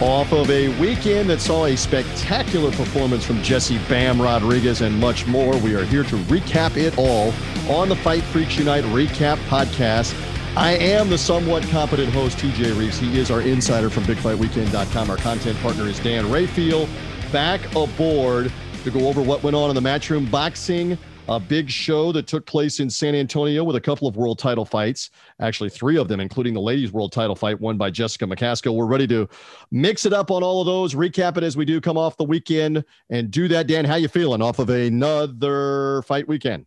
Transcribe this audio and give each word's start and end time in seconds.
off 0.00 0.32
of 0.32 0.48
a 0.50 0.68
weekend 0.80 1.28
that 1.28 1.40
saw 1.40 1.66
a 1.66 1.76
spectacular 1.76 2.70
performance 2.72 3.24
from 3.24 3.42
Jesse 3.42 3.78
Bam 3.88 4.22
Rodriguez 4.22 4.80
and 4.80 4.98
much 4.98 5.26
more. 5.26 5.56
We 5.58 5.74
are 5.74 5.84
here 5.84 6.04
to 6.04 6.16
recap 6.24 6.76
it 6.76 6.96
all 6.96 7.32
on 7.68 7.88
the 7.88 7.96
Fight 7.96 8.22
Freaks 8.22 8.56
Unite 8.58 8.84
Recap 8.84 9.36
podcast. 9.48 10.14
I 10.56 10.72
am 10.72 11.10
the 11.10 11.18
somewhat 11.18 11.64
competent 11.64 12.12
host, 12.12 12.38
TJ 12.38 12.78
Reeves. 12.78 12.98
He 12.98 13.18
is 13.18 13.30
our 13.30 13.42
insider 13.42 13.90
from 13.90 14.04
BigFightWeekend.com. 14.04 15.10
Our 15.10 15.16
content 15.16 15.58
partner 15.58 15.84
is 15.84 15.98
Dan 15.98 16.30
Rafael. 16.30 16.88
Back 17.32 17.74
aboard 17.74 18.52
to 18.84 18.90
go 18.90 19.08
over 19.08 19.20
what 19.20 19.42
went 19.42 19.56
on 19.56 19.68
in 19.68 19.74
the 19.74 19.88
Matchroom 19.88 20.30
Boxing 20.30 20.96
a 21.28 21.38
big 21.38 21.68
show 21.68 22.10
that 22.12 22.26
took 22.26 22.46
place 22.46 22.80
in 22.80 22.88
San 22.88 23.14
Antonio 23.14 23.62
with 23.62 23.76
a 23.76 23.80
couple 23.80 24.08
of 24.08 24.16
world 24.16 24.38
title 24.38 24.64
fights, 24.64 25.10
actually 25.40 25.68
three 25.68 25.98
of 25.98 26.08
them, 26.08 26.20
including 26.20 26.54
the 26.54 26.60
ladies' 26.60 26.90
world 26.90 27.12
title 27.12 27.36
fight 27.36 27.60
won 27.60 27.76
by 27.76 27.90
Jessica 27.90 28.26
McCaskill. 28.26 28.74
We're 28.74 28.86
ready 28.86 29.06
to 29.08 29.28
mix 29.70 30.06
it 30.06 30.14
up 30.14 30.30
on 30.30 30.42
all 30.42 30.62
of 30.62 30.66
those, 30.66 30.94
recap 30.94 31.36
it 31.36 31.42
as 31.42 31.56
we 31.56 31.66
do 31.66 31.80
come 31.80 31.98
off 31.98 32.16
the 32.16 32.24
weekend, 32.24 32.82
and 33.10 33.30
do 33.30 33.46
that. 33.48 33.66
Dan, 33.66 33.84
how 33.84 33.96
you 33.96 34.08
feeling 34.08 34.40
off 34.40 34.58
of 34.58 34.70
another 34.70 36.02
fight 36.02 36.26
weekend? 36.26 36.64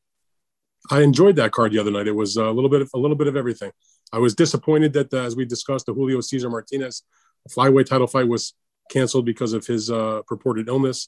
I 0.92 1.02
enjoyed 1.02 1.36
that 1.38 1.52
card 1.52 1.72
the 1.72 1.80
other 1.80 1.92
night. 1.92 2.08
It 2.08 2.16
was 2.16 2.38
a 2.38 2.50
little 2.52 2.70
bit 2.70 2.82
of 2.82 2.90
a 2.94 3.00
little 3.00 3.18
bit 3.18 3.28
of 3.28 3.36
everything. 3.36 3.72
I 4.14 4.20
was 4.20 4.36
disappointed 4.36 4.94
that, 4.94 5.14
uh, 5.14 5.24
as 5.24 5.36
we 5.36 5.46
discussed, 5.46 5.88
the 5.88 5.94
Julio 5.94 6.22
Cesar 6.22 6.50
Martinez 6.50 7.04
flyweight 7.50 7.86
title 7.88 8.08
fight 8.08 8.28
was 8.28 8.54
canceled 8.92 9.26
because 9.26 9.54
of 9.54 9.66
his 9.66 9.90
uh, 9.90 10.22
purported 10.28 10.68
illness 10.68 11.08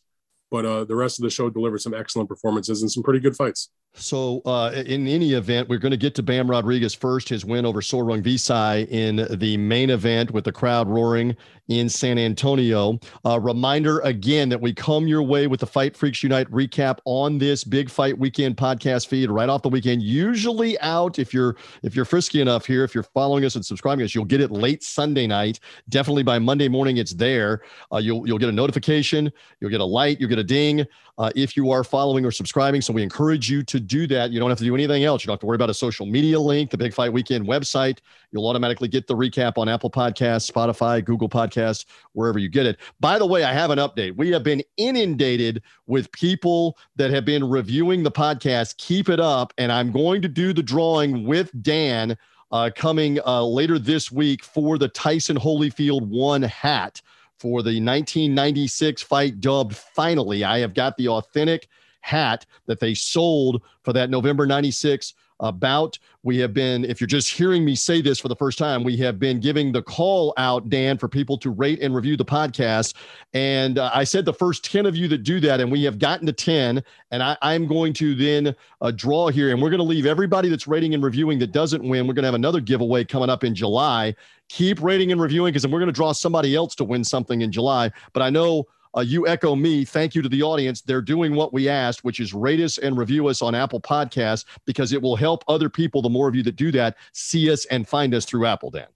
but 0.53 0.67
uh, 0.67 0.85
the 0.85 0.95
rest 0.95 1.17
of 1.17 1.23
the 1.23 1.31
show 1.31 1.49
delivered 1.49 1.81
some 1.81 1.95
excellent 1.95 2.29
performances 2.29 2.83
and 2.83 2.91
some 2.91 3.01
pretty 3.01 3.19
good 3.19 3.35
fights. 3.35 3.71
So, 3.95 4.41
uh, 4.45 4.71
in 4.87 5.07
any 5.07 5.33
event, 5.33 5.69
we're 5.69 5.77
going 5.77 5.91
to 5.91 5.97
get 5.97 6.15
to 6.15 6.23
Bam 6.23 6.49
Rodriguez 6.49 6.95
first, 6.95 7.29
his 7.29 7.45
win 7.45 7.63
over 7.63 7.79
Sor 7.79 8.03
Rungvisai 8.03 8.87
in 8.89 9.27
the 9.37 9.55
main 9.57 9.91
event 9.91 10.31
with 10.31 10.45
the 10.45 10.51
crowd 10.51 10.87
roaring 10.87 11.37
in 11.67 11.87
San 11.87 12.17
Antonio. 12.17 12.99
Uh, 13.23 13.39
reminder 13.39 13.99
again 13.99 14.49
that 14.49 14.59
we 14.59 14.73
come 14.73 15.07
your 15.07 15.21
way 15.21 15.45
with 15.45 15.59
the 15.59 15.67
Fight 15.67 15.95
Freaks 15.95 16.23
Unite 16.23 16.49
recap 16.49 16.97
on 17.05 17.37
this 17.37 17.63
Big 17.63 17.87
Fight 17.87 18.17
Weekend 18.17 18.57
podcast 18.57 19.07
feed 19.07 19.29
right 19.29 19.47
off 19.47 19.61
the 19.61 19.69
weekend. 19.69 20.01
Usually 20.01 20.77
out 20.79 21.19
if 21.19 21.31
you're 21.31 21.55
if 21.83 21.95
you're 21.95 22.03
frisky 22.03 22.41
enough 22.41 22.65
here, 22.65 22.83
if 22.83 22.95
you're 22.95 23.03
following 23.03 23.45
us 23.45 23.53
and 23.55 23.63
subscribing 23.63 24.03
us, 24.03 24.15
you'll 24.15 24.25
get 24.25 24.41
it 24.41 24.49
late 24.49 24.81
Sunday 24.83 25.27
night. 25.27 25.59
Definitely 25.89 26.23
by 26.23 26.39
Monday 26.39 26.67
morning, 26.67 26.97
it's 26.97 27.13
there. 27.13 27.61
Uh, 27.93 27.97
you'll 27.97 28.27
you'll 28.27 28.39
get 28.39 28.49
a 28.49 28.53
notification, 28.53 29.31
you'll 29.59 29.71
get 29.71 29.81
a 29.81 29.85
light, 29.85 30.19
you'll 30.19 30.29
get 30.29 30.39
a 30.39 30.43
ding 30.43 30.83
uh, 31.17 31.29
if 31.35 31.55
you 31.55 31.71
are 31.71 31.83
following 31.83 32.25
or 32.25 32.31
subscribing. 32.31 32.81
So 32.81 32.93
we 32.93 33.03
encourage 33.03 33.49
you 33.49 33.63
to 33.63 33.79
do 33.79 34.07
that. 34.07 34.31
You 34.31 34.39
don't 34.39 34.49
have 34.49 34.57
to 34.59 34.63
do 34.63 34.73
anything 34.73 35.03
else. 35.03 35.23
You 35.23 35.27
don't 35.27 35.33
have 35.33 35.41
to 35.41 35.45
worry 35.45 35.55
about 35.55 35.69
a 35.69 35.73
social 35.73 36.05
media 36.05 36.39
link, 36.39 36.71
the 36.71 36.77
Big 36.77 36.93
Fight 36.93 37.13
Weekend 37.13 37.45
website. 37.45 37.99
You'll 38.31 38.47
automatically 38.47 38.87
get 38.87 39.07
the 39.07 39.15
recap 39.15 39.57
on 39.57 39.69
Apple 39.69 39.91
Podcasts, 39.91 40.49
Spotify, 40.49 41.03
Google 41.05 41.29
Podcasts, 41.29 41.85
wherever 42.13 42.39
you 42.39 42.49
get 42.49 42.65
it. 42.65 42.79
By 42.99 43.19
the 43.19 43.25
way, 43.25 43.43
I 43.43 43.53
have 43.53 43.69
an 43.69 43.79
update. 43.79 44.15
We 44.17 44.31
have 44.31 44.43
been 44.43 44.63
inundated 44.77 45.61
with 45.85 46.11
people 46.11 46.77
that 46.95 47.11
have 47.11 47.25
been 47.25 47.47
reviewing 47.47 48.03
the 48.03 48.11
podcast. 48.11 48.77
Keep 48.77 49.09
it 49.09 49.19
up. 49.19 49.53
And 49.57 49.71
I'm 49.71 49.91
going 49.91 50.21
to 50.23 50.27
do 50.27 50.53
the 50.53 50.63
drawing 50.63 51.27
with 51.27 51.51
Dan. 51.61 52.17
Uh, 52.51 52.69
coming 52.75 53.19
uh, 53.25 53.43
later 53.43 53.79
this 53.79 54.11
week 54.11 54.43
for 54.43 54.77
the 54.77 54.87
Tyson 54.87 55.35
Holyfield 55.35 56.07
one 56.07 56.43
hat 56.43 57.01
for 57.43 57.61
the 57.61 57.71
1996 57.71 59.01
fight 59.01 59.41
dubbed 59.41 59.75
Finally. 59.75 60.45
I 60.45 60.59
have 60.59 60.73
got 60.73 60.95
the 60.95 61.09
authentic 61.09 61.67
hat 61.99 62.45
that 62.67 62.79
they 62.79 62.93
sold 62.93 63.61
for 63.81 63.91
that 63.91 64.09
November 64.09 64.47
96 64.47 65.13
about. 65.43 65.99
We 66.23 66.37
have 66.37 66.53
been, 66.53 66.85
if 66.85 66.99
you're 67.01 67.07
just 67.07 67.29
hearing 67.29 67.63
me 67.65 67.75
say 67.75 68.01
this 68.01 68.19
for 68.19 68.29
the 68.29 68.35
first 68.35 68.57
time, 68.57 68.83
we 68.83 68.97
have 68.97 69.19
been 69.19 69.39
giving 69.39 69.71
the 69.71 69.83
call 69.83 70.33
out, 70.37 70.69
Dan, 70.69 70.97
for 70.97 71.07
people 71.07 71.37
to 71.39 71.49
rate 71.49 71.81
and 71.81 71.93
review 71.93 72.17
the 72.17 72.25
podcast. 72.25 72.95
And 73.33 73.77
uh, 73.77 73.91
I 73.93 74.05
said 74.05 74.23
the 74.25 74.33
first 74.33 74.63
10 74.63 74.85
of 74.85 74.95
you 74.95 75.07
that 75.09 75.23
do 75.23 75.39
that, 75.41 75.59
and 75.59 75.71
we 75.71 75.83
have 75.83 75.99
gotten 75.99 76.25
to 76.25 76.33
10. 76.33 76.83
And 77.11 77.21
I, 77.21 77.37
am 77.41 77.67
going 77.67 77.93
to 77.93 78.15
then 78.15 78.55
uh, 78.81 78.91
draw 78.91 79.27
here, 79.27 79.51
and 79.51 79.61
we're 79.61 79.69
going 79.69 79.79
to 79.79 79.83
leave 79.83 80.05
everybody 80.05 80.49
that's 80.49 80.67
rating 80.67 80.93
and 80.93 81.03
reviewing 81.03 81.39
that 81.39 81.51
doesn't 81.51 81.83
win. 81.83 82.07
We're 82.07 82.13
going 82.13 82.23
to 82.23 82.27
have 82.27 82.35
another 82.35 82.61
giveaway 82.61 83.03
coming 83.03 83.29
up 83.29 83.43
in 83.43 83.53
July. 83.53 84.15
Keep 84.49 84.81
rating 84.81 85.11
and 85.11 85.21
reviewing 85.21 85.51
because 85.51 85.67
we're 85.67 85.79
going 85.79 85.87
to 85.87 85.91
draw 85.91 86.13
somebody 86.13 86.55
else 86.55 86.73
to 86.75 86.83
win 86.83 87.03
something 87.03 87.41
in 87.41 87.51
July. 87.51 87.91
But 88.13 88.23
I 88.23 88.29
know 88.29 88.67
uh, 88.95 89.01
you 89.01 89.27
echo 89.27 89.55
me. 89.55 89.85
Thank 89.85 90.15
you 90.15 90.21
to 90.21 90.29
the 90.29 90.43
audience. 90.43 90.81
They're 90.81 91.01
doing 91.01 91.35
what 91.35 91.53
we 91.53 91.69
asked, 91.69 92.03
which 92.03 92.19
is 92.19 92.33
rate 92.33 92.59
us 92.59 92.77
and 92.77 92.97
review 92.97 93.27
us 93.27 93.41
on 93.41 93.55
Apple 93.55 93.81
Podcasts 93.81 94.45
because 94.65 94.93
it 94.93 95.01
will 95.01 95.15
help 95.15 95.43
other 95.47 95.69
people. 95.69 96.01
The 96.01 96.09
more 96.09 96.27
of 96.27 96.35
you 96.35 96.43
that 96.43 96.55
do 96.55 96.71
that, 96.71 96.97
see 97.11 97.51
us 97.51 97.65
and 97.65 97.87
find 97.87 98.13
us 98.13 98.25
through 98.25 98.45
Apple, 98.45 98.69
Dan. 98.69 98.87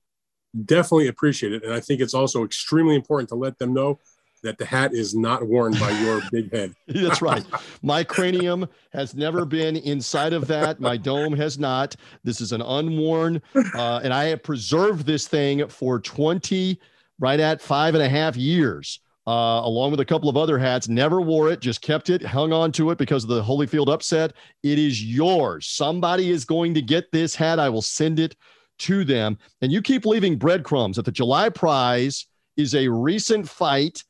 Definitely 0.66 1.08
appreciate 1.08 1.54
it. 1.54 1.64
And 1.64 1.74
I 1.74 1.80
think 1.80 2.02
it's 2.02 2.14
also 2.14 2.44
extremely 2.44 2.96
important 2.96 3.30
to 3.30 3.36
let 3.36 3.58
them 3.58 3.74
know 3.74 4.00
that 4.44 4.58
the 4.60 4.66
hat 4.66 4.94
is 4.94 5.16
not 5.16 5.46
worn 5.48 5.74
by 5.74 5.90
your 6.02 6.22
big 6.32 6.52
head. 6.52 6.74
That's 6.88 7.22
right. 7.22 7.44
My 7.82 8.04
cranium 8.04 8.68
has 8.94 9.16
never 9.16 9.46
been 9.46 9.78
inside 9.78 10.34
of 10.34 10.48
that. 10.48 10.80
My 10.80 10.96
dome 10.96 11.34
has 11.34 11.58
not. 11.58 11.96
This 12.24 12.40
is 12.40 12.52
an 12.52 12.62
unworn, 12.62 13.42
uh, 13.56 14.00
and 14.04 14.14
I 14.14 14.26
have 14.26 14.44
preserved 14.44 15.06
this 15.06 15.28
thing 15.28 15.68
for 15.68 16.00
20, 16.00 16.80
right 17.20 17.40
at 17.40 17.62
five 17.62 17.96
and 17.96 18.04
a 18.04 18.10
half 18.10 18.38
years 18.38 19.00
uh, 19.28 19.62
along 19.66 19.92
with 19.92 20.00
a 20.00 20.06
couple 20.06 20.30
of 20.30 20.38
other 20.38 20.58
hats. 20.58 20.88
Never 20.88 21.22
wore 21.22 21.52
it, 21.52 21.60
just 21.60 21.82
kept 21.82 22.10
it, 22.10 22.24
hung 22.24 22.54
on 22.54 22.72
to 22.74 22.92
it 22.92 22.98
because 22.98 23.24
of 23.26 23.30
the 23.30 23.44
Holyfield 23.44 23.92
upset. 23.92 24.34
It 24.64 24.80
is 24.80 25.04
yours. 25.04 25.68
Somebody 25.68 26.32
is 26.32 26.46
going 26.46 26.74
to 26.76 26.82
get 26.82 27.12
this 27.12 27.36
hat. 27.36 27.60
I 27.60 27.68
will 27.68 27.82
send 27.82 28.20
it 28.20 28.38
to 28.80 29.04
them. 29.04 29.38
And 29.62 29.72
you 29.72 29.82
keep 29.82 30.06
leaving 30.06 30.38
breadcrumbs 30.38 30.96
that 30.96 31.04
the 31.06 31.12
July 31.12 31.50
prize 31.50 32.26
is 32.56 32.74
a 32.74 32.88
recent 32.88 33.50
fight. 33.50 34.02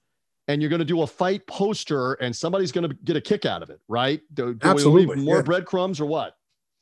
And 0.50 0.62
you're 0.62 0.70
going 0.70 0.80
to 0.80 0.86
do 0.86 1.02
a 1.02 1.08
fight 1.08 1.46
poster, 1.46 2.14
and 2.14 2.34
somebody's 2.34 2.72
going 2.72 2.90
to 2.90 2.96
get 3.04 3.18
a 3.18 3.22
kick 3.22 3.46
out 3.46 3.62
of 3.62 3.70
it, 3.70 3.82
right? 3.90 4.22
Do, 4.34 4.58
Absolutely. 4.62 5.18
more 5.18 5.38
yeah. 5.38 5.42
breadcrumbs 5.42 6.00
or 6.00 6.06
what? 6.06 6.36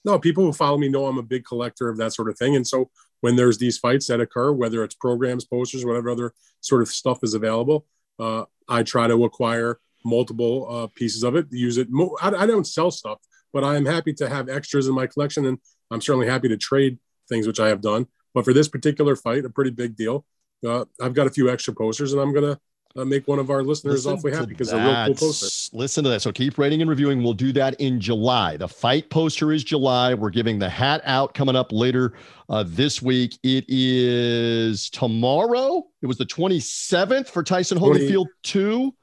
No, 0.03 0.19
people 0.19 0.43
who 0.43 0.53
follow 0.53 0.77
me 0.77 0.87
know 0.87 1.07
I'm 1.07 1.17
a 1.17 1.23
big 1.23 1.45
collector 1.45 1.89
of 1.89 1.97
that 1.97 2.13
sort 2.13 2.29
of 2.29 2.37
thing. 2.37 2.55
And 2.55 2.67
so 2.67 2.91
when 3.21 3.35
there's 3.35 3.57
these 3.57 3.79
fights 3.79 4.05
that 4.05 4.21
occur, 4.21 4.51
whether 4.51 4.83
it's 4.83 4.93
programs, 4.93 5.45
posters, 5.45 5.83
whatever 5.83 6.11
other 6.11 6.33
sort 6.61 6.83
of 6.83 6.89
stuff 6.89 7.23
is 7.23 7.33
available, 7.33 7.87
uh, 8.19 8.45
I 8.67 8.83
try 8.83 9.07
to 9.07 9.23
acquire 9.25 9.79
multiple 10.03 10.67
uh, 10.69 10.87
pieces 10.95 11.23
of 11.23 11.35
it, 11.35 11.47
use 11.51 11.77
it. 11.77 11.89
Mo- 11.89 12.15
I, 12.21 12.29
I, 12.29 12.45
don't 12.45 12.67
sell 12.67 12.91
stuff, 12.91 13.19
but 13.51 13.63
I 13.63 13.75
am 13.75 13.85
happy 13.85 14.13
to 14.13 14.29
have 14.29 14.49
extras 14.49 14.87
in 14.87 14.93
my 14.93 15.07
collection, 15.07 15.45
and 15.45 15.57
I'm 15.91 16.01
certainly 16.01 16.27
happy 16.27 16.47
to 16.49 16.57
trade 16.57 16.99
things, 17.27 17.47
which 17.47 17.59
I 17.59 17.69
have 17.69 17.81
done. 17.81 18.07
But 18.33 18.45
for 18.45 18.53
this 18.53 18.67
particular 18.67 19.15
fight, 19.15 19.45
a 19.45 19.49
pretty 19.49 19.71
big 19.71 19.95
deal. 19.95 20.25
Uh, 20.65 20.85
I've 21.01 21.13
got 21.13 21.27
a 21.27 21.31
few 21.31 21.49
extra 21.49 21.73
posters, 21.73 22.13
and 22.13 22.21
I'm 22.21 22.33
gonna 22.33 22.59
uh, 22.95 23.03
make 23.03 23.27
one 23.27 23.39
of 23.39 23.49
our 23.49 23.61
listeners 23.61 24.05
Listen 24.05 24.13
awfully 24.13 24.31
happy 24.31 24.45
because 24.47 24.71
a 24.71 24.77
real 24.77 25.05
cool 25.05 25.15
poster. 25.15 25.77
Listen 25.77 26.03
to 26.05 26.09
that. 26.11 26.21
So 26.21 26.31
keep 26.31 26.57
rating 26.57 26.81
and 26.81 26.89
reviewing. 26.89 27.21
We'll 27.23 27.33
do 27.33 27.51
that 27.53 27.79
in 27.81 27.99
July. 27.99 28.57
The 28.57 28.67
fight 28.67 29.09
poster 29.09 29.51
is 29.51 29.63
July. 29.63 30.13
We're 30.13 30.29
giving 30.29 30.59
the 30.59 30.69
hat 30.69 31.01
out 31.03 31.33
coming 31.33 31.55
up 31.55 31.71
later 31.71 32.13
uh, 32.47 32.63
this 32.65 33.01
week. 33.01 33.37
It 33.43 33.65
is 33.67 34.89
tomorrow. 34.89 35.87
It 36.01 36.05
was 36.05 36.17
the 36.17 36.25
27th 36.25 37.27
for 37.27 37.43
Tyson 37.43 37.77
20, 37.77 37.99
Holyfield 37.99 38.27
2. 38.43 38.93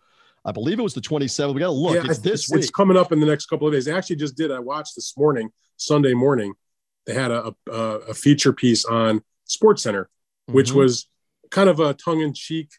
I 0.44 0.52
believe 0.52 0.78
it 0.78 0.82
was 0.82 0.94
the 0.94 1.00
27th. 1.00 1.54
We 1.54 1.60
got 1.60 1.66
to 1.66 1.72
look. 1.72 1.94
Yeah, 1.94 2.10
it's 2.10 2.18
this 2.18 2.44
it's, 2.44 2.52
week. 2.52 2.62
It's 2.62 2.70
coming 2.70 2.96
up 2.96 3.12
in 3.12 3.20
the 3.20 3.26
next 3.26 3.46
couple 3.46 3.66
of 3.66 3.74
days. 3.74 3.88
I 3.88 3.96
actually 3.96 4.16
just 4.16 4.36
did. 4.36 4.50
I 4.50 4.58
watched 4.58 4.96
this 4.96 5.16
morning, 5.16 5.50
Sunday 5.76 6.14
morning. 6.14 6.54
They 7.06 7.14
had 7.14 7.30
a, 7.30 7.54
a, 7.70 7.74
a 7.74 8.14
feature 8.14 8.52
piece 8.52 8.84
on 8.84 9.22
Sports 9.44 9.82
Center, 9.82 10.08
which 10.46 10.70
mm-hmm. 10.70 10.78
was 10.78 11.08
kind 11.50 11.68
of 11.68 11.78
a 11.78 11.94
tongue 11.94 12.20
in 12.20 12.32
cheek 12.32 12.70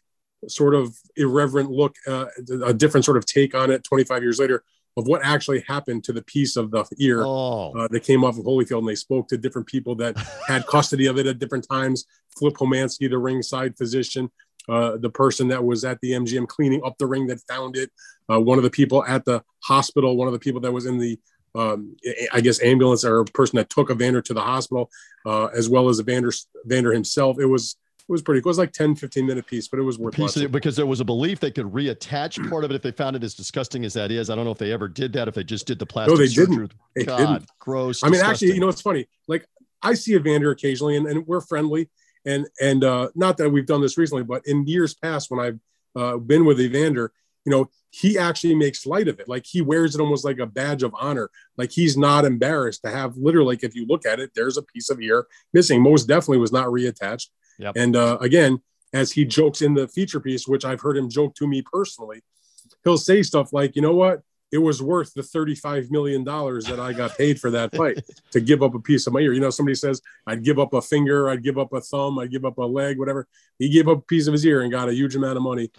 sort 0.48 0.74
of 0.74 0.96
irreverent 1.16 1.70
look, 1.70 1.96
uh, 2.06 2.26
a 2.64 2.74
different 2.74 3.04
sort 3.04 3.16
of 3.16 3.26
take 3.26 3.54
on 3.54 3.70
it 3.70 3.84
25 3.84 4.22
years 4.22 4.38
later 4.38 4.64
of 4.96 5.06
what 5.06 5.24
actually 5.24 5.60
happened 5.66 6.04
to 6.04 6.12
the 6.12 6.22
piece 6.22 6.56
of 6.56 6.70
the 6.70 6.84
ear 6.98 7.22
oh. 7.24 7.72
uh, 7.72 7.88
that 7.88 8.04
came 8.04 8.24
off 8.24 8.38
of 8.38 8.44
Holyfield. 8.44 8.78
And 8.78 8.88
they 8.88 8.94
spoke 8.94 9.28
to 9.28 9.36
different 9.36 9.66
people 9.66 9.94
that 9.96 10.16
had 10.46 10.66
custody 10.66 11.06
of 11.06 11.18
it 11.18 11.26
at 11.26 11.38
different 11.38 11.66
times. 11.68 12.06
Flip 12.38 12.54
Homansky, 12.54 13.10
the 13.10 13.18
ringside 13.18 13.76
physician, 13.76 14.30
uh, 14.68 14.96
the 14.98 15.10
person 15.10 15.48
that 15.48 15.64
was 15.64 15.84
at 15.84 16.00
the 16.00 16.12
MGM 16.12 16.46
cleaning 16.46 16.80
up 16.84 16.96
the 16.98 17.06
ring 17.06 17.26
that 17.26 17.40
found 17.48 17.76
it, 17.76 17.90
uh, 18.32 18.40
one 18.40 18.58
of 18.58 18.64
the 18.64 18.70
people 18.70 19.04
at 19.04 19.24
the 19.24 19.42
hospital, 19.64 20.16
one 20.16 20.28
of 20.28 20.32
the 20.32 20.38
people 20.38 20.60
that 20.60 20.72
was 20.72 20.86
in 20.86 20.98
the 20.98 21.18
um, 21.56 21.94
I 22.32 22.40
guess 22.40 22.60
ambulance 22.62 23.04
or 23.04 23.24
person 23.26 23.58
that 23.58 23.70
took 23.70 23.88
Evander 23.88 24.20
to 24.22 24.34
the 24.34 24.40
hospital, 24.40 24.90
uh, 25.24 25.46
as 25.46 25.68
well 25.68 25.88
as 25.88 26.00
Evander 26.00 26.32
Evander 26.66 26.92
himself. 26.92 27.38
It 27.38 27.46
was 27.46 27.76
it 28.06 28.12
was 28.12 28.20
pretty 28.20 28.42
cool. 28.42 28.50
It 28.50 28.52
was 28.52 28.58
like 28.58 28.72
10, 28.72 28.96
15 28.96 29.26
minute 29.26 29.46
piece, 29.46 29.66
but 29.68 29.78
it 29.78 29.82
was 29.82 29.98
worth 29.98 30.14
piece 30.14 30.36
it 30.36 30.52
because 30.52 30.76
there 30.76 30.84
was 30.84 31.00
a 31.00 31.04
belief 31.04 31.40
they 31.40 31.50
could 31.50 31.66
reattach 31.66 32.50
part 32.50 32.64
of 32.64 32.70
it 32.70 32.74
if 32.74 32.82
they 32.82 32.92
found 32.92 33.16
it 33.16 33.24
as 33.24 33.34
disgusting 33.34 33.84
as 33.84 33.94
that 33.94 34.10
is. 34.10 34.28
I 34.28 34.34
don't 34.34 34.44
know 34.44 34.50
if 34.50 34.58
they 34.58 34.72
ever 34.72 34.88
did 34.88 35.14
that, 35.14 35.26
if 35.26 35.34
they 35.34 35.44
just 35.44 35.66
did 35.66 35.78
the 35.78 35.86
plastic. 35.86 36.14
No, 36.14 36.18
they 36.18 36.26
surgery. 36.26 36.56
didn't. 36.56 36.74
They 36.94 37.04
God, 37.04 37.18
didn't. 37.18 37.50
gross. 37.58 38.04
I 38.04 38.10
mean, 38.10 38.20
actually, 38.20 38.52
you 38.52 38.60
know, 38.60 38.68
it's 38.68 38.82
funny. 38.82 39.06
Like 39.26 39.46
I 39.82 39.94
see 39.94 40.14
Evander 40.14 40.50
occasionally 40.50 40.96
and, 40.96 41.06
and 41.06 41.26
we're 41.26 41.40
friendly 41.40 41.88
and, 42.26 42.46
and 42.60 42.84
uh, 42.84 43.08
not 43.14 43.38
that 43.38 43.50
we've 43.50 43.66
done 43.66 43.80
this 43.80 43.96
recently, 43.96 44.24
but 44.24 44.46
in 44.46 44.66
years 44.66 44.94
past 44.94 45.30
when 45.30 45.40
I've 45.40 45.60
uh, 45.96 46.16
been 46.18 46.44
with 46.44 46.60
Evander, 46.60 47.12
you 47.44 47.50
know, 47.50 47.70
he 47.90 48.18
actually 48.18 48.54
makes 48.54 48.86
light 48.86 49.08
of 49.08 49.20
it. 49.20 49.28
Like 49.28 49.46
he 49.46 49.60
wears 49.60 49.94
it 49.94 50.00
almost 50.00 50.24
like 50.24 50.38
a 50.38 50.46
badge 50.46 50.82
of 50.82 50.94
honor. 50.98 51.30
Like 51.56 51.70
he's 51.70 51.96
not 51.96 52.24
embarrassed 52.24 52.82
to 52.84 52.90
have 52.90 53.16
literally, 53.16 53.54
like 53.54 53.64
if 53.64 53.74
you 53.74 53.86
look 53.86 54.04
at 54.04 54.18
it, 54.18 54.32
there's 54.34 54.56
a 54.56 54.62
piece 54.62 54.90
of 54.90 55.00
ear 55.00 55.26
missing. 55.52 55.82
Most 55.82 56.08
definitely 56.08 56.38
was 56.38 56.52
not 56.52 56.66
reattached. 56.66 57.28
Yep. 57.58 57.76
And 57.76 57.96
uh, 57.96 58.18
again, 58.20 58.60
as 58.92 59.12
he 59.12 59.24
jokes 59.24 59.62
in 59.62 59.74
the 59.74 59.88
feature 59.88 60.20
piece, 60.20 60.46
which 60.46 60.64
I've 60.64 60.80
heard 60.80 60.96
him 60.96 61.08
joke 61.08 61.34
to 61.36 61.46
me 61.46 61.62
personally, 61.62 62.22
he'll 62.84 62.98
say 62.98 63.22
stuff 63.22 63.52
like, 63.52 63.76
you 63.76 63.82
know 63.82 63.94
what? 63.94 64.22
It 64.52 64.58
was 64.58 64.80
worth 64.80 65.12
the 65.14 65.22
$35 65.22 65.90
million 65.90 66.22
that 66.22 66.78
I 66.80 66.92
got 66.92 67.18
paid 67.18 67.40
for 67.40 67.50
that 67.50 67.74
fight 67.74 68.04
to 68.30 68.40
give 68.40 68.62
up 68.62 68.74
a 68.74 68.78
piece 68.78 69.06
of 69.08 69.12
my 69.12 69.18
ear. 69.20 69.32
You 69.32 69.40
know, 69.40 69.50
somebody 69.50 69.74
says, 69.74 70.00
I'd 70.28 70.44
give 70.44 70.60
up 70.60 70.74
a 70.74 70.80
finger, 70.80 71.28
I'd 71.28 71.42
give 71.42 71.58
up 71.58 71.72
a 71.72 71.80
thumb, 71.80 72.20
I'd 72.20 72.30
give 72.30 72.44
up 72.44 72.58
a 72.58 72.62
leg, 72.62 72.98
whatever. 72.98 73.26
He 73.58 73.68
gave 73.68 73.88
up 73.88 73.98
a 73.98 74.02
piece 74.02 74.28
of 74.28 74.32
his 74.32 74.46
ear 74.46 74.62
and 74.62 74.70
got 74.70 74.88
a 74.88 74.94
huge 74.94 75.16
amount 75.16 75.36
of 75.36 75.42
money 75.42 75.70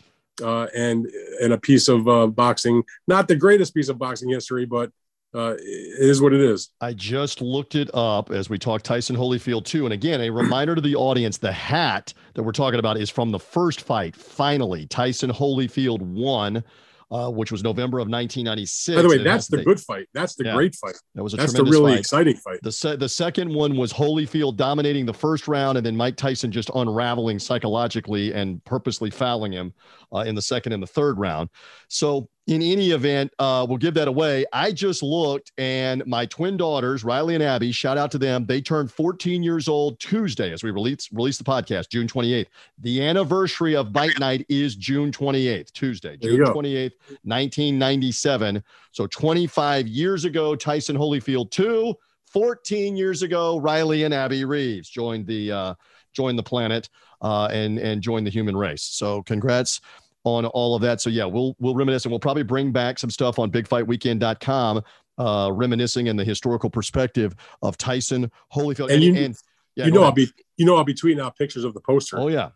uh, 0.43 0.67
and 0.75 1.07
and 1.41 1.53
a 1.53 1.57
piece 1.57 1.87
of 1.87 2.07
uh, 2.07 2.27
boxing. 2.27 2.83
Not 3.07 3.27
the 3.27 3.35
greatest 3.35 3.73
piece 3.73 3.87
of 3.87 3.97
boxing 3.97 4.29
history, 4.29 4.65
but 4.65 4.91
uh, 5.35 5.55
it 5.59 5.99
is 5.99 6.21
what 6.21 6.33
it 6.33 6.39
is. 6.39 6.69
I 6.79 6.93
just 6.93 7.41
looked 7.41 7.75
it 7.75 7.89
up 7.93 8.31
as 8.31 8.49
we 8.49 8.57
talk 8.57 8.81
Tyson 8.81 9.15
Holyfield 9.15 9.65
too. 9.65 9.85
And 9.85 9.93
again, 9.93 10.21
a 10.21 10.29
reminder 10.29 10.75
to 10.75 10.81
the 10.81 10.95
audience: 10.95 11.37
the 11.37 11.51
hat 11.51 12.13
that 12.33 12.43
we're 12.43 12.51
talking 12.51 12.79
about 12.79 12.97
is 12.97 13.09
from 13.09 13.31
the 13.31 13.39
first 13.39 13.81
fight. 13.81 14.15
Finally, 14.15 14.87
Tyson 14.87 15.31
Holyfield 15.31 16.01
won 16.01 16.63
uh, 17.11 17.29
which 17.29 17.51
was 17.51 17.63
November 17.63 17.99
of 17.99 18.07
1996. 18.07 18.95
By 18.95 19.01
the 19.01 19.07
way, 19.07 19.23
that's 19.23 19.47
the 19.47 19.63
good 19.63 19.79
fight. 19.79 20.07
That's 20.13 20.35
the 20.35 20.45
yeah, 20.45 20.55
great 20.55 20.75
fight. 20.75 20.95
That 21.13 21.23
was 21.23 21.33
a 21.33 21.37
that's 21.37 21.53
the 21.53 21.63
really 21.63 21.93
fight. 21.93 21.99
exciting 21.99 22.35
fight. 22.37 22.59
The 22.63 22.71
se- 22.71 22.95
the 22.95 23.09
second 23.09 23.53
one 23.53 23.77
was 23.77 23.93
Holyfield 23.93 24.55
dominating 24.57 25.05
the 25.05 25.13
first 25.13 25.47
round, 25.47 25.77
and 25.77 25.85
then 25.85 25.95
Mike 25.95 26.15
Tyson 26.17 26.51
just 26.51 26.71
unraveling 26.73 27.37
psychologically 27.39 28.33
and 28.33 28.63
purposely 28.65 29.11
fouling 29.11 29.51
him 29.51 29.73
uh, 30.13 30.19
in 30.19 30.35
the 30.35 30.41
second 30.41 30.73
and 30.73 30.81
the 30.81 30.87
third 30.87 31.19
round. 31.19 31.49
So 31.89 32.27
in 32.47 32.61
any 32.61 32.91
event, 32.91 33.33
uh, 33.39 33.65
we'll 33.67 33.79
give 33.79 33.95
that 33.95 34.07
away. 34.07 34.45
I 34.53 34.71
just 34.71 35.01
looked, 35.01 35.51
and 35.57 36.05
my 36.05 36.27
twin 36.27 36.57
daughters, 36.57 37.03
Riley 37.03 37.33
and 37.33 37.43
Abby, 37.43 37.71
shout 37.71 37.97
out 37.97 38.11
to 38.11 38.19
them. 38.19 38.45
They 38.45 38.61
turned 38.61 38.91
14 38.91 39.41
years 39.41 39.67
old 39.67 39.99
Tuesday 39.99 40.51
as 40.53 40.63
we 40.63 40.69
release 40.69 41.09
release 41.11 41.39
the 41.39 41.43
podcast, 41.43 41.89
June 41.89 42.07
28th. 42.07 42.45
The 42.79 43.01
anniversary 43.03 43.75
of 43.75 43.91
Bite 43.91 44.19
Night 44.19 44.45
is 44.47 44.75
June 44.75 45.11
28th, 45.11 45.71
Tuesday, 45.73 46.17
June 46.17 46.41
28th, 46.41 46.93
1997. 47.23 48.63
So 48.91 49.07
25 49.07 49.87
years 49.87 50.25
ago, 50.25 50.55
Tyson 50.55 50.95
Holyfield 50.95 51.51
two. 51.51 51.95
14 52.27 52.97
years 52.97 53.21
ago, 53.21 53.57
Riley 53.57 54.03
and 54.03 54.13
Abby 54.13 54.43
Reeves 54.43 54.89
joined 54.89 55.25
the 55.25 55.51
uh, 55.51 55.73
joined 56.13 56.37
the 56.37 56.43
planet 56.43 56.89
uh, 57.21 57.45
and 57.45 57.79
and 57.79 58.01
joined 58.01 58.27
the 58.27 58.31
human 58.31 58.55
race. 58.55 58.83
So 58.83 59.23
congrats 59.23 59.81
on 60.25 60.45
all 60.47 60.75
of 60.75 60.81
that. 60.81 60.99
So 60.99 61.09
yeah, 61.09 61.23
we'll 61.23 61.55
we'll 61.59 61.75
reminisce 61.75 62.03
and 62.03 62.11
we'll 62.11 62.19
probably 62.19 62.43
bring 62.43 62.73
back 62.73 62.99
some 62.99 63.09
stuff 63.09 63.39
on 63.39 63.51
bigfightweekend.com, 63.51 64.83
uh, 65.17 65.51
reminiscing 65.53 66.07
in 66.07 66.17
the 66.17 66.25
historical 66.25 66.69
perspective 66.69 67.35
of 67.61 67.77
Tyson 67.77 68.29
Holyfield. 68.53 68.91
And, 68.91 69.03
you, 69.03 69.15
and, 69.15 69.37
yeah, 69.75 69.85
you 69.85 69.91
know. 69.91 70.03
I'll 70.03 70.11
be 70.11 70.27
you 70.57 70.65
know 70.65 70.75
I'll 70.75 70.83
be 70.83 70.93
tweeting 70.93 71.21
out 71.21 71.37
pictures 71.37 71.63
of 71.63 71.73
the 71.73 71.79
poster. 71.79 72.19
Oh 72.19 72.27
yeah. 72.27 72.49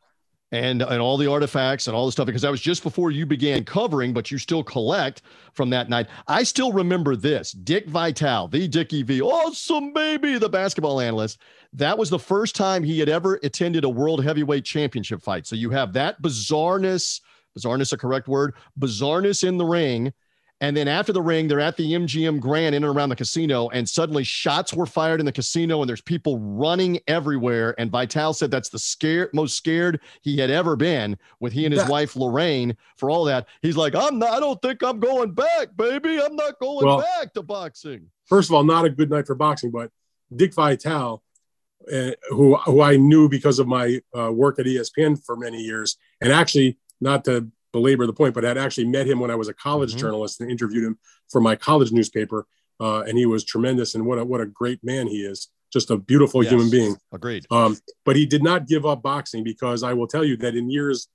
And, 0.51 0.81
and 0.81 0.99
all 0.99 1.15
the 1.15 1.29
artifacts 1.29 1.85
and 1.85 1.95
all 1.95 2.07
the 2.07 2.11
stuff 2.11 2.25
because 2.25 2.41
that 2.41 2.49
was 2.49 2.59
just 2.59 2.81
before 2.81 3.11
you 3.11 3.27
began 3.27 3.63
covering, 3.63 4.13
but 4.13 4.31
you 4.31 4.39
still 4.39 4.63
collect 4.63 5.21
from 5.53 5.69
that 5.69 5.89
night. 5.89 6.07
I 6.27 6.41
still 6.41 6.71
remember 6.71 7.15
this 7.15 7.51
Dick 7.51 7.85
Vitale, 7.85 8.47
the 8.47 8.67
Dickie 8.67 9.03
V, 9.03 9.21
awesome 9.21 9.93
baby, 9.93 10.39
the 10.39 10.49
basketball 10.49 11.01
analyst. 11.01 11.37
That 11.73 11.99
was 11.99 12.09
the 12.09 12.17
first 12.17 12.55
time 12.55 12.81
he 12.81 12.97
had 12.97 13.09
ever 13.09 13.39
attended 13.43 13.83
a 13.83 13.89
world 13.89 14.23
heavyweight 14.23 14.65
championship 14.65 15.21
fight. 15.21 15.45
So 15.45 15.55
you 15.55 15.69
have 15.69 15.93
that 15.93 16.19
bizarreness 16.19 17.21
bizarreness 17.57 17.93
a 17.93 17.97
correct 17.97 18.27
word. 18.27 18.55
Bizarreness 18.79 19.47
in 19.47 19.57
the 19.57 19.65
ring. 19.65 20.13
And 20.61 20.75
then 20.75 20.89
after 20.89 21.13
the 21.13 21.21
ring 21.21 21.47
they're 21.47 21.61
at 21.61 21.77
the 21.77 21.93
mgm 21.93 22.41
grand 22.41 22.75
in 22.75 22.83
and 22.83 22.93
around 22.93 23.07
the 23.07 23.15
casino 23.15 23.69
and 23.69 23.87
suddenly 23.87 24.25
shots 24.25 24.73
were 24.73 24.85
fired 24.85 25.21
in 25.21 25.25
the 25.25 25.31
casino 25.31 25.81
and 25.81 25.87
there's 25.87 26.01
people 26.01 26.37
running 26.37 26.99
everywhere. 27.07 27.75
And 27.77 27.89
Vitale 27.89 28.33
said 28.33 28.51
that's 28.51 28.67
the 28.67 28.77
scared 28.77 29.29
most 29.33 29.55
scared 29.55 30.01
he 30.21 30.37
had 30.37 30.49
ever 30.49 30.75
been 30.75 31.17
with 31.39 31.53
he 31.53 31.63
and 31.63 31.73
his 31.73 31.87
wife 31.87 32.17
lorraine 32.17 32.75
for 32.97 33.09
all 33.09 33.23
that. 33.25 33.47
He's 33.61 33.77
like 33.77 33.95
i'm 33.95 34.19
not 34.19 34.31
i 34.31 34.39
don't 34.41 34.61
think 34.61 34.83
i'm 34.83 34.99
going 34.99 35.31
back 35.31 35.69
baby. 35.77 36.21
I'm 36.21 36.35
not 36.35 36.59
going 36.59 36.85
well, 36.85 36.99
back 36.99 37.33
to 37.35 37.41
boxing. 37.41 38.07
first 38.25 38.49
of 38.49 38.55
all 38.55 38.65
not 38.65 38.83
a 38.83 38.89
good 38.89 39.09
night 39.09 39.27
for 39.27 39.35
boxing 39.35 39.71
but 39.71 39.91
dick 40.35 40.53
Vitale, 40.53 41.23
uh, 41.91 42.11
who 42.29 42.55
who 42.57 42.81
I 42.81 42.97
knew 42.97 43.29
because 43.29 43.59
of 43.59 43.67
my 43.67 44.01
uh, 44.17 44.31
work 44.31 44.59
at 44.59 44.65
ESPN 44.65 45.23
for 45.23 45.35
many 45.35 45.61
years, 45.61 45.97
and 46.21 46.31
actually 46.31 46.77
not 47.01 47.25
to 47.25 47.49
belabor 47.71 48.05
the 48.05 48.13
point, 48.13 48.33
but 48.33 48.45
I'd 48.45 48.57
actually 48.57 48.87
met 48.87 49.07
him 49.07 49.19
when 49.19 49.31
I 49.31 49.35
was 49.35 49.47
a 49.47 49.53
college 49.53 49.91
mm-hmm. 49.91 49.99
journalist 49.99 50.41
and 50.41 50.49
interviewed 50.49 50.83
him 50.83 50.97
for 51.29 51.41
my 51.41 51.55
college 51.55 51.91
newspaper. 51.91 52.45
Uh, 52.79 53.01
and 53.01 53.17
he 53.17 53.25
was 53.25 53.43
tremendous. 53.43 53.95
And 53.95 54.05
what 54.05 54.19
a, 54.19 54.25
what 54.25 54.41
a 54.41 54.45
great 54.45 54.83
man 54.83 55.07
he 55.07 55.21
is. 55.21 55.49
Just 55.71 55.91
a 55.91 55.97
beautiful 55.97 56.43
yes. 56.43 56.51
human 56.51 56.69
being. 56.69 56.95
Agreed. 57.11 57.45
Um, 57.51 57.77
but 58.05 58.15
he 58.15 58.25
did 58.25 58.41
not 58.41 58.67
give 58.67 58.85
up 58.85 59.03
boxing 59.03 59.43
because 59.43 59.83
I 59.83 59.93
will 59.93 60.07
tell 60.07 60.23
you 60.23 60.37
that 60.37 60.55
in 60.55 60.69
years 60.69 61.07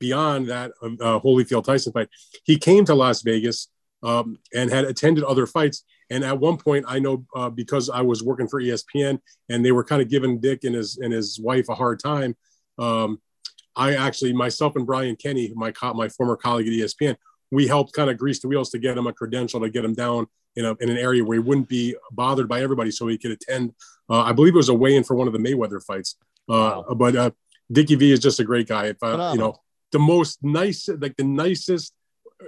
beyond 0.00 0.48
that 0.48 0.72
uh, 0.82 1.20
Holyfield 1.20 1.64
Tyson 1.64 1.92
fight, 1.92 2.08
he 2.44 2.58
came 2.58 2.84
to 2.86 2.94
Las 2.94 3.22
Vegas 3.22 3.68
um, 4.02 4.38
and 4.52 4.70
had 4.70 4.84
attended 4.84 5.24
other 5.24 5.46
fights. 5.46 5.84
And 6.10 6.24
at 6.24 6.38
one 6.38 6.58
point, 6.58 6.84
I 6.88 6.98
know 6.98 7.24
uh, 7.34 7.48
because 7.48 7.88
I 7.88 8.02
was 8.02 8.22
working 8.22 8.48
for 8.48 8.60
ESPN 8.60 9.20
and 9.48 9.64
they 9.64 9.72
were 9.72 9.84
kind 9.84 10.02
of 10.02 10.10
giving 10.10 10.40
Dick 10.40 10.64
and 10.64 10.74
his 10.74 10.98
and 10.98 11.12
his 11.12 11.40
wife 11.40 11.68
a 11.70 11.74
hard 11.74 12.00
time. 12.00 12.36
Um, 12.78 13.20
I 13.76 13.94
actually, 13.94 14.32
myself 14.32 14.76
and 14.76 14.86
Brian 14.86 15.16
Kenny, 15.16 15.52
my 15.54 15.72
co- 15.72 15.94
my 15.94 16.08
former 16.08 16.36
colleague 16.36 16.68
at 16.68 16.72
ESPN, 16.72 17.16
we 17.50 17.66
helped 17.66 17.92
kind 17.92 18.10
of 18.10 18.18
grease 18.18 18.40
the 18.40 18.48
wheels 18.48 18.70
to 18.70 18.78
get 18.78 18.96
him 18.96 19.06
a 19.06 19.12
credential 19.12 19.60
to 19.60 19.70
get 19.70 19.84
him 19.84 19.94
down 19.94 20.26
in, 20.56 20.64
a, 20.64 20.74
in 20.80 20.90
an 20.90 20.98
area 20.98 21.24
where 21.24 21.36
he 21.36 21.40
wouldn't 21.40 21.68
be 21.68 21.96
bothered 22.10 22.48
by 22.48 22.60
everybody, 22.60 22.90
so 22.90 23.06
he 23.06 23.18
could 23.18 23.30
attend. 23.30 23.74
Uh, 24.08 24.22
I 24.22 24.32
believe 24.32 24.54
it 24.54 24.58
was 24.58 24.68
a 24.68 24.74
weigh-in 24.74 25.04
for 25.04 25.14
one 25.14 25.26
of 25.26 25.32
the 25.32 25.38
Mayweather 25.38 25.82
fights. 25.82 26.16
Uh, 26.48 26.82
wow. 26.86 26.94
But 26.94 27.16
uh, 27.16 27.30
Dickie 27.70 27.94
V 27.94 28.12
is 28.12 28.20
just 28.20 28.40
a 28.40 28.44
great 28.44 28.68
guy. 28.68 28.86
If 28.86 29.02
uh, 29.02 29.30
you 29.32 29.38
know, 29.38 29.56
the 29.90 29.98
most 29.98 30.42
nice, 30.42 30.88
like 30.88 31.16
the 31.16 31.24
nicest, 31.24 31.94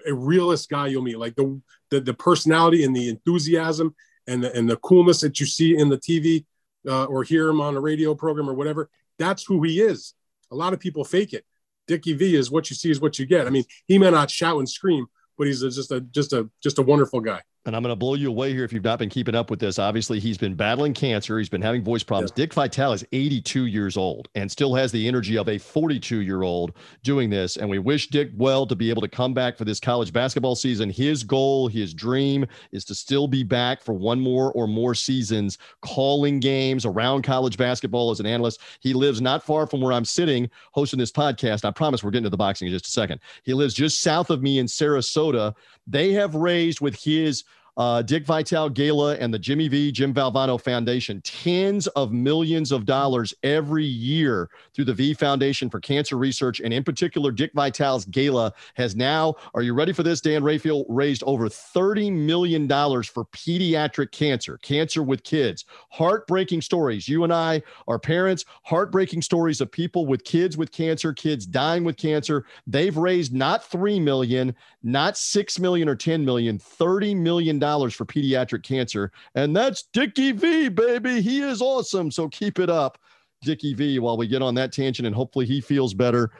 realist 0.06 0.68
guy 0.68 0.88
you'll 0.88 1.02
meet. 1.02 1.18
Like 1.18 1.36
the, 1.36 1.60
the 1.90 2.00
the 2.00 2.14
personality 2.14 2.84
and 2.84 2.94
the 2.94 3.08
enthusiasm 3.08 3.94
and 4.26 4.42
the 4.42 4.54
and 4.56 4.68
the 4.68 4.76
coolness 4.76 5.20
that 5.20 5.40
you 5.40 5.46
see 5.46 5.76
in 5.76 5.88
the 5.88 5.98
TV 5.98 6.44
uh, 6.88 7.04
or 7.04 7.22
hear 7.22 7.48
him 7.48 7.60
on 7.60 7.76
a 7.76 7.80
radio 7.80 8.14
program 8.14 8.48
or 8.48 8.54
whatever. 8.54 8.90
That's 9.18 9.44
who 9.44 9.62
he 9.62 9.80
is. 9.80 10.14
A 10.54 10.56
lot 10.56 10.72
of 10.72 10.80
people 10.80 11.04
fake 11.04 11.32
it. 11.32 11.44
Dickie 11.86 12.14
V 12.14 12.36
is 12.36 12.50
what 12.50 12.70
you 12.70 12.76
see 12.76 12.90
is 12.90 13.00
what 13.00 13.18
you 13.18 13.26
get. 13.26 13.46
I 13.46 13.50
mean, 13.50 13.64
he 13.86 13.98
may 13.98 14.10
not 14.10 14.30
shout 14.30 14.58
and 14.58 14.68
scream, 14.68 15.06
but 15.36 15.46
he's 15.46 15.60
just 15.60 15.90
a 15.90 16.00
just 16.00 16.32
a 16.32 16.48
just 16.62 16.78
a 16.78 16.82
wonderful 16.82 17.20
guy 17.20 17.42
and 17.66 17.75
I'm 17.75 17.82
going 17.82 17.93
to 17.93 17.96
blow 17.96 18.14
you 18.14 18.28
away 18.28 18.52
here 18.52 18.64
if 18.64 18.72
you've 18.72 18.84
not 18.84 18.99
been 18.99 19.08
keeping 19.08 19.34
up 19.34 19.50
with 19.50 19.58
this. 19.58 19.78
Obviously, 19.78 20.20
he's 20.20 20.37
been 20.37 20.55
battling 20.55 20.93
cancer. 20.93 21.38
He's 21.38 21.49
been 21.49 21.62
having 21.62 21.82
voice 21.82 22.02
problems. 22.02 22.31
Yeah. 22.32 22.43
Dick 22.43 22.55
Vitale 22.55 22.93
is 22.93 23.05
82 23.12 23.66
years 23.66 23.96
old 23.96 24.28
and 24.34 24.50
still 24.50 24.75
has 24.75 24.93
the 24.93 25.08
energy 25.08 25.38
of 25.38 25.49
a 25.49 25.56
42 25.56 26.20
year 26.20 26.43
old 26.43 26.75
doing 27.02 27.31
this. 27.31 27.56
And 27.56 27.69
we 27.70 27.78
wish 27.78 28.08
Dick 28.08 28.31
well 28.36 28.67
to 28.67 28.77
be 28.77 28.91
able 28.91 29.00
to 29.00 29.08
come 29.08 29.32
back 29.32 29.56
for 29.56 29.65
this 29.65 29.81
college 29.81 30.12
basketball 30.12 30.56
season. 30.56 30.91
His 30.91 31.24
goal, 31.24 31.69
his 31.69 31.94
dream 31.94 32.46
is 32.72 32.84
to 32.86 32.94
still 32.94 33.27
be 33.27 33.43
back 33.43 33.82
for 33.82 33.94
one 33.94 34.20
more 34.20 34.53
or 34.53 34.67
more 34.67 34.94
seasons 34.94 35.56
calling 35.81 36.41
games 36.41 36.84
around 36.84 37.22
college 37.22 37.56
basketball 37.56 38.10
as 38.10 38.20
an 38.20 38.27
analyst. 38.27 38.60
He 38.81 38.93
lives 38.93 39.22
not 39.22 39.43
far 39.43 39.67
from 39.67 39.81
where 39.81 39.93
I'm 39.93 40.05
sitting 40.05 40.50
hosting 40.72 40.98
this 40.98 41.12
podcast. 41.12 41.65
I 41.65 41.70
promise 41.70 42.05
we're 42.05 42.10
getting 42.10 42.24
to 42.24 42.31
the 42.31 42.36
boxing 42.36 42.69
in 42.69 42.74
just 42.74 42.86
a 42.86 42.91
second. 42.91 43.20
He 43.43 43.55
lives 43.55 43.72
just 43.72 44.03
south 44.03 44.29
of 44.29 44.43
me 44.43 44.58
in 44.58 44.67
Sarasota. 44.67 45.55
They 45.86 46.12
have 46.12 46.34
raised 46.34 46.81
with 46.81 46.94
his 47.03 47.44
uh, 47.76 48.02
Dick 48.02 48.24
Vitale 48.24 48.69
Gala 48.69 49.16
and 49.16 49.32
the 49.32 49.38
Jimmy 49.38 49.69
V. 49.69 49.90
Jim 49.90 50.14
Valvano 50.14 50.60
Foundation, 50.60 51.20
tens 51.22 51.86
of 51.88 52.12
millions 52.12 52.72
of 52.72 52.84
dollars 52.84 53.34
every 53.43 53.84
year 53.84 54.48
through 54.72 54.84
the 54.84 54.94
V 54.94 55.14
Foundation 55.14 55.69
for 55.69 55.81
Cancer 55.81 56.16
Research. 56.16 56.60
And 56.60 56.72
in 56.72 56.84
particular, 56.84 57.32
Dick 57.32 57.52
Vitale's 57.54 58.04
Gala 58.04 58.52
has 58.74 58.94
now, 58.94 59.34
are 59.54 59.62
you 59.62 59.74
ready 59.74 59.93
for 59.93 60.02
this? 60.02 60.20
Dan 60.20 60.44
Rafael 60.44 60.84
raised 60.88 61.22
over 61.24 61.48
$30 61.48 62.12
million 62.12 62.69
for 62.69 63.24
pediatric 63.26 64.12
cancer, 64.12 64.58
cancer 64.58 65.02
with 65.02 65.24
kids. 65.24 65.64
Heartbreaking 65.90 66.60
stories. 66.60 67.08
You 67.08 67.24
and 67.24 67.32
I 67.32 67.62
are 67.88 67.98
parents, 67.98 68.44
heartbreaking 68.62 69.22
stories 69.22 69.60
of 69.60 69.70
people 69.70 70.06
with 70.06 70.24
kids 70.24 70.56
with 70.56 70.70
cancer, 70.70 71.12
kids 71.12 71.46
dying 71.46 71.84
with 71.84 71.96
cancer. 71.96 72.46
They've 72.66 72.96
raised 72.96 73.34
not 73.34 73.64
3 73.64 73.98
million, 74.00 74.54
not 74.82 75.16
6 75.16 75.58
million 75.58 75.88
or 75.88 75.96
10 75.96 76.24
million, 76.24 76.58
30 76.58 77.14
million 77.14 77.58
for 77.94 78.04
pediatric 78.04 78.62
cancer. 78.62 79.12
And 79.34 79.54
that's 79.54 79.84
Dickie 79.92 80.32
V, 80.32 80.68
baby. 80.68 81.20
He 81.20 81.40
is 81.40 81.60
awesome. 81.60 82.10
So 82.10 82.28
keep 82.28 82.58
it 82.58 82.70
up, 82.70 82.98
Dickie 83.42 83.74
V, 83.74 83.98
while 83.98 84.16
we 84.16 84.26
get 84.26 84.42
on 84.42 84.54
that 84.54 84.72
tangent 84.72 85.06
and 85.06 85.14
hopefully 85.14 85.46
he 85.46 85.60
feels 85.60 85.94
better 85.94 86.30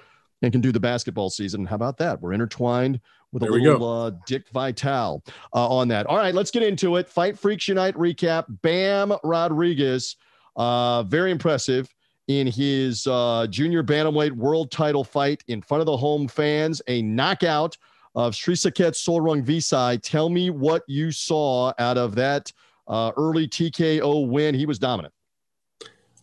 and 0.43 0.53
can 0.53 0.61
do 0.61 0.73
the 0.73 0.81
basketball 0.81 1.31
season. 1.31 1.65
How 1.65 1.77
about 1.77 1.97
that? 1.99 2.21
We're 2.21 2.33
intertwined 2.33 3.01
with 3.33 3.43
there 3.43 3.51
a 3.51 3.55
little 3.55 4.03
uh, 4.05 4.11
Dick 4.27 4.49
Vitale 4.51 5.23
uh, 5.55 5.69
on 5.69 5.89
that. 5.89 6.07
All 6.07 6.17
right, 6.17 6.35
let's 6.35 6.51
get 6.51 6.63
into 6.63 6.97
it. 6.97 7.09
Fight 7.09 7.39
Freaks 7.39 7.67
Unite 7.69 7.95
recap. 7.97 8.45
Bam 8.63 9.13
Rodriguez, 9.25 10.17
uh, 10.57 11.03
very 11.03 11.31
impressive 11.31 11.93
in 12.29 12.47
his 12.47 13.07
uh, 13.07 13.47
junior 13.51 13.83
bantamweight 13.83 14.33
world 14.33 14.71
title 14.71 15.05
fight 15.05 15.43
in 15.49 15.61
front 15.61 15.81
of 15.81 15.87
the 15.87 15.97
home 15.97 16.29
fans. 16.29 16.81
A 16.89 17.03
knockout 17.03 17.77
of 18.15 18.35
Srisaket 18.35 18.95
Sor 18.95 19.23
Rungvisai. 19.23 20.01
Tell 20.03 20.29
me 20.29 20.51
what 20.51 20.83
you 20.87 21.11
saw 21.11 21.73
out 21.79 21.99
of 21.99 22.15
that 22.15 22.53
uh, 22.87 23.13
early 23.17 23.49
TKO 23.49 24.29
win. 24.29 24.55
He 24.55 24.67
was 24.67 24.79
dominant. 24.79 25.13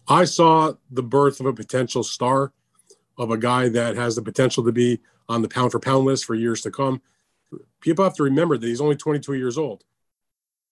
I 0.08 0.26
saw 0.26 0.74
the 0.90 1.04
birth 1.04 1.40
of 1.40 1.46
a 1.46 1.54
potential 1.54 2.04
star. 2.04 2.54
of 3.18 3.30
a 3.30 3.38
guy 3.38 3.70
that 3.70 3.96
has 3.96 4.16
the 4.16 4.22
potential 4.22 4.64
to 4.64 4.72
be 4.72 5.00
on 5.30 5.42
the 5.42 5.48
pound 5.48 5.72
for 5.72 5.80
pound 5.80 6.06
list 6.06 6.26
for 6.26 6.34
years 6.34 6.62
to 6.62 6.72
come. 6.72 7.02
People 7.80 8.04
have 8.04 8.16
to 8.16 8.24
remember 8.24 8.58
that 8.58 8.66
he's 8.66 8.82
only 8.82 8.96
22 8.96 9.34
years 9.34 9.58
old. 9.58 9.84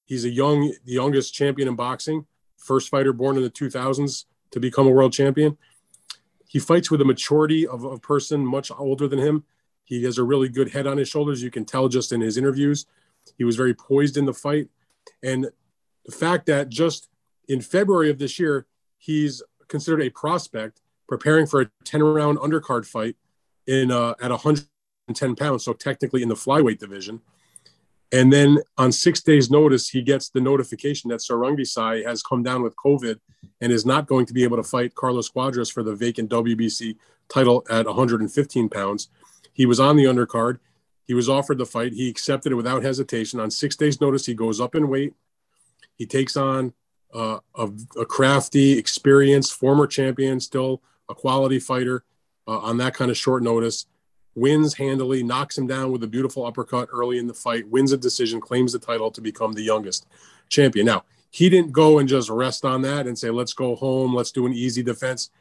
He's 0.05 0.25
a 0.25 0.29
young, 0.29 0.73
the 0.85 0.93
youngest 0.93 1.33
champion 1.33 1.67
in 1.67 1.75
boxing, 1.75 2.25
first 2.57 2.89
fighter 2.89 3.13
born 3.13 3.37
in 3.37 3.43
the 3.43 3.49
2000s 3.51 4.25
to 4.51 4.59
become 4.59 4.87
a 4.87 4.89
world 4.89 5.13
champion. 5.13 5.57
He 6.47 6.57
fights 6.57 6.89
with 6.89 7.01
a 7.01 7.05
maturity 7.05 7.67
of 7.67 7.83
a 7.83 7.99
person 7.99 8.43
much 8.45 8.71
older 8.71 9.07
than 9.07 9.19
him. 9.19 9.43
He 9.89 10.03
has 10.03 10.19
a 10.19 10.23
really 10.23 10.49
good 10.49 10.69
head 10.69 10.85
on 10.85 10.99
his 10.99 11.09
shoulders. 11.09 11.41
You 11.41 11.49
can 11.49 11.65
tell 11.65 11.87
just 11.87 12.11
in 12.11 12.21
his 12.21 12.37
interviews. 12.37 12.85
He 13.39 13.43
was 13.43 13.55
very 13.55 13.73
poised 13.73 14.17
in 14.17 14.25
the 14.25 14.33
fight. 14.33 14.69
And 15.23 15.47
the 16.05 16.11
fact 16.11 16.45
that 16.45 16.69
just 16.69 17.09
in 17.47 17.59
February 17.59 18.11
of 18.11 18.19
this 18.19 18.37
year, 18.37 18.67
he's 18.99 19.41
considered 19.67 20.03
a 20.03 20.11
prospect 20.11 20.81
preparing 21.07 21.47
for 21.47 21.61
a 21.61 21.71
10 21.85 22.03
round 22.03 22.37
undercard 22.37 22.85
fight 22.85 23.15
in 23.65 23.91
uh, 23.91 24.13
at 24.21 24.29
110 24.29 25.35
pounds. 25.35 25.65
So 25.65 25.73
technically 25.73 26.21
in 26.21 26.29
the 26.29 26.35
flyweight 26.35 26.77
division. 26.77 27.21
And 28.11 28.31
then 28.31 28.59
on 28.77 28.91
six 28.91 29.21
days' 29.21 29.49
notice, 29.49 29.89
he 29.89 30.03
gets 30.03 30.29
the 30.29 30.41
notification 30.41 31.09
that 31.09 31.21
Sor 31.21 31.37
Rungvisai 31.37 32.05
has 32.05 32.21
come 32.21 32.43
down 32.43 32.61
with 32.61 32.75
COVID 32.75 33.19
and 33.61 33.71
is 33.71 33.87
not 33.87 34.05
going 34.05 34.27
to 34.27 34.33
be 34.33 34.43
able 34.43 34.57
to 34.57 34.63
fight 34.63 34.93
Carlos 34.93 35.29
Cuadras 35.31 35.71
for 35.71 35.81
the 35.81 35.95
vacant 35.95 36.29
WBC 36.29 36.95
title 37.27 37.65
at 37.69 37.85
115 37.85 38.69
pounds. 38.69 39.09
He 39.59 39.65
was 39.65 39.81
on 39.81 39.97
the 39.97 40.05
undercard. 40.05 40.59
He 41.05 41.13
was 41.13 41.27
offered 41.27 41.57
the 41.57 41.65
fight. 41.65 41.91
He 41.91 42.09
accepted 42.09 42.53
it 42.53 42.55
without 42.55 42.81
hesitation. 42.81 43.41
On 43.41 43.51
six 43.51 43.75
days' 43.75 43.99
notice, 43.99 44.25
he 44.25 44.33
goes 44.33 44.61
up 44.61 44.73
in 44.73 44.87
weight. 44.87 45.13
He 45.97 46.05
takes 46.05 46.37
on 46.37 46.71
uh, 47.13 47.39
a, 47.55 47.69
a, 47.99 48.05
crafty, 48.05 48.77
experienced 48.77 49.53
former 49.53 49.85
champion, 49.85 50.39
still 50.39 50.81
a 51.09 51.13
quality 51.13 51.59
fighter 51.59 52.05
uh, 52.47 52.59
on 52.59 52.77
that 52.77 52.93
kind 52.93 53.11
of 53.11 53.17
short 53.17 53.43
notice 53.43 53.85
wins 54.33 54.75
handily, 54.75 55.23
knocks 55.23 55.57
him 55.57 55.67
down 55.67 55.91
with 55.91 56.03
a 56.03 56.07
beautiful 56.07 56.45
uppercut 56.45 56.87
early 56.93 57.17
in 57.17 57.27
the 57.27 57.33
fight, 57.33 57.67
wins 57.67 57.91
a 57.91 57.97
decision, 57.97 58.39
claims 58.39 58.71
the 58.71 58.79
title 58.79 59.11
to 59.11 59.19
become 59.19 59.51
the 59.51 59.63
youngest 59.63 60.07
champion. 60.47 60.85
Now, 60.85 61.03
he 61.31 61.49
didn't 61.49 61.73
go 61.73 61.99
and 61.99 62.07
just 62.07 62.29
rest 62.29 62.63
on 62.63 62.81
that 62.83 63.07
and 63.07 63.19
say, 63.19 63.29
let's 63.29 63.51
go 63.51 63.75
home, 63.75 64.15
let's 64.15 64.31
do 64.31 64.45
an 64.45 64.53
easy 64.53 64.83
defense. 64.83 65.31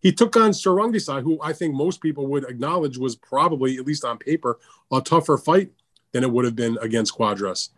He 0.00 0.12
took 0.12 0.36
on 0.36 0.52
Sor 0.52 0.76
Rungvisai, 0.76 1.22
who 1.22 1.38
I 1.42 1.52
think 1.52 1.74
most 1.74 2.00
people 2.00 2.26
would 2.28 2.48
acknowledge 2.48 2.98
was 2.98 3.16
probably, 3.16 3.76
at 3.76 3.86
least 3.86 4.04
on 4.04 4.18
paper, 4.18 4.58
a 4.92 5.00
tougher 5.00 5.36
fight 5.36 5.70
than 6.12 6.22
it 6.22 6.30
would 6.30 6.44
have 6.44 6.56
been 6.56 6.78
against 6.80 7.16
Cuadras. 7.16 7.70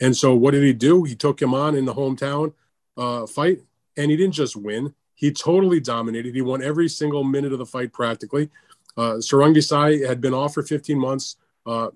And 0.00 0.16
so, 0.16 0.34
what 0.34 0.52
did 0.52 0.62
he 0.62 0.72
do? 0.72 1.04
He 1.04 1.14
took 1.14 1.40
him 1.40 1.54
on 1.54 1.76
in 1.76 1.84
the 1.84 1.94
hometown 1.94 2.52
uh, 2.96 3.26
fight, 3.26 3.60
and 3.96 4.10
he 4.10 4.16
didn't 4.16 4.34
just 4.34 4.56
win. 4.56 4.94
He 5.14 5.30
totally 5.30 5.80
dominated. 5.80 6.34
He 6.34 6.42
won 6.42 6.62
every 6.62 6.88
single 6.88 7.22
minute 7.22 7.52
of 7.52 7.58
the 7.58 7.66
fight 7.66 7.92
practically. 7.92 8.50
Uh, 8.96 9.20
Sor 9.20 9.40
Rungvisai 9.40 10.06
had 10.06 10.20
been 10.20 10.34
off 10.34 10.54
for 10.54 10.62
15 10.62 10.98
months. 10.98 11.36
Uh, 11.66 11.90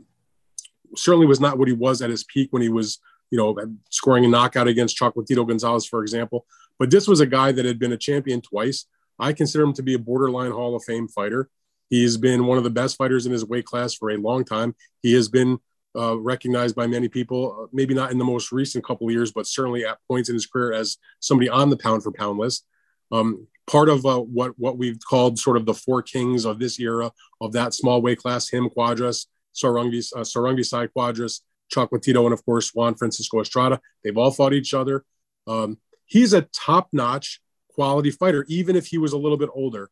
certainly 0.97 1.26
was 1.26 1.40
not 1.40 1.58
what 1.58 1.68
he 1.68 1.75
was 1.75 2.00
at 2.02 2.11
his 2.11 2.25
peak 2.25 2.52
when 2.52 2.62
he 2.62 2.68
was, 2.68 3.00
you 3.30 3.38
know, 3.38 3.56
scoring 3.90 4.25
a 4.25 4.28
knockout 4.28 4.68
against 4.68 4.99
Chocolatito 4.99 5.47
Gonzalez, 5.47 5.87
for 5.87 6.02
example. 6.02 6.47
But 6.78 6.90
this 6.90 7.08
was 7.08 7.20
a 7.20 7.26
guy 7.26 7.52
that 7.52 7.64
had 7.64 7.78
been 7.78 7.92
a 7.92 7.97
champion 7.97 8.40
twice. 8.40 8.87
I 9.19 9.33
consider 9.33 9.65
him 9.65 9.73
to 9.75 9.83
be 9.83 9.95
a 9.95 9.99
borderline 9.99 10.53
Hall 10.53 10.77
of 10.77 10.85
Fame 10.85 11.09
fighter. 11.09 11.49
He's 11.91 12.17
been 12.17 12.47
one 12.47 12.59
of 12.59 12.65
the 12.65 12.71
best 12.71 12.97
fighters 12.97 13.27
in 13.27 13.33
his 13.33 13.45
weight 13.45 13.65
class 13.65 13.95
for 13.95 14.11
a 14.11 14.17
long 14.17 14.45
time. 14.45 14.75
He 15.03 15.15
has 15.15 15.29
been 15.29 15.59
uh, 15.97 16.19
recognized 16.19 16.77
by 16.77 16.87
many 16.87 17.09
people, 17.09 17.63
uh, 17.63 17.67
maybe 17.73 17.95
not 17.95 18.13
in 18.13 18.19
the 18.19 18.25
most 18.25 18.53
recent 18.53 18.85
couple 18.85 19.07
of 19.07 19.13
years, 19.13 19.33
but 19.33 19.47
certainly 19.47 19.85
at 19.85 19.99
points 20.07 20.29
in 20.29 20.35
his 20.35 20.47
career 20.47 20.73
as 20.73 20.99
somebody 21.21 21.49
on 21.49 21.71
the 21.71 21.77
pound 21.77 22.03
for 22.03 22.13
pound 22.13 22.39
list. 22.39 22.67
Um, 23.11 23.47
part 23.67 23.89
of 23.89 24.05
uh, 24.05 24.21
what 24.21 24.53
what 24.59 24.77
we've 24.77 24.99
called 25.09 25.39
sort 25.39 25.57
of 25.57 25.67
the 25.67 25.75
four 25.75 26.03
kings 26.03 26.45
of 26.45 26.59
this 26.59 26.79
era 26.79 27.11
of 27.41 27.53
that 27.53 27.75
small 27.75 28.03
weight 28.03 28.19
class: 28.19 28.51
him, 28.51 28.69
Cuadras, 28.69 29.27
Sor 29.53 29.75
Rungvisai, 29.75 30.21
uh, 30.21 30.25
Sor 30.25 30.43
Rungvisai 30.43 30.89
Cuadras, 30.95 31.41
Chocolatito, 31.75 32.25
and 32.25 32.35
of 32.35 32.45
course 32.45 32.75
Juan 32.75 32.95
Francisco 32.95 33.41
Estrada. 33.41 33.81
They've 34.05 34.17
all 34.17 34.31
fought 34.31 34.53
each 34.53 34.75
other. 34.75 35.05
Um, 35.47 35.79
he's 36.05 36.35
a 36.35 36.43
top-notch 36.43 37.41
quality 37.78 38.11
fighter, 38.11 38.44
even 38.49 38.75
if 38.75 38.87
he 38.87 38.99
was 38.99 39.12
a 39.12 39.18
little 39.18 39.38
bit 39.38 39.50
older. 39.54 39.88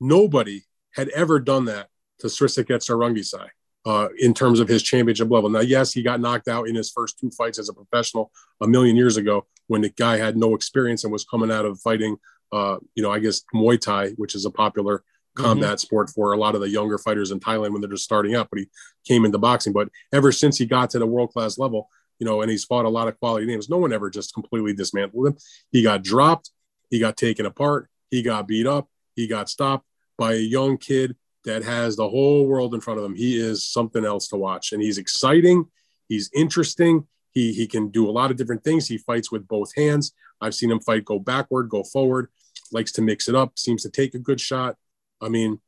Nobody 0.00 0.62
had 0.94 1.08
ever 1.10 1.38
done 1.38 1.66
that 1.66 1.88
to 2.20 2.28
Srisaket 2.28 2.82
Sor 2.82 2.96
Rungvisai 2.96 3.48
uh, 3.84 4.08
in 4.18 4.32
terms 4.32 4.60
of 4.60 4.68
his 4.68 4.82
championship 4.82 5.30
level. 5.30 5.50
Now, 5.50 5.60
yes, 5.60 5.92
he 5.92 6.02
got 6.02 6.20
knocked 6.20 6.48
out 6.48 6.68
in 6.68 6.74
his 6.74 6.90
first 6.90 7.18
two 7.18 7.30
fights 7.30 7.58
as 7.58 7.68
a 7.68 7.74
professional 7.74 8.30
a 8.62 8.66
million 8.66 8.96
years 8.96 9.16
ago 9.18 9.46
when 9.66 9.82
the 9.82 9.90
guy 9.90 10.16
had 10.16 10.36
no 10.36 10.54
experience 10.54 11.04
and 11.04 11.12
was 11.12 11.24
coming 11.24 11.50
out 11.50 11.66
of 11.66 11.80
fighting 11.80 12.16
uh, 12.52 12.76
you 12.94 13.02
know, 13.02 13.10
I 13.10 13.18
guess 13.18 13.42
Muay 13.54 13.80
Thai, 13.80 14.10
which 14.10 14.34
is 14.34 14.44
a 14.44 14.50
popular 14.50 14.98
mm-hmm. 14.98 15.44
combat 15.44 15.70
mm-hmm. 15.70 15.76
sport 15.78 16.10
for 16.10 16.32
a 16.32 16.36
lot 16.36 16.54
of 16.54 16.60
the 16.60 16.68
younger 16.68 16.98
fighters 16.98 17.30
in 17.30 17.40
Thailand 17.40 17.72
when 17.72 17.80
they're 17.80 17.90
just 17.90 18.04
starting 18.04 18.34
out. 18.34 18.48
But 18.50 18.60
he 18.60 18.68
came 19.06 19.24
into 19.24 19.38
boxing. 19.38 19.72
But 19.72 19.88
ever 20.12 20.30
since 20.30 20.58
he 20.58 20.66
got 20.66 20.90
to 20.90 20.98
the 20.98 21.06
world 21.06 21.32
class 21.32 21.58
level, 21.58 21.88
you 22.18 22.26
know, 22.26 22.42
and 22.42 22.50
he's 22.50 22.64
fought 22.64 22.84
a 22.84 22.90
lot 22.90 23.08
of 23.08 23.18
quality 23.18 23.46
names, 23.46 23.68
no 23.68 23.78
one 23.78 23.92
ever 23.92 24.10
just 24.10 24.34
completely 24.34 24.74
dismantled 24.74 25.28
him. 25.28 25.36
He 25.72 25.82
got 25.82 26.04
dropped, 26.04 26.50
he 26.92 27.00
got 27.00 27.16
taken 27.16 27.44
apart, 27.44 27.88
he 28.12 28.22
got 28.22 28.46
beat 28.46 28.68
up, 28.68 28.88
he 29.16 29.26
got 29.26 29.48
stopped 29.48 29.84
by 30.16 30.34
a 30.34 30.36
young 30.36 30.78
kid 30.78 31.16
that 31.44 31.64
has 31.64 31.96
the 31.96 32.08
whole 32.08 32.46
world 32.46 32.72
in 32.72 32.80
front 32.80 33.00
of 33.00 33.04
him. 33.04 33.16
He 33.16 33.36
is 33.36 33.66
something 33.66 34.04
else 34.04 34.28
to 34.28 34.36
watch, 34.36 34.70
and 34.70 34.80
he's 34.80 34.98
exciting. 34.98 35.64
He's 36.08 36.30
interesting. 36.32 37.08
He 37.32 37.52
he 37.52 37.66
can 37.66 37.88
do 37.88 38.08
a 38.08 38.12
lot 38.12 38.30
of 38.30 38.36
different 38.36 38.62
things. 38.62 38.86
He 38.86 38.98
fights 38.98 39.32
with 39.32 39.48
both 39.48 39.74
hands. 39.74 40.12
I've 40.40 40.54
seen 40.54 40.70
him 40.70 40.78
fight 40.78 41.04
go 41.04 41.18
backward, 41.18 41.68
go 41.68 41.82
forward 41.82 42.28
likes 42.72 42.92
to 42.92 43.02
mix 43.02 43.28
it 43.28 43.34
up, 43.34 43.58
seems 43.58 43.82
to 43.82 43.90
take 43.90 44.14
a 44.14 44.18
good 44.18 44.40
shot. 44.40 44.76
I 45.20 45.28
mean, 45.28 45.60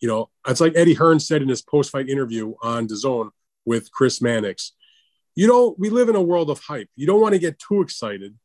you 0.00 0.08
know, 0.08 0.30
it's 0.46 0.60
like 0.60 0.74
Eddie 0.76 0.94
Hearn 0.94 1.20
said 1.20 1.42
in 1.42 1.48
his 1.48 1.62
post-fight 1.62 2.08
interview 2.08 2.54
on 2.62 2.88
DAZN 2.88 3.30
with 3.64 3.90
Chris 3.92 4.20
Mannix. 4.20 4.72
You 5.34 5.46
know, 5.46 5.74
we 5.78 5.90
live 5.90 6.08
in 6.08 6.16
a 6.16 6.22
world 6.22 6.50
of 6.50 6.60
hype. 6.60 6.88
You 6.96 7.06
don't 7.06 7.20
want 7.20 7.34
to 7.34 7.38
get 7.38 7.58
too 7.58 7.80
excited 7.80 8.36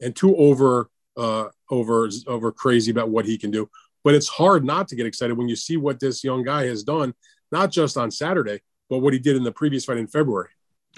and 0.00 0.16
too 0.16 0.36
over 0.36 0.90
uh, 1.16 1.48
over 1.70 2.08
over 2.26 2.52
crazy 2.52 2.90
about 2.90 3.10
what 3.10 3.26
he 3.26 3.38
can 3.38 3.50
do. 3.50 3.68
But 4.04 4.14
it's 4.14 4.28
hard 4.28 4.64
not 4.64 4.88
to 4.88 4.96
get 4.96 5.06
excited 5.06 5.36
when 5.36 5.48
you 5.48 5.56
see 5.56 5.76
what 5.76 6.00
this 6.00 6.24
young 6.24 6.42
guy 6.42 6.66
has 6.66 6.82
done, 6.82 7.14
not 7.52 7.70
just 7.70 7.96
on 7.96 8.10
Saturday, 8.10 8.60
but 8.90 8.98
what 8.98 9.12
he 9.12 9.18
did 9.18 9.36
in 9.36 9.44
the 9.44 9.52
previous 9.52 9.84
fight 9.84 9.98
in 9.98 10.06
February. 10.06 10.48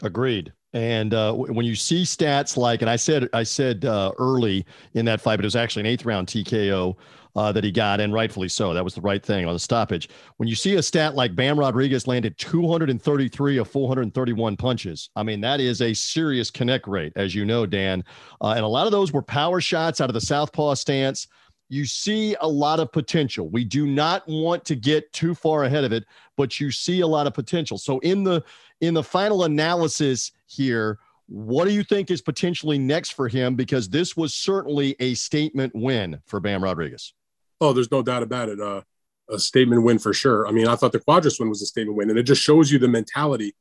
Agreed. 0.03 0.53
And 0.75 1.15
uh, 1.15 1.33
when 1.33 1.65
you 1.65 1.77
see 1.77 2.03
stats 2.03 2.57
like, 2.57 2.83
and 2.83 2.91
I 2.91 2.97
said, 2.97 3.29
I 3.33 3.45
said 3.45 3.85
uh, 3.85 4.13
early 4.19 4.67
in 4.95 5.05
that 5.05 5.21
fight, 5.21 5.37
but 5.37 5.45
it 5.45 5.47
was 5.47 5.57
actually 5.57 5.81
an 5.81 5.87
eighth 5.87 6.05
round 6.05 6.27
TKO 6.27 6.97
uh, 7.37 7.53
that 7.53 7.63
he 7.63 7.71
got, 7.71 8.01
and 8.01 8.13
rightfully 8.13 8.49
so. 8.49 8.75
That 8.75 8.85
was 8.85 8.95
the 8.95 9.01
right 9.01 9.25
thing 9.25 9.47
on 9.47 9.55
the 9.55 9.61
stoppage. 9.61 10.09
When 10.37 10.49
you 10.49 10.57
see 10.57 10.75
a 10.75 10.83
stat 10.83 11.15
like 11.15 11.37
Bam 11.37 11.59
Rodriguez 11.59 12.09
landed 12.09 12.37
233 12.39 13.59
of 13.59 13.69
431 13.69 14.57
punches, 14.57 15.11
I 15.15 15.23
mean 15.23 15.41
that 15.41 15.61
is 15.61 15.81
a 15.81 15.95
serious 15.95 16.51
connect 16.51 16.89
rate, 16.89 17.13
as 17.17 17.35
you 17.35 17.45
know, 17.45 17.67
Dan. 17.67 18.05
Uh, 18.41 18.55
and 18.57 18.65
a 18.65 18.69
lot 18.69 18.87
of 18.87 18.93
those 18.93 19.13
were 19.13 19.23
power 19.23 19.61
shots 19.61 20.01
out 20.01 20.11
of 20.11 20.15
the 20.15 20.21
southpaw 20.21 20.75
stance 20.75 21.29
you 21.69 21.85
see 21.85 22.37
a 22.41 22.49
lot 22.49 22.79
of 22.79 22.93
potential. 22.93 23.49
We 23.49 23.65
do 23.65 23.87
not 23.87 24.23
want 24.29 24.65
to 24.67 24.77
get 24.77 25.13
too 25.13 25.35
far 25.35 25.65
ahead 25.65 25.85
of 25.85 25.93
it, 25.93 26.05
but 26.37 26.61
you 26.61 26.71
see 26.71 27.01
a 27.01 27.07
lot 27.07 27.27
of 27.27 27.35
potential. 27.35 27.79
So 27.79 27.99
in 28.01 28.23
the 28.23 28.43
in 28.85 28.95
the 28.95 29.03
final 29.03 29.45
analysis 29.45 30.33
here, 30.47 30.99
what 31.27 31.65
do 31.65 31.73
you 31.73 31.83
think 31.83 32.11
is 32.11 32.21
potentially 32.21 32.79
next 32.79 33.11
for 33.11 33.29
him? 33.29 33.55
Because 33.55 33.89
this 33.89 34.17
was 34.17 34.35
certainly 34.35 34.95
a 35.01 35.15
statement 35.15 35.73
win 35.75 36.21
for 36.27 36.41
Bam 36.41 36.63
Rodriguez. 36.63 37.15
Oh, 37.61 37.73
there's 37.73 37.91
no 37.91 38.03
doubt 38.03 38.23
about 38.23 38.49
it. 38.49 38.61
Uh, 38.61 38.83
a 39.31 39.39
statement 39.39 39.83
win 39.83 39.99
for 39.99 40.13
sure. 40.13 40.47
I 40.47 40.51
mean, 40.51 40.69
I 40.69 40.77
thought 40.77 40.93
the 40.93 41.01
Cuadras 41.01 41.41
win 41.41 41.49
was 41.49 41.63
a 41.63 41.67
statement 41.67 41.97
win, 41.97 42.11
and 42.11 42.19
it 42.19 42.25
just 42.25 42.43
shows 42.43 42.71
you 42.71 42.79
the 42.79 42.89
mentality. 42.89 43.55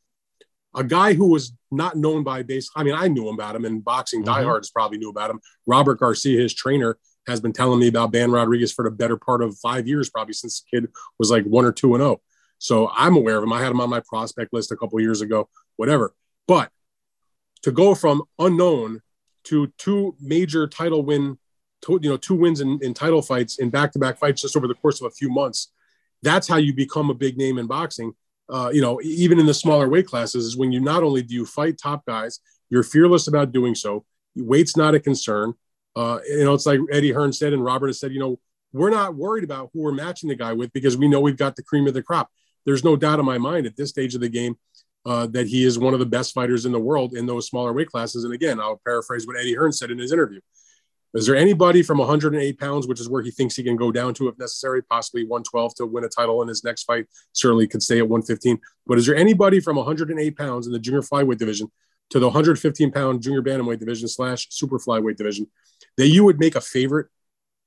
A 0.76 0.84
guy 0.84 1.14
who 1.14 1.30
was 1.30 1.54
not 1.72 1.96
known 1.96 2.24
by 2.24 2.44
base. 2.44 2.70
I 2.76 2.84
mean, 2.84 2.96
I 2.96 3.08
knew 3.08 3.30
about 3.30 3.56
him, 3.56 3.64
and 3.64 3.84
boxing 3.84 4.24
mm-hmm. 4.24 4.34
diehards 4.34 4.72
probably 4.72 4.98
knew 4.98 5.10
about 5.10 5.30
him. 5.30 5.40
Robert 5.66 6.00
Garcia, 6.00 6.42
his 6.42 6.54
trainer, 6.54 6.98
has 7.28 7.40
been 7.40 7.54
telling 7.54 7.80
me 7.80 7.88
about 7.88 8.12
Bam 8.12 8.32
Rodriguez 8.32 8.74
for 8.74 8.84
the 8.84 8.92
better 8.92 9.16
part 9.16 9.42
of 9.42 9.58
five 9.60 9.88
years, 9.88 10.10
probably 10.10 10.34
since 10.34 10.62
the 10.62 10.82
kid 10.82 10.92
was 11.18 11.32
like 11.32 11.46
one 11.46 11.64
or 11.64 11.72
two 11.72 11.94
and 11.96 12.02
zero. 12.02 12.12
Oh. 12.14 12.22
So 12.64 12.90
I'm 12.96 13.18
aware 13.18 13.36
of 13.36 13.44
him. 13.44 13.52
I 13.52 13.62
had 13.62 13.72
him 13.72 13.82
on 13.82 13.90
my 13.90 14.00
prospect 14.00 14.54
list 14.54 14.72
a 14.72 14.78
couple 14.78 14.98
years 15.02 15.20
ago, 15.20 15.50
whatever. 15.76 16.16
But 16.48 16.72
to 17.64 17.74
go 17.74 17.94
from 17.94 18.24
unknown 18.40 19.02
to 19.46 19.68
two 19.78 20.16
major 20.22 20.66
title 20.66 21.04
win, 21.04 21.38
you 21.90 22.10
know, 22.10 22.16
two 22.16 22.36
wins 22.36 22.62
in, 22.62 22.80
in 22.82 22.94
title 22.94 23.22
fights 23.22 23.60
in 23.60 23.70
back-to-back 23.70 24.18
fights 24.18 24.44
just 24.44 24.56
over 24.56 24.70
the 24.70 24.76
course 24.76 25.02
of 25.02 25.08
a 25.08 25.12
few 25.12 25.30
months, 25.30 25.74
that's 26.22 26.48
how 26.48 26.56
you 26.56 26.74
become 26.74 27.10
a 27.10 27.14
big 27.14 27.38
name 27.38 27.58
in 27.58 27.68
boxing. 27.68 28.14
Uh, 28.48 28.70
you 28.74 28.82
know, 28.82 28.98
even 29.04 29.42
in 29.42 29.46
the 29.46 29.54
smaller 29.54 29.90
weight 29.90 30.08
classes, 30.08 30.46
is 30.46 30.56
when 30.56 30.72
you 30.72 30.80
not 30.80 31.04
only 31.04 31.22
do 31.22 31.36
you 31.36 31.46
fight 31.46 31.78
top 31.78 32.06
guys, 32.06 32.40
you're 32.70 32.82
fearless 32.82 33.28
about 33.28 33.52
doing 33.52 33.76
so. 33.76 34.06
Weight's 34.38 34.78
not 34.78 34.96
a 34.96 35.02
concern. 35.02 35.54
Uh, 35.98 36.20
you 36.26 36.46
know, 36.46 36.54
it's 36.54 36.66
like 36.66 36.80
Eddie 36.94 37.12
Hearn 37.12 37.34
said, 37.34 37.52
and 37.52 37.62
Robert 37.64 37.88
has 37.88 38.00
said, 38.00 38.14
you 38.14 38.20
know, 38.20 38.40
we're 38.72 38.90
not 38.90 39.16
worried 39.16 39.44
about 39.44 39.70
who 39.74 39.82
we're 39.82 39.92
matching 39.92 40.30
the 40.30 40.36
guy 40.36 40.54
with 40.54 40.72
because 40.72 40.96
we 40.96 41.10
know 41.10 41.20
we've 41.20 41.36
got 41.36 41.58
the 41.58 41.62
cream 41.62 41.88
of 41.88 41.94
the 41.94 42.02
crop 42.02 42.32
there's 42.66 42.84
no 42.84 42.96
doubt 42.96 43.20
in 43.20 43.26
my 43.26 43.38
mind 43.38 43.66
at 43.66 43.76
this 43.76 43.90
stage 43.90 44.16
of 44.16 44.22
the 44.22 44.30
game 44.30 44.58
uh, 45.06 45.28
that 45.28 45.48
he 45.48 45.64
is 45.64 45.78
one 45.78 45.94
of 45.94 46.00
the 46.00 46.06
best 46.06 46.34
fighters 46.34 46.66
in 46.66 46.72
the 46.72 46.80
world 46.80 47.14
in 47.16 47.26
those 47.26 47.48
smaller 47.48 47.74
weight 47.74 47.90
classes. 47.90 48.24
And 48.24 48.34
again, 48.34 48.60
I'll 48.60 48.82
paraphrase 48.86 49.28
what 49.28 49.38
Eddie 49.38 49.56
Hearn 49.56 49.72
said 49.72 49.92
in 49.92 49.98
his 49.98 50.12
interview. 50.12 50.40
Is 51.14 51.28
there 51.28 51.36
anybody 51.36 51.84
from 51.84 52.00
108 52.00 52.60
pounds, 52.60 52.88
which 52.88 53.00
is 53.00 53.08
where 53.08 53.22
he 53.22 53.30
thinks 53.30 53.56
he 53.56 53.64
can 53.64 53.76
go 53.76 53.92
down 53.92 54.16
to 54.16 54.30
if 54.30 54.38
necessary, 54.40 54.82
possibly 54.82 55.24
112 55.24 55.76
to 55.76 55.86
win 55.86 56.04
a 56.04 56.10
title 56.10 56.42
in 56.42 56.48
his 56.48 56.64
next 56.64 56.86
fight? 56.86 57.06
Certainly 57.34 57.68
could 57.68 57.84
stay 57.84 58.00
at 58.00 58.10
115. 58.10 58.60
But 58.88 58.98
is 58.98 59.06
there 59.06 59.16
anybody 59.16 59.60
from 59.60 59.76
108 59.76 60.36
pounds 60.36 60.66
in 60.66 60.74
the 60.74 60.80
junior 60.80 61.02
flyweight 61.02 61.38
division 61.38 61.72
to 62.10 62.20
the 62.20 62.28
115 62.28 62.92
pound 62.92 63.22
junior 63.22 63.44
bantamweight 63.44 63.80
division 63.80 64.08
slash 64.08 64.48
super 64.50 64.80
flyweight 64.80 65.18
division 65.18 65.48
that 65.98 66.08
you 66.08 66.24
would 66.24 66.40
make 66.40 66.56
a 66.56 66.62
favorite 66.62 67.08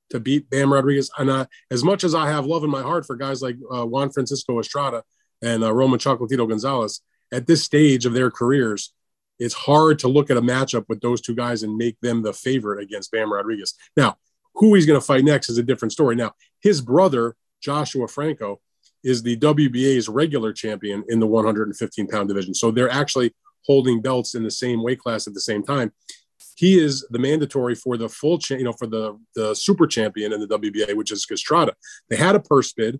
to 0.09 0.19
beat 0.19 0.49
Bam 0.49 0.71
Rodriguez? 0.71 1.09
And 1.17 1.29
uh, 1.29 1.45
as 1.71 1.83
much 1.83 2.03
as 2.03 2.15
I 2.15 2.29
have 2.29 2.45
love 2.45 2.63
in 2.63 2.69
my 2.69 2.81
heart 2.81 3.05
for 3.05 3.15
guys 3.15 3.41
like 3.41 3.57
uh, 3.71 3.85
Juan 3.85 4.11
Francisco 4.11 4.59
Estrada 4.59 5.03
and 5.41 5.63
uh, 5.63 5.73
Roman 5.73 5.99
Chocolatito 5.99 6.47
Gonzalez, 6.47 7.01
at 7.31 7.47
this 7.47 7.63
stage 7.63 8.05
of 8.05 8.13
their 8.13 8.31
careers, 8.31 8.93
it's 9.39 9.53
hard 9.53 9.99
to 9.99 10.07
look 10.07 10.29
at 10.29 10.37
a 10.37 10.41
matchup 10.41 10.85
with 10.87 11.01
those 11.01 11.21
two 11.21 11.35
guys 11.35 11.63
and 11.63 11.75
make 11.75 11.99
them 12.01 12.23
the 12.23 12.33
favorite 12.33 12.81
against 12.81 13.11
Bam 13.11 13.31
Rodriguez. 13.31 13.75
Now, 13.95 14.17
who 14.55 14.73
he's 14.73 14.85
going 14.85 14.99
to 14.99 15.05
fight 15.05 15.23
next 15.23 15.49
is 15.49 15.57
a 15.57 15.63
different 15.63 15.91
story. 15.91 16.15
Now, 16.15 16.33
his 16.61 16.81
brother, 16.81 17.35
Joshua 17.61 18.07
Franco, 18.07 18.59
is 19.03 19.21
the 19.21 19.37
WBA's 19.37 20.09
regular 20.09 20.51
champion 20.51 21.03
in 21.07 21.19
the 21.19 21.27
115 21.27 22.07
pound 22.07 22.27
division. 22.27 22.53
So 22.53 22.71
they're 22.71 22.89
actually 22.89 23.33
holding 23.65 24.01
belts 24.01 24.33
in 24.33 24.43
the 24.43 24.51
same 24.51 24.81
weight 24.81 24.99
class 24.99 25.27
at 25.27 25.33
the 25.33 25.41
same 25.41 25.63
time. 25.63 25.91
He 26.57 26.79
is 26.79 27.05
the 27.11 27.19
mandatory 27.19 27.75
for 27.75 27.97
the 27.97 28.09
full, 28.09 28.39
cha- 28.39 28.55
you 28.55 28.63
know, 28.63 28.73
for 28.73 28.87
the 28.87 29.17
the 29.35 29.53
super 29.53 29.85
champion 29.85 30.33
in 30.33 30.39
the 30.39 30.47
WBA, 30.47 30.95
which 30.95 31.11
is 31.11 31.25
Estrada. 31.31 31.75
They 32.09 32.15
had 32.15 32.35
a 32.35 32.39
purse 32.39 32.73
bid. 32.73 32.99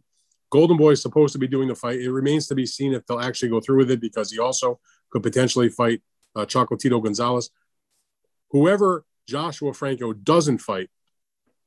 Golden 0.52 0.78
Boy 0.78 0.92
is 0.92 1.02
supposed 1.02 1.34
to 1.34 1.40
be 1.40 1.48
doing 1.48 1.68
the 1.68 1.76
fight. 1.76 2.00
It 2.00 2.12
remains 2.12 2.48
to 2.48 2.56
be 2.56 2.68
seen 2.68 2.94
if 2.94 3.06
they'll 3.06 3.20
actually 3.20 3.50
go 3.50 3.60
through 3.60 3.78
with 3.78 3.92
it 3.92 4.00
because 4.00 4.32
he 4.32 4.38
also 4.38 4.80
could 5.10 5.24
potentially 5.24 5.70
fight 5.70 6.04
uh, 6.36 6.46
Chocolatito 6.46 7.04
Gonzalez. 7.04 7.50
Whoever 8.52 9.04
Joshua 9.28 9.74
Franco 9.74 10.14
doesn't 10.14 10.60
fight 10.60 10.90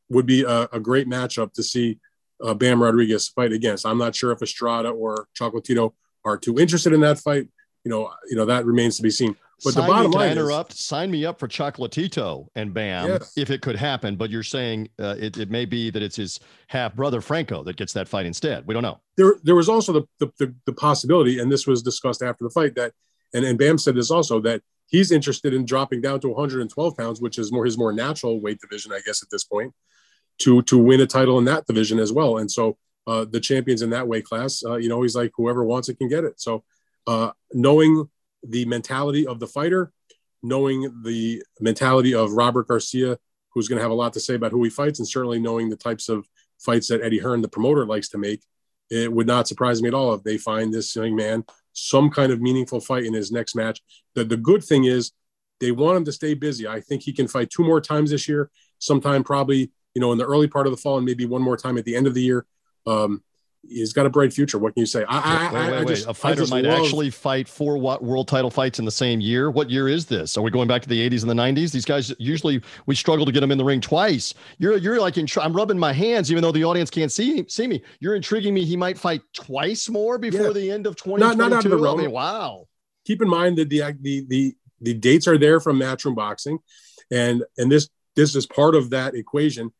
would 0.08 0.26
be 0.26 0.44
a, 0.44 0.68
a 0.72 0.78
great 0.78 1.08
matchup 1.08 1.52
to 1.54 1.62
see 1.64 1.98
uh, 2.40 2.54
Bam 2.54 2.80
Rodriguez 2.80 3.28
fight 3.28 3.52
against. 3.52 3.84
I'm 3.84 3.98
not 3.98 4.14
sure 4.14 4.30
if 4.30 4.42
Estrada 4.42 4.90
or 4.90 5.26
Chocolatito 5.38 5.94
are 6.24 6.38
too 6.38 6.56
interested 6.58 6.92
in 6.92 7.00
that 7.00 7.18
fight. 7.18 7.48
You 7.84 7.90
know, 7.90 8.12
you 8.28 8.36
know 8.36 8.46
that 8.46 8.64
remains 8.64 8.96
to 8.98 9.02
be 9.02 9.10
seen. 9.10 9.34
But 9.62 9.74
sign 9.74 9.86
the 9.86 9.92
bottom 9.92 10.10
line 10.12 10.32
interrupt. 10.32 10.72
Is, 10.72 10.80
sign 10.80 11.10
me 11.10 11.24
up 11.26 11.38
for 11.38 11.48
Chocolatito 11.48 12.46
and 12.54 12.72
Bam 12.72 13.08
yes. 13.08 13.32
if 13.36 13.50
it 13.50 13.60
could 13.60 13.76
happen. 13.76 14.16
But 14.16 14.30
you're 14.30 14.42
saying 14.42 14.88
uh, 14.98 15.16
it, 15.18 15.36
it 15.36 15.50
may 15.50 15.64
be 15.64 15.90
that 15.90 16.02
it's 16.02 16.16
his 16.16 16.40
half 16.68 16.94
brother 16.94 17.20
Franco 17.20 17.62
that 17.64 17.76
gets 17.76 17.92
that 17.92 18.08
fight 18.08 18.26
instead. 18.26 18.66
We 18.66 18.74
don't 18.74 18.82
know. 18.82 19.00
There, 19.16 19.36
there 19.42 19.54
was 19.54 19.68
also 19.68 19.92
the, 19.92 20.02
the, 20.18 20.32
the, 20.38 20.54
the 20.66 20.72
possibility, 20.72 21.38
and 21.38 21.50
this 21.50 21.66
was 21.66 21.82
discussed 21.82 22.22
after 22.22 22.44
the 22.44 22.50
fight, 22.50 22.74
that 22.76 22.92
and, 23.32 23.44
and 23.44 23.58
Bam 23.58 23.78
said 23.78 23.94
this 23.94 24.10
also 24.10 24.40
that 24.40 24.62
he's 24.86 25.12
interested 25.12 25.54
in 25.54 25.64
dropping 25.64 26.00
down 26.00 26.20
to 26.20 26.28
112 26.28 26.96
pounds, 26.96 27.20
which 27.20 27.38
is 27.38 27.52
more 27.52 27.64
his 27.64 27.78
more 27.78 27.92
natural 27.92 28.40
weight 28.40 28.60
division, 28.60 28.92
I 28.92 29.00
guess, 29.04 29.22
at 29.22 29.30
this 29.30 29.44
point, 29.44 29.72
to 30.38 30.62
to 30.62 30.78
win 30.78 31.00
a 31.00 31.06
title 31.06 31.38
in 31.38 31.44
that 31.46 31.66
division 31.66 31.98
as 31.98 32.12
well. 32.12 32.38
And 32.38 32.50
so 32.50 32.76
uh, 33.06 33.24
the 33.24 33.40
champions 33.40 33.82
in 33.82 33.90
that 33.90 34.06
weight 34.06 34.24
class, 34.24 34.62
uh, 34.64 34.76
you 34.76 34.88
know, 34.88 35.02
he's 35.02 35.16
like 35.16 35.32
whoever 35.36 35.64
wants 35.64 35.88
it 35.88 35.98
can 35.98 36.08
get 36.08 36.24
it. 36.24 36.40
So 36.40 36.64
uh, 37.06 37.30
knowing 37.52 38.08
the 38.42 38.64
mentality 38.64 39.26
of 39.26 39.40
the 39.40 39.46
fighter, 39.46 39.92
knowing 40.42 41.02
the 41.02 41.42
mentality 41.60 42.14
of 42.14 42.32
Robert 42.32 42.68
Garcia, 42.68 43.18
who's 43.50 43.68
going 43.68 43.76
to 43.78 43.82
have 43.82 43.90
a 43.90 43.94
lot 43.94 44.12
to 44.14 44.20
say 44.20 44.34
about 44.34 44.52
who 44.52 44.62
he 44.62 44.70
fights, 44.70 44.98
and 44.98 45.08
certainly 45.08 45.38
knowing 45.38 45.68
the 45.68 45.76
types 45.76 46.08
of 46.08 46.26
fights 46.58 46.88
that 46.88 47.02
Eddie 47.02 47.18
Hearn, 47.18 47.42
the 47.42 47.48
promoter, 47.48 47.84
likes 47.84 48.08
to 48.10 48.18
make, 48.18 48.42
it 48.90 49.12
would 49.12 49.26
not 49.26 49.48
surprise 49.48 49.82
me 49.82 49.88
at 49.88 49.94
all 49.94 50.14
if 50.14 50.22
they 50.22 50.38
find 50.38 50.72
this 50.72 50.94
young 50.96 51.14
man 51.14 51.44
some 51.72 52.10
kind 52.10 52.32
of 52.32 52.40
meaningful 52.40 52.80
fight 52.80 53.04
in 53.04 53.14
his 53.14 53.30
next 53.30 53.54
match. 53.54 53.80
The, 54.14 54.24
the 54.24 54.36
good 54.36 54.64
thing 54.64 54.84
is 54.84 55.12
they 55.60 55.70
want 55.70 55.96
him 55.96 56.04
to 56.04 56.12
stay 56.12 56.34
busy. 56.34 56.66
I 56.66 56.80
think 56.80 57.02
he 57.02 57.12
can 57.12 57.28
fight 57.28 57.50
two 57.50 57.64
more 57.64 57.80
times 57.80 58.10
this 58.10 58.28
year, 58.28 58.50
sometime 58.78 59.22
probably, 59.22 59.70
you 59.94 60.00
know, 60.00 60.12
in 60.12 60.18
the 60.18 60.26
early 60.26 60.48
part 60.48 60.66
of 60.66 60.72
the 60.72 60.76
fall 60.76 60.96
and 60.96 61.06
maybe 61.06 61.26
one 61.26 61.42
more 61.42 61.56
time 61.56 61.78
at 61.78 61.84
the 61.84 61.94
end 61.94 62.06
of 62.06 62.14
the 62.14 62.22
year. 62.22 62.46
Um, 62.86 63.22
he's 63.68 63.92
got 63.92 64.06
a 64.06 64.10
bright 64.10 64.32
future. 64.32 64.58
What 64.58 64.74
can 64.74 64.80
you 64.80 64.86
say? 64.86 65.04
I, 65.08 65.52
wait, 65.52 65.52
wait, 65.52 65.72
I, 65.72 65.80
I 65.80 65.84
just, 65.84 66.06
a 66.06 66.14
fighter 66.14 66.46
might 66.46 66.64
love... 66.64 66.80
actually 66.80 67.10
fight 67.10 67.48
four 67.48 67.78
world 67.78 68.28
title 68.28 68.50
fights 68.50 68.78
in 68.78 68.84
the 68.84 68.90
same 68.90 69.20
year. 69.20 69.50
What 69.50 69.70
year 69.70 69.88
is 69.88 70.06
this? 70.06 70.36
Are 70.36 70.42
we 70.42 70.50
going 70.50 70.68
back 70.68 70.82
to 70.82 70.88
the 70.88 71.08
80s 71.08 71.22
and 71.22 71.30
the 71.30 71.34
90s? 71.34 71.72
These 71.72 71.84
guys 71.84 72.12
usually 72.18 72.60
we 72.86 72.94
struggle 72.94 73.26
to 73.26 73.32
get 73.32 73.40
them 73.40 73.52
in 73.52 73.58
the 73.58 73.64
ring 73.64 73.80
twice. 73.80 74.34
You're 74.58 74.76
you're 74.76 75.00
like 75.00 75.18
in, 75.18 75.26
I'm 75.40 75.52
rubbing 75.52 75.78
my 75.78 75.92
hands, 75.92 76.30
even 76.30 76.42
though 76.42 76.52
the 76.52 76.64
audience 76.64 76.90
can't 76.90 77.12
see 77.12 77.44
see 77.48 77.66
me. 77.66 77.82
You're 78.00 78.14
intriguing 78.14 78.54
me. 78.54 78.64
He 78.64 78.76
might 78.76 78.98
fight 78.98 79.22
twice 79.32 79.88
more 79.88 80.18
before 80.18 80.48
yeah. 80.48 80.52
the 80.52 80.70
end 80.70 80.86
of 80.86 80.96
2022. 80.96 81.36
Not, 81.36 81.50
not 81.50 81.56
out 81.56 81.64
of 81.64 81.70
the 81.70 81.76
realm. 81.76 82.00
I 82.00 82.02
mean, 82.02 82.12
wow. 82.12 82.66
Keep 83.04 83.22
in 83.22 83.28
mind 83.28 83.58
that 83.58 83.68
the 83.68 83.82
the 84.00 84.26
the 84.28 84.54
the 84.80 84.94
dates 84.94 85.28
are 85.28 85.38
there 85.38 85.60
from 85.60 85.78
Matchroom 85.78 86.14
Boxing, 86.14 86.58
and 87.10 87.44
and 87.58 87.70
this 87.70 87.88
this 88.16 88.34
is 88.34 88.46
part 88.46 88.74
of 88.74 88.90
that 88.90 89.14
equation 89.14 89.72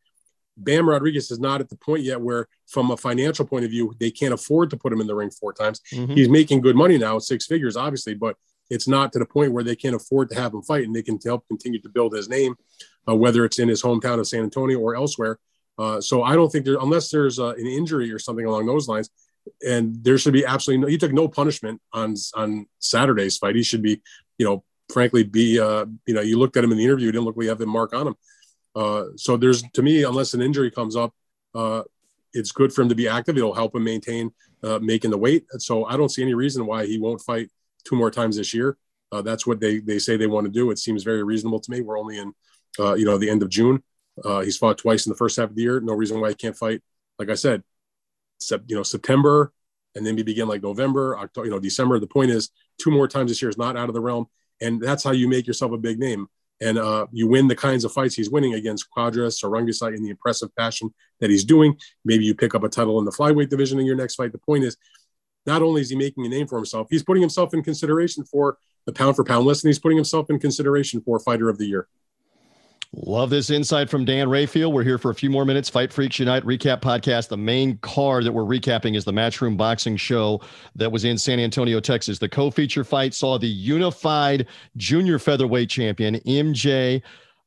Bam 0.63 0.87
Rodriguez 0.87 1.31
is 1.31 1.39
not 1.39 1.61
at 1.61 1.69
the 1.69 1.75
point 1.75 2.03
yet 2.03 2.19
where, 2.19 2.47
from 2.67 2.91
a 2.91 2.97
financial 2.97 3.45
point 3.45 3.65
of 3.65 3.71
view, 3.71 3.93
they 3.99 4.11
can't 4.11 4.33
afford 4.33 4.69
to 4.69 4.77
put 4.77 4.93
him 4.93 5.01
in 5.01 5.07
the 5.07 5.15
ring 5.15 5.29
four 5.29 5.53
times. 5.53 5.81
Mm-hmm. 5.91 6.13
He's 6.13 6.29
making 6.29 6.61
good 6.61 6.75
money 6.75 6.97
now, 6.97 7.19
six 7.19 7.45
figures, 7.45 7.75
obviously, 7.75 8.13
but 8.13 8.35
it's 8.69 8.87
not 8.87 9.11
to 9.13 9.19
the 9.19 9.25
point 9.25 9.51
where 9.51 9.63
they 9.63 9.75
can't 9.75 9.95
afford 9.95 10.29
to 10.29 10.35
have 10.35 10.53
him 10.53 10.61
fight 10.61 10.85
and 10.85 10.95
they 10.95 11.03
can 11.03 11.19
help 11.23 11.47
continue 11.47 11.81
to 11.81 11.89
build 11.89 12.13
his 12.13 12.29
name, 12.29 12.55
uh, 13.07 13.15
whether 13.15 13.43
it's 13.43 13.59
in 13.59 13.67
his 13.67 13.81
hometown 13.81 14.19
of 14.19 14.27
San 14.27 14.43
Antonio 14.43 14.79
or 14.79 14.95
elsewhere. 14.95 15.39
Uh, 15.77 15.99
so 15.99 16.23
I 16.23 16.35
don't 16.35 16.51
think 16.51 16.65
there, 16.65 16.77
unless 16.79 17.09
there's 17.09 17.39
uh, 17.39 17.53
an 17.55 17.65
injury 17.65 18.11
or 18.11 18.19
something 18.19 18.45
along 18.45 18.65
those 18.67 18.87
lines, 18.87 19.09
and 19.67 20.03
there 20.03 20.17
should 20.17 20.33
be 20.33 20.45
absolutely 20.45 20.81
no. 20.81 20.87
He 20.87 20.97
took 20.97 21.11
no 21.11 21.27
punishment 21.27 21.81
on 21.91 22.15
on 22.35 22.67
Saturday's 22.79 23.37
fight. 23.37 23.55
He 23.55 23.63
should 23.63 23.81
be, 23.81 24.01
you 24.37 24.45
know, 24.45 24.63
frankly, 24.93 25.23
be, 25.23 25.59
uh, 25.59 25.85
you 26.05 26.13
know, 26.13 26.21
you 26.21 26.37
looked 26.37 26.57
at 26.57 26.63
him 26.63 26.71
in 26.71 26.77
the 26.77 26.83
interview, 26.83 27.11
didn't 27.11 27.25
look 27.25 27.35
like 27.35 27.45
he 27.45 27.49
have 27.49 27.61
a 27.61 27.65
mark 27.65 27.93
on 27.93 28.07
him. 28.07 28.15
Uh, 28.75 29.05
so 29.15 29.37
there's 29.37 29.63
to 29.73 29.81
me, 29.81 30.03
unless 30.03 30.33
an 30.33 30.41
injury 30.41 30.71
comes 30.71 30.95
up, 30.95 31.13
uh, 31.55 31.83
it's 32.33 32.51
good 32.51 32.73
for 32.73 32.81
him 32.81 32.89
to 32.89 32.95
be 32.95 33.07
active. 33.07 33.37
It'll 33.37 33.53
help 33.53 33.75
him 33.75 33.83
maintain 33.83 34.31
uh, 34.63 34.79
making 34.79 35.11
the 35.11 35.17
weight. 35.17 35.45
So 35.57 35.85
I 35.85 35.97
don't 35.97 36.09
see 36.09 36.21
any 36.21 36.33
reason 36.33 36.65
why 36.65 36.85
he 36.85 36.97
won't 36.97 37.21
fight 37.21 37.49
two 37.83 37.95
more 37.95 38.11
times 38.11 38.37
this 38.37 38.53
year. 38.53 38.77
Uh, 39.11 39.21
that's 39.21 39.45
what 39.45 39.59
they 39.59 39.79
they 39.79 39.99
say 39.99 40.15
they 40.15 40.27
want 40.27 40.45
to 40.45 40.51
do. 40.51 40.71
It 40.71 40.79
seems 40.79 41.03
very 41.03 41.23
reasonable 41.23 41.59
to 41.59 41.71
me. 41.71 41.81
We're 41.81 41.99
only 41.99 42.17
in 42.17 42.33
uh, 42.79 42.93
you 42.93 43.05
know 43.05 43.17
the 43.17 43.29
end 43.29 43.43
of 43.43 43.49
June. 43.49 43.83
he's 44.43 44.57
fought 44.57 44.77
twice 44.77 45.05
in 45.05 45.09
the 45.09 45.17
first 45.17 45.37
half 45.37 45.49
of 45.49 45.55
the 45.55 45.61
year. 45.61 45.79
No 45.81 45.93
reason 45.93 46.21
why 46.21 46.29
he 46.29 46.35
can't 46.35 46.55
fight. 46.55 46.81
Like 47.19 47.29
I 47.29 47.35
said, 47.35 47.63
sep- 48.39 48.63
you 48.67 48.75
know 48.75 48.83
September 48.83 49.51
and 49.95 50.05
then 50.05 50.15
we 50.15 50.23
begin 50.23 50.47
like 50.47 50.63
November, 50.63 51.17
October, 51.17 51.45
you 51.45 51.51
know 51.51 51.59
December. 51.59 51.99
The 51.99 52.07
point 52.07 52.31
is 52.31 52.49
two 52.77 52.91
more 52.91 53.07
times 53.07 53.29
this 53.31 53.41
year 53.41 53.49
is 53.49 53.57
not 53.57 53.77
out 53.77 53.89
of 53.89 53.93
the 53.93 54.01
realm, 54.01 54.27
and 54.61 54.81
that's 54.81 55.03
how 55.03 55.11
you 55.11 55.27
make 55.27 55.47
yourself 55.47 55.71
a 55.71 55.77
big 55.77 55.99
name 55.99 56.27
and 56.61 56.77
uh, 56.77 57.07
you 57.11 57.27
win 57.27 57.47
the 57.47 57.55
kinds 57.55 57.83
of 57.83 57.91
fights 57.91 58.15
he's 58.15 58.29
winning 58.29 58.53
against 58.53 58.87
Cuadras 58.95 59.43
or 59.43 59.49
Rungvisai 59.49 59.95
in 59.95 60.03
the 60.03 60.11
impressive 60.11 60.51
fashion 60.55 60.93
that 61.19 61.29
he's 61.29 61.43
doing. 61.43 61.75
Maybe 62.05 62.23
you 62.23 62.35
pick 62.35 62.53
up 62.55 62.63
a 62.63 62.69
title 62.69 62.99
in 62.99 63.05
the 63.05 63.11
flyweight 63.11 63.49
division 63.49 63.79
in 63.79 63.85
your 63.85 63.95
next 63.95 64.15
fight. 64.15 64.31
The 64.31 64.37
point 64.37 64.63
is, 64.63 64.77
not 65.47 65.63
only 65.63 65.81
is 65.81 65.89
he 65.89 65.95
making 65.95 66.25
a 66.25 66.29
name 66.29 66.47
for 66.47 66.57
himself, 66.57 66.87
he's 66.91 67.03
putting 67.03 67.21
himself 67.21 67.53
in 67.55 67.63
consideration 67.63 68.23
for 68.23 68.57
the 68.85 68.93
pound 68.93 69.15
for 69.15 69.23
pound 69.23 69.45
list, 69.45 69.63
and 69.63 69.69
he's 69.69 69.79
putting 69.79 69.97
himself 69.97 70.29
in 70.29 70.39
consideration 70.39 71.01
for 71.01 71.19
fighter 71.19 71.49
of 71.49 71.57
the 71.57 71.65
year. 71.65 71.87
Love 72.93 73.29
this 73.29 73.49
insight 73.49 73.89
from 73.89 74.03
Dan 74.03 74.29
Rafael. 74.29 74.69
We're 74.69 74.83
here 74.83 74.97
for 74.97 75.11
a 75.11 75.15
few 75.15 75.29
more 75.29 75.45
minutes. 75.45 75.69
Fight 75.69 75.93
Freaks 75.93 76.19
Unite 76.19 76.43
recap 76.43 76.81
podcast. 76.81 77.29
The 77.29 77.37
main 77.37 77.77
card 77.77 78.25
that 78.25 78.33
we're 78.33 78.43
recapping 78.43 78.97
is 78.97 79.05
the 79.05 79.13
Matchroom 79.13 79.55
Boxing 79.55 79.95
Show 79.95 80.41
that 80.75 80.91
was 80.91 81.05
in 81.05 81.17
San 81.17 81.39
Antonio, 81.39 81.79
Texas. 81.79 82.19
The 82.19 82.27
co 82.27 82.51
feature 82.51 82.83
fight 82.83 83.13
saw 83.13 83.37
the 83.37 83.47
unified 83.47 84.47
junior 84.75 85.19
featherweight 85.19 85.69
champion, 85.69 86.15
MJ 86.27 87.01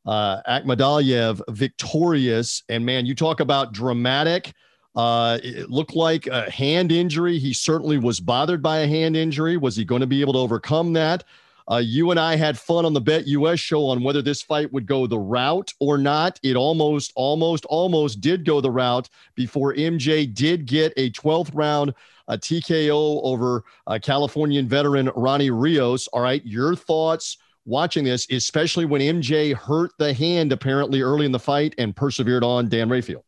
uh, 0.07 1.35
victorious. 1.51 2.63
And 2.71 2.87
man, 2.87 3.05
you 3.05 3.15
talk 3.15 3.41
about 3.41 3.73
dramatic. 3.75 4.55
Uh, 4.97 5.39
it 5.43 5.69
looked 5.69 5.95
like 5.95 6.27
a 6.27 6.51
hand 6.51 6.91
injury. 6.91 7.39
He 7.39 7.53
certainly 7.53 7.99
was 7.99 8.19
bothered 8.19 8.63
by 8.63 8.79
a 8.79 8.87
hand 8.87 9.15
injury. 9.15 9.59
Was 9.59 9.77
he 9.77 9.85
going 9.85 10.01
to 10.01 10.07
be 10.07 10.23
able 10.23 10.33
to 10.33 10.39
overcome 10.39 10.95
that? 10.95 11.25
Uh, 11.71 11.83
you 11.83 12.11
and 12.11 12.21
I 12.21 12.37
had 12.37 12.59
fun 12.59 12.85
on 12.85 12.93
the 12.93 13.01
Bet 13.01 13.27
US 13.27 13.59
show 13.59 13.87
on 13.87 14.03
whether 14.03 14.21
this 14.21 14.43
fight 14.43 14.73
would 14.73 14.87
go 14.87 15.07
the 15.07 15.19
route 15.19 15.73
or 15.81 15.97
not. 15.97 16.39
It 16.43 16.57
almost, 16.57 17.13
almost, 17.17 17.65
almost 17.67 18.21
did 18.21 18.45
go 18.45 18.61
the 18.61 18.71
route 18.71 19.09
before 19.35 19.75
MJ 19.75 20.33
did 20.33 20.67
get 20.67 20.93
a 20.97 21.11
12th 21.11 21.51
round 21.55 21.95
a 22.29 22.39
TKO 22.39 23.21
over 23.23 23.65
a 23.87 24.01
Californian 24.01 24.69
veteran 24.69 25.11
Ronnie 25.15 25.51
Rios. 25.51 26.07
All 26.09 26.23
right, 26.23 26.45
your 26.45 26.75
thoughts 26.75 27.39
watching 27.67 28.05
this, 28.05 28.27
especially 28.31 28.85
when 28.85 29.01
MJ 29.01 29.55
hurt 29.55 29.93
the 29.99 30.13
hand 30.13 30.53
apparently 30.53 31.03
early 31.03 31.27
in 31.27 31.33
the 31.33 31.39
fight 31.39 31.75
and 31.79 31.95
persevered 31.95 32.45
on 32.45 32.69
Dan 32.69 32.89
Rafael. 32.89 33.25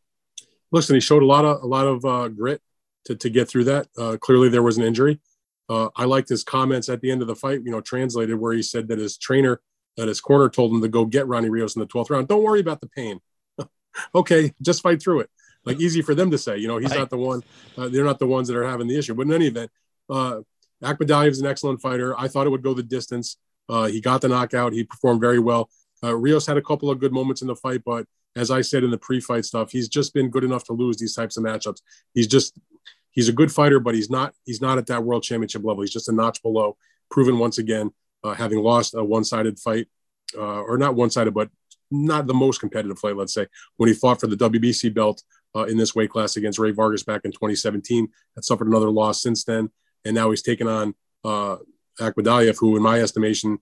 Listen, 0.71 0.95
he 0.95 0.99
showed 0.99 1.23
a 1.23 1.25
lot 1.25 1.45
of 1.45 1.63
a 1.63 1.65
lot 1.65 1.87
of 1.87 2.05
uh, 2.05 2.27
grit 2.27 2.61
to, 3.05 3.15
to 3.15 3.29
get 3.29 3.47
through 3.47 3.65
that. 3.65 3.87
Uh, 3.97 4.17
clearly, 4.19 4.49
there 4.49 4.63
was 4.63 4.77
an 4.77 4.83
injury. 4.83 5.19
Uh, 5.69 5.89
I 5.95 6.05
liked 6.05 6.29
his 6.29 6.43
comments 6.43 6.89
at 6.89 7.01
the 7.01 7.11
end 7.11 7.21
of 7.21 7.27
the 7.27 7.35
fight, 7.35 7.61
you 7.63 7.71
know, 7.71 7.81
translated 7.81 8.39
where 8.39 8.53
he 8.53 8.61
said 8.61 8.87
that 8.87 8.99
his 8.99 9.17
trainer 9.17 9.61
at 9.99 10.07
his 10.07 10.21
corner 10.21 10.49
told 10.49 10.71
him 10.71 10.81
to 10.81 10.87
go 10.87 11.05
get 11.05 11.27
Ronnie 11.27 11.49
Rios 11.49 11.75
in 11.75 11.79
the 11.81 11.87
12th 11.87 12.09
round. 12.09 12.27
Don't 12.27 12.43
worry 12.43 12.59
about 12.59 12.81
the 12.81 12.87
pain. 12.87 13.19
okay, 14.15 14.53
just 14.61 14.81
fight 14.81 15.01
through 15.01 15.21
it. 15.21 15.29
Like 15.65 15.79
easy 15.79 16.01
for 16.01 16.15
them 16.15 16.31
to 16.31 16.37
say, 16.37 16.57
you 16.57 16.67
know, 16.67 16.77
he's 16.77 16.93
not 16.93 17.09
the 17.09 17.17
one, 17.17 17.43
uh, 17.77 17.89
they're 17.89 18.05
not 18.05 18.19
the 18.19 18.27
ones 18.27 18.47
that 18.47 18.55
are 18.55 18.63
having 18.63 18.87
the 18.87 18.97
issue. 18.97 19.13
But 19.13 19.27
in 19.27 19.33
any 19.33 19.47
event, 19.47 19.69
uh, 20.09 20.41
Akhmadaliev 20.81 21.29
is 21.29 21.41
an 21.41 21.47
excellent 21.47 21.81
fighter. 21.81 22.17
I 22.17 22.27
thought 22.29 22.47
it 22.47 22.51
would 22.51 22.61
go 22.61 22.73
the 22.73 22.83
distance. 22.83 23.37
Uh, 23.67 23.85
he 23.87 23.99
got 23.99 24.21
the 24.21 24.29
knockout. 24.29 24.71
He 24.71 24.85
performed 24.85 25.19
very 25.19 25.39
well. 25.39 25.69
Uh, 26.01 26.15
Rios 26.15 26.45
had 26.45 26.57
a 26.57 26.61
couple 26.61 26.89
of 26.89 26.99
good 26.99 27.11
moments 27.11 27.41
in 27.41 27.47
the 27.47 27.55
fight, 27.55 27.81
but 27.85 28.05
as 28.35 28.51
I 28.51 28.61
said 28.61 28.83
in 28.83 28.91
the 28.91 28.97
pre-fight 28.97 29.45
stuff, 29.45 29.71
he's 29.71 29.89
just 29.89 30.13
been 30.13 30.29
good 30.29 30.43
enough 30.43 30.63
to 30.65 30.73
lose 30.73 30.97
these 30.97 31.15
types 31.15 31.37
of 31.37 31.43
matchups. 31.43 31.81
He's 32.13 32.27
just 32.27 32.57
he's 33.17 33.27
a 33.27 33.33
good 33.33 33.51
fighter, 33.51 33.79
but 33.79 33.95
he's 33.95 34.09
not 34.09 34.33
he's 34.45 34.61
not 34.61 34.77
at 34.77 34.85
that 34.87 35.03
world 35.03 35.23
championship 35.23 35.63
level. 35.65 35.81
He's 35.81 35.91
just 35.91 36.07
a 36.07 36.13
notch 36.13 36.41
below. 36.41 36.77
Proven 37.09 37.39
once 37.39 37.57
again, 37.57 37.91
uh, 38.23 38.33
having 38.33 38.59
lost 38.59 38.93
a 38.93 39.03
one-sided 39.03 39.59
fight, 39.59 39.87
uh, 40.37 40.61
or 40.61 40.77
not 40.77 40.95
one-sided, 40.95 41.33
but 41.33 41.49
not 41.89 42.27
the 42.27 42.33
most 42.33 42.59
competitive 42.59 42.99
fight. 42.99 43.17
Let's 43.17 43.33
say 43.33 43.47
when 43.77 43.87
he 43.87 43.95
fought 43.95 44.21
for 44.21 44.27
the 44.27 44.37
WBC 44.37 44.93
belt 44.93 45.23
uh, 45.55 45.63
in 45.63 45.77
this 45.77 45.95
weight 45.95 46.11
class 46.11 46.37
against 46.37 46.59
Rey 46.59 46.71
Vargas 46.71 47.03
back 47.03 47.21
in 47.25 47.31
2017, 47.31 48.07
had 48.35 48.45
suffered 48.45 48.67
another 48.67 48.91
loss 48.91 49.21
since 49.21 49.43
then, 49.43 49.71
and 50.05 50.13
now 50.13 50.29
he's 50.29 50.43
taken 50.43 50.67
on 50.67 50.93
uh, 51.25 51.57
Akhmadaliev, 51.99 52.57
who, 52.59 52.77
in 52.77 52.83
my 52.83 52.99
estimation, 52.99 53.57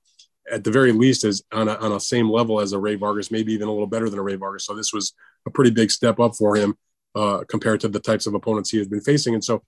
at 0.52 0.64
the 0.66 0.72
very 0.72 0.92
least, 0.92 1.24
is 1.24 1.44
on 1.54 1.70
a, 1.70 1.76
on 1.76 1.94
a 1.94 2.00
same 2.00 2.30
level 2.30 2.60
as 2.60 2.74
a 2.74 2.80
Rey 2.80 2.96
Vargas, 2.96 3.32
maybe 3.32 3.54
even 3.54 3.70
a 3.70 3.72
little 3.72 3.88
better 3.88 4.10
than 4.10 4.20
a 4.20 4.24
Rey 4.24 4.36
Vargas. 4.36 4.66
So 4.66 4.76
this 4.76 4.92
was 4.92 5.14
a 5.48 5.52
pretty 5.52 5.72
big 5.72 5.92
step 5.92 6.20
up 6.20 6.36
for 6.36 6.58
him 6.58 6.76
uh, 7.16 7.44
compared 7.48 7.80
to 7.82 7.88
the 7.88 8.00
types 8.00 8.28
of 8.28 8.34
opponents 8.34 8.70
he 8.70 8.78
has 8.78 8.88
been 8.88 9.02
facing. 9.02 9.34
And 9.34 9.44
so 9.44 9.64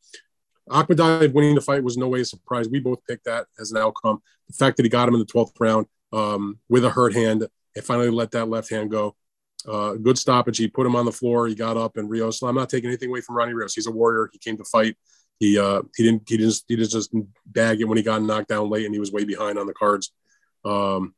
Akhmadaliev 0.69 1.33
winning 1.33 1.55
the 1.55 1.62
fight 1.62 1.83
was 1.83 1.97
no 1.97 2.07
way 2.07 2.21
a 2.21 2.25
surprise. 2.25 2.67
We 2.69 2.79
both 2.79 3.05
picked 3.07 3.25
that 3.25 3.47
as 3.60 3.71
an 3.71 3.77
outcome. 3.77 4.21
The 4.47 4.53
fact 4.53 4.77
that 4.77 4.83
he 4.83 4.89
got 4.89 5.07
him 5.07 5.15
in 5.15 5.19
the 5.19 5.25
12th 5.25 5.53
round 5.60 5.88
um, 6.13 6.60
with 6.69 6.86
a 6.86 6.89
hurt 6.89 7.13
hand 7.13 7.47
and 7.75 7.86
finally 7.86 8.10
let 8.10 8.31
that 8.31 8.49
left 8.49 8.69
hand 8.69 8.91
go. 8.91 9.15
Uh, 9.67 9.93
good 9.93 10.17
stoppage. 10.17 10.57
He 10.57 10.67
put 10.67 10.86
him 10.86 10.95
on 10.95 11.05
the 11.05 11.12
floor. 11.12 11.47
He 11.47 11.55
got 11.55 11.77
up 11.77 11.97
and 11.97 12.10
Rios. 12.10 12.39
So 12.39 12.47
I'm 12.47 12.55
not 12.55 12.69
taking 12.69 12.89
anything 12.89 13.10
away 13.10 13.21
from 13.21 13.36
Ronnie 13.36 13.53
Rios. 13.53 13.73
He's 13.73 13.88
a 13.88 13.91
warrior. 13.91 14.29
He 14.31 14.39
came 14.39 14.57
to 14.57 14.63
fight. 14.63 14.97
He 15.39 15.60
uh, 15.60 15.83
he 15.95 16.03
didn't 16.03 16.23
he 16.27 16.38
just 16.38 16.65
he 16.67 16.75
didn't 16.75 16.91
just 16.91 17.13
bag 17.45 17.79
it 17.79 17.86
when 17.86 17.97
he 17.97 18.03
got 18.03 18.21
knocked 18.21 18.49
down 18.49 18.69
late 18.69 18.86
and 18.86 18.93
he 18.93 18.99
was 18.99 19.12
way 19.12 19.23
behind 19.23 19.60
on 19.60 19.67
the 19.67 19.73
cards. 19.73 20.12
Um, 20.65 21.13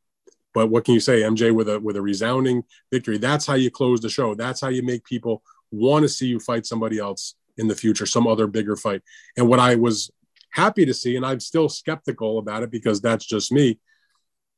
but 0.54 0.68
what 0.68 0.84
can 0.84 0.94
you 0.94 1.00
say, 1.00 1.22
MJ, 1.22 1.54
with 1.54 1.70
a 1.70 1.80
with 1.80 1.96
a 1.96 2.02
resounding 2.02 2.64
victory? 2.92 3.18
That's 3.18 3.46
how 3.46 3.54
you 3.54 3.72
close 3.72 4.02
the 4.02 4.10
show. 4.10 4.36
That's 4.36 4.62
how 4.62 4.70
you 4.70 4.84
make 4.84 5.06
people 5.06 5.44
want 5.72 6.04
to 6.04 6.10
see 6.10 6.28
you 6.28 6.40
fight 6.40 6.66
somebody 6.66 7.00
else 7.00 7.36
in 7.58 7.68
the 7.68 7.76
future, 7.76 8.06
some 8.06 8.28
other 8.28 8.48
bigger 8.48 8.76
fight. 8.76 9.02
And 9.38 9.48
what 9.48 9.60
I 9.60 9.76
was 9.76 10.10
happy 10.52 10.86
to 10.86 10.94
see, 10.94 11.16
and 11.16 11.26
I'm 11.26 11.40
still 11.40 11.70
skeptical 11.70 12.40
about 12.40 12.64
it 12.64 12.72
because 12.72 13.02
that's 13.02 13.26
just 13.26 13.52
me. 13.52 13.80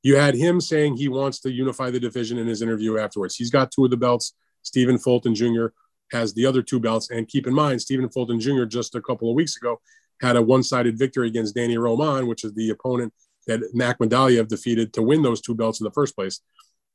You 0.03 0.15
had 0.15 0.35
him 0.35 0.61
saying 0.61 0.97
he 0.97 1.07
wants 1.07 1.39
to 1.41 1.51
unify 1.51 1.91
the 1.91 1.99
division 1.99 2.37
in 2.37 2.47
his 2.47 2.61
interview 2.61 2.97
afterwards. 2.97 3.35
He's 3.35 3.51
got 3.51 3.71
two 3.71 3.85
of 3.85 3.91
the 3.91 3.97
belts. 3.97 4.33
Stephen 4.63 4.97
Fulton 4.97 5.35
Jr. 5.35 5.67
has 6.11 6.33
the 6.33 6.45
other 6.45 6.61
two 6.61 6.79
belts. 6.79 7.09
And 7.09 7.27
keep 7.27 7.45
in 7.45 7.53
mind, 7.53 7.81
Stephen 7.81 8.09
Fulton 8.09 8.39
Jr. 8.39 8.65
just 8.65 8.95
a 8.95 9.01
couple 9.01 9.29
of 9.29 9.35
weeks 9.35 9.57
ago 9.57 9.79
had 10.21 10.35
a 10.35 10.41
one-sided 10.41 10.97
victory 10.97 11.27
against 11.27 11.55
Danny 11.55 11.77
Roman, 11.77 12.27
which 12.27 12.43
is 12.43 12.53
the 12.53 12.69
opponent 12.69 13.13
that 13.47 13.61
Mac 13.73 13.97
Akhmadaliev 13.97 14.47
defeated 14.47 14.93
to 14.93 15.01
win 15.01 15.23
those 15.23 15.41
two 15.41 15.55
belts 15.55 15.79
in 15.79 15.85
the 15.85 15.91
first 15.91 16.15
place 16.15 16.41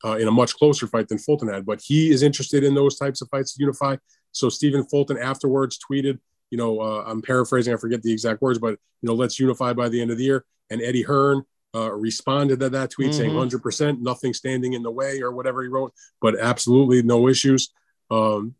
uh, 0.04 0.16
in 0.16 0.28
a 0.28 0.30
much 0.32 0.54
closer 0.56 0.86
fight 0.86 1.08
than 1.08 1.18
Fulton 1.18 1.48
had. 1.48 1.66
But 1.66 1.80
he 1.82 2.10
is 2.10 2.22
interested 2.22 2.64
in 2.64 2.74
those 2.74 2.98
types 2.98 3.22
of 3.22 3.28
fights 3.28 3.54
to 3.54 3.60
unify. 3.60 3.96
So 4.32 4.48
Stephen 4.48 4.84
Fulton 4.84 5.18
afterwards 5.18 5.78
tweeted, 5.78 6.18
you 6.50 6.58
know, 6.58 6.80
uh, 6.80 7.04
I'm 7.06 7.22
paraphrasing, 7.22 7.74
I 7.74 7.76
forget 7.76 8.02
the 8.02 8.12
exact 8.12 8.42
words, 8.42 8.58
but, 8.58 8.78
you 9.02 9.08
know, 9.08 9.14
let's 9.14 9.40
unify 9.40 9.72
by 9.72 9.88
the 9.88 10.00
end 10.00 10.10
of 10.10 10.18
the 10.18 10.24
year. 10.24 10.44
And 10.70 10.82
Eddie 10.82 11.02
Hearn 11.02 11.42
uh, 11.74 11.92
responded 11.92 12.60
to 12.60 12.68
that 12.70 12.90
tweet 12.90 13.10
mm-hmm. 13.10 13.18
saying 13.18 13.32
100%, 13.32 14.00
nothing 14.00 14.32
standing 14.32 14.74
in 14.74 14.82
the 14.82 14.90
way 14.90 15.20
or 15.20 15.32
whatever 15.32 15.62
he 15.62 15.68
wrote, 15.68 15.92
but 16.20 16.38
absolutely 16.38 17.02
no 17.02 17.28
issues. 17.28 17.70
Um, 18.10 18.54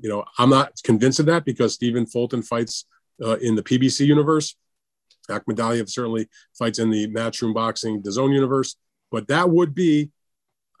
you 0.00 0.08
know, 0.08 0.24
I'm 0.38 0.50
not 0.50 0.72
convinced 0.82 1.20
of 1.20 1.26
that 1.26 1.44
because 1.44 1.74
Stephen 1.74 2.06
Fulton 2.06 2.42
fights 2.42 2.86
uh, 3.22 3.36
in 3.36 3.54
the 3.54 3.62
PBC 3.62 4.06
universe. 4.06 4.56
Akhmadaliev 5.30 5.88
certainly 5.88 6.28
fights 6.58 6.78
in 6.78 6.90
the 6.90 7.08
Matchroom 7.08 7.54
Boxing 7.54 8.02
DAZN 8.02 8.34
universe, 8.34 8.76
but 9.10 9.28
that 9.28 9.48
would 9.48 9.74
be 9.74 10.10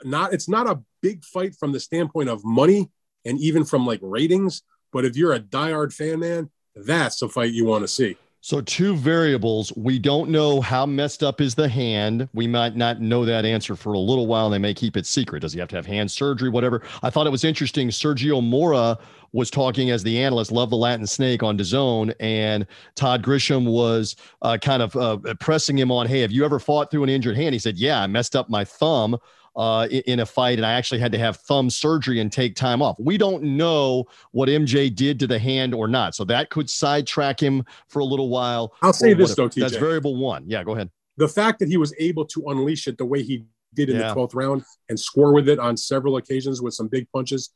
not. 0.04 0.32
It's 0.32 0.48
not 0.48 0.68
a 0.68 0.80
big 1.00 1.24
fight 1.24 1.54
from 1.58 1.72
the 1.72 1.80
standpoint 1.80 2.28
of 2.28 2.44
money 2.44 2.90
and 3.24 3.38
even 3.40 3.64
from 3.64 3.86
like 3.86 4.00
ratings. 4.02 4.62
But 4.92 5.04
if 5.04 5.16
you're 5.16 5.32
a 5.32 5.40
diehard 5.40 5.92
fan, 5.92 6.20
man, 6.20 6.50
that's 6.74 7.20
the 7.20 7.28
fight 7.28 7.52
you 7.52 7.64
want 7.64 7.82
to 7.82 7.88
see. 7.88 8.16
So, 8.44 8.60
two 8.60 8.96
variables. 8.96 9.72
We 9.76 10.00
don't 10.00 10.28
know 10.28 10.60
how 10.60 10.84
messed 10.84 11.22
up 11.22 11.40
is 11.40 11.54
the 11.54 11.68
hand. 11.68 12.28
We 12.34 12.48
might 12.48 12.74
not 12.74 13.00
know 13.00 13.24
that 13.24 13.44
answer 13.44 13.76
for 13.76 13.92
a 13.92 13.98
little 14.00 14.26
while. 14.26 14.50
They 14.50 14.58
may 14.58 14.74
keep 14.74 14.96
it 14.96 15.06
secret. 15.06 15.42
Does 15.42 15.52
he 15.52 15.60
have 15.60 15.68
to 15.68 15.76
have 15.76 15.86
hand 15.86 16.10
surgery, 16.10 16.48
whatever? 16.48 16.82
I 17.04 17.10
thought 17.10 17.28
it 17.28 17.30
was 17.30 17.44
interesting. 17.44 17.88
Sergio 17.88 18.42
Mora 18.42 18.98
was 19.30 19.48
talking 19.48 19.90
as 19.90 20.02
the 20.02 20.18
analyst, 20.20 20.50
Love 20.50 20.70
the 20.70 20.76
Latin 20.76 21.06
Snake 21.06 21.44
on 21.44 21.56
DAZN, 21.56 22.12
and 22.18 22.66
Todd 22.96 23.22
Grisham 23.22 23.64
was 23.64 24.16
uh, 24.42 24.58
kind 24.60 24.82
of 24.82 24.96
uh, 24.96 25.18
pressing 25.38 25.78
him 25.78 25.92
on, 25.92 26.08
hey, 26.08 26.20
have 26.20 26.32
you 26.32 26.44
ever 26.44 26.58
fought 26.58 26.90
through 26.90 27.04
an 27.04 27.08
injured 27.08 27.36
hand? 27.36 27.52
He 27.52 27.60
said, 27.60 27.78
yeah, 27.78 28.02
I 28.02 28.08
messed 28.08 28.34
up 28.34 28.50
my 28.50 28.64
thumb 28.64 29.16
uh, 29.54 29.86
in 29.90 30.20
a 30.20 30.26
fight, 30.26 30.58
and 30.58 30.66
I 30.66 30.72
actually 30.72 31.00
had 31.00 31.12
to 31.12 31.18
have 31.18 31.36
thumb 31.36 31.68
surgery 31.68 32.20
and 32.20 32.32
take 32.32 32.56
time 32.56 32.80
off. 32.80 32.98
We 32.98 33.18
don't 33.18 33.42
know 33.42 34.06
what 34.30 34.48
MJ 34.48 34.94
did 34.94 35.18
to 35.20 35.26
the 35.26 35.38
hand 35.38 35.74
or 35.74 35.88
not, 35.88 36.14
so 36.14 36.24
that 36.24 36.50
could 36.50 36.70
sidetrack 36.70 37.40
him 37.40 37.64
for 37.88 37.98
a 38.00 38.04
little 38.04 38.28
while. 38.28 38.74
I'll 38.82 38.92
say 38.92 39.14
this 39.14 39.34
though, 39.34 39.48
TJ. 39.48 39.60
That's 39.60 39.76
variable 39.76 40.16
one. 40.16 40.44
Yeah, 40.46 40.64
go 40.64 40.72
ahead. 40.72 40.90
The 41.18 41.28
fact 41.28 41.58
that 41.58 41.68
he 41.68 41.76
was 41.76 41.94
able 41.98 42.24
to 42.26 42.44
unleash 42.46 42.86
it 42.88 42.96
the 42.96 43.04
way 43.04 43.22
he 43.22 43.44
did 43.74 43.90
in 43.90 43.96
yeah. 43.96 44.08
the 44.08 44.14
12th 44.14 44.34
round 44.34 44.64
and 44.88 44.98
score 44.98 45.32
with 45.32 45.48
it 45.48 45.58
on 45.58 45.76
several 45.76 46.16
occasions 46.16 46.60
with 46.60 46.74
some 46.74 46.88
big 46.88 47.06
punches. 47.12 47.50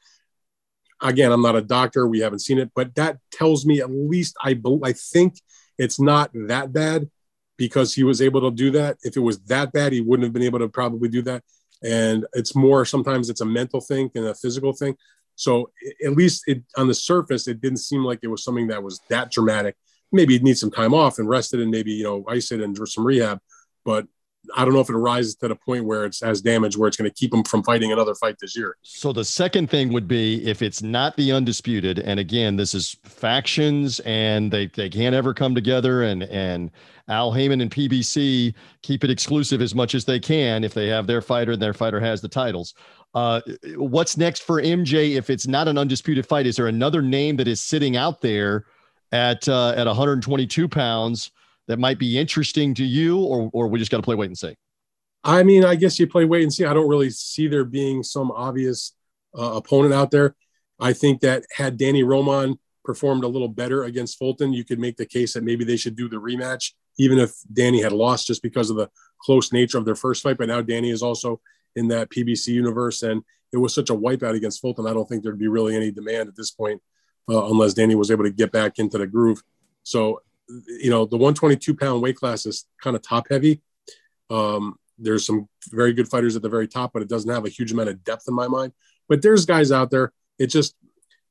Again, 1.03 1.33
I'm 1.33 1.43
not 1.43 1.57
a 1.57 1.63
doctor. 1.63 2.07
We 2.07 2.21
haven't 2.21 2.39
seen 2.41 2.59
it, 2.59 2.71
but 2.75 2.95
that 2.95 3.19
tells 3.31 3.67
me 3.67 3.81
at 3.81 3.91
least 3.91 4.35
I 4.43 4.59
I 4.83 4.93
think 4.93 5.35
it's 5.79 6.01
not 6.01 6.31
that 6.35 6.73
bad 6.73 7.11
because 7.59 7.95
he 7.95 8.03
was 8.03 8.23
able 8.23 8.43
to 8.43 8.51
do 8.51 8.71
that. 8.73 8.99
If 9.03 9.17
it 9.17 9.21
was 9.21 9.39
that 9.45 9.73
bad, 9.73 9.93
he 9.93 10.01
wouldn't 10.01 10.25
have 10.25 10.33
been 10.33 10.43
able 10.43 10.59
to 10.59 10.69
probably 10.69 11.09
do 11.09 11.23
that 11.23 11.43
and 11.83 12.27
it's 12.33 12.55
more 12.55 12.85
sometimes 12.85 13.31
it's 13.31 13.41
a 13.41 13.47
mental 13.47 13.81
thing 13.81 14.11
and 14.15 14.27
a 14.27 14.35
physical 14.35 14.73
thing. 14.73 14.97
So 15.35 15.71
at 16.05 16.13
least 16.13 16.45
it 16.47 16.63
on 16.77 16.87
the 16.89 16.95
surface 16.95 17.47
it 17.47 17.61
didn't 17.61 17.79
seem 17.79 18.03
like 18.05 18.21
it 18.23 18.29
was 18.29 18.43
something 18.43 18.69
that 18.69 18.83
was 18.83 19.01
that 19.09 19.31
dramatic. 19.31 19.77
Maybe 20.13 20.37
it 20.37 20.43
needs 20.43 20.61
some 20.61 20.71
time 20.71 20.95
off 20.95 21.19
and 21.19 21.29
rested 21.29 21.61
and 21.61 21.71
maybe 21.71 21.93
you 21.93 22.05
know 22.05 22.25
ice 22.29 22.53
it 22.53 22.61
and 22.61 22.75
do 22.75 22.87
some 22.87 23.07
rehab. 23.07 23.41
But 23.85 24.07
I 24.55 24.65
don't 24.65 24.75
know 24.75 24.81
if 24.81 24.89
it 24.89 24.95
arises 24.95 25.35
to 25.37 25.49
the 25.49 25.57
point 25.57 25.85
where 25.85 26.05
it's 26.05 26.23
as 26.23 26.41
damaged 26.41 26.77
where 26.77 26.89
it's 26.89 26.97
going 26.97 27.11
to 27.11 27.15
keep 27.15 27.33
him 27.33 27.45
from 27.45 27.63
fighting 27.63 27.93
another 27.93 28.15
fight 28.15 28.37
this 28.41 28.57
year. 28.57 28.77
So 28.83 29.13
the 29.13 29.25
second 29.25 29.71
thing 29.71 29.93
would 29.93 30.07
be 30.07 30.45
if 30.47 30.63
it's 30.63 30.83
not 30.83 31.17
the 31.17 31.33
undisputed, 31.33 31.99
and 31.99 32.21
again, 32.21 32.57
this 32.57 32.75
is 32.75 32.97
factions 33.05 34.01
and 34.01 34.51
they, 34.51 34.67
they 34.67 34.89
can't 34.89 35.15
ever 35.15 35.35
come 35.35 35.55
together 35.55 36.03
and 36.03 36.23
and 36.25 36.71
Al 37.09 37.33
Haymon 37.33 37.61
and 37.61 37.71
PBC 37.71 38.55
keep 38.83 39.05
it 39.05 39.11
exclusive 39.11 39.63
as 39.63 39.75
much 39.75 39.95
as 39.95 40.05
they 40.05 40.19
can 40.19 40.65
if 40.65 40.75
they 40.75 40.89
have 40.89 41.07
their 41.07 41.23
fighter 41.23 41.53
and 41.53 41.63
their 41.63 41.75
fighter 41.75 42.01
has 42.01 42.21
the 42.21 42.29
titles. 42.29 42.75
Uh, 43.15 43.41
what's 43.77 44.17
next 44.17 44.43
for 44.43 44.61
MJ 44.61 45.17
if 45.17 45.31
it's 45.31 45.47
not 45.47 45.69
an 45.69 45.79
undisputed 45.79 46.27
fight? 46.27 46.47
Is 46.47 46.57
there 46.57 46.67
another 46.67 47.01
name 47.01 47.37
that 47.37 47.49
is 47.49 47.61
sitting 47.61 47.97
out 47.97 48.21
there 48.21 48.67
at 49.13 49.49
uh, 49.49 49.71
at 49.77 49.87
122 49.87 50.69
pounds 50.69 51.31
that 51.69 51.79
might 51.79 51.99
be 51.99 52.19
interesting 52.19 52.75
to 52.75 52.85
you, 52.85 53.19
or 53.19 53.51
or 53.53 53.69
we 53.69 53.79
just 53.79 53.91
got 53.91 53.99
to 53.99 54.03
play 54.03 54.15
wait 54.15 54.27
and 54.27 54.39
see? 54.39 54.57
I 55.25 55.43
mean, 55.43 55.65
I 55.65 55.75
guess 55.75 55.99
you 55.99 56.07
play 56.07 56.25
wait 56.25 56.43
and 56.43 56.53
see. 56.53 56.65
I 56.65 56.75
don't 56.75 56.89
really 56.89 57.11
see 57.11 57.49
there 57.49 57.65
being 57.65 58.03
some 58.03 58.31
obvious 58.31 58.93
uh, 59.37 59.53
opponent 59.55 59.93
out 59.93 60.11
there. 60.11 60.37
I 60.79 60.93
think 60.93 61.21
that 61.23 61.45
had 61.53 61.77
Danny 61.77 62.03
Roman 62.03 62.59
performed 62.85 63.25
a 63.25 63.29
little 63.29 63.49
better 63.49 63.85
against 63.85 64.19
Fulton, 64.19 64.53
you 64.53 64.65
could 64.65 64.79
make 64.79 64.97
the 64.97 65.07
case 65.07 65.35
that 65.35 65.43
maybe 65.43 65.65
they 65.65 65.77
should 65.77 65.97
do 65.97 66.09
the 66.09 66.17
rematch 66.17 66.73
even 66.99 67.19
if 67.19 67.35
Danny 67.53 67.83
had 67.83 67.93
lost 67.93 68.27
just 68.27 68.43
because 68.43 68.71
of 68.71 68.77
the 68.77 68.91
close 69.21 69.53
nature 69.53 69.79
of 69.79 69.85
their 69.85 69.95
first 69.95 70.23
fight. 70.23 70.39
But 70.39 70.49
now 70.49 70.63
Danny 70.63 70.91
is 70.91 71.03
also 71.03 71.41
in 71.75 71.89
that 71.89 72.11
PBC 72.11 72.49
universe, 72.49 73.03
and 73.03 73.23
it 73.53 73.59
was 73.59 73.75
such 73.75 73.91
a 73.91 73.95
wipeout 73.95 74.35
against 74.35 74.61
Fulton. 74.61 74.87
I 74.87 74.93
don't 74.93 75.09
think 75.09 75.23
there'd 75.23 75.39
be 75.39 75.49
really 75.49 75.77
any 75.77 75.91
demand 75.91 76.29
at 76.29 76.37
this 76.37 76.51
point, 76.51 76.81
uh, 77.29 77.51
unless 77.51 77.75
Danny 77.75 77.95
was 77.95 78.11
able 78.11 78.25
to 78.25 78.31
get 78.31 78.53
back 78.53 78.79
into 78.79 78.99
the 78.99 79.07
groove. 79.07 79.43
So, 79.83 80.23
you 80.49 80.91
know, 80.91 81.05
the 81.05 81.17
122 81.17 81.75
pound 81.75 82.03
weight 82.03 82.17
class 82.17 82.47
is 82.47 82.67
kind 82.83 82.97
of 82.97 83.03
top 83.03 83.27
heavy. 83.31 83.61
Um, 84.31 84.77
there's 84.99 85.27
some 85.27 85.49
very 85.71 85.93
good 85.93 86.09
fighters 86.09 86.37
at 86.37 86.43
the 86.43 86.49
very 86.49 86.69
top, 86.69 86.93
but 86.93 87.03
it 87.03 87.09
doesn't 87.09 87.31
have 87.31 87.45
a 87.45 87.51
huge 87.51 87.73
amount 87.73 87.89
of 87.89 88.03
depth 88.05 88.25
in 88.29 88.35
my 88.35 88.49
mind. 88.49 88.73
But 89.09 89.23
there's 89.23 89.47
guys 89.47 89.73
out 89.73 89.91
there. 89.91 90.13
It 90.39 90.49
just, 90.49 90.75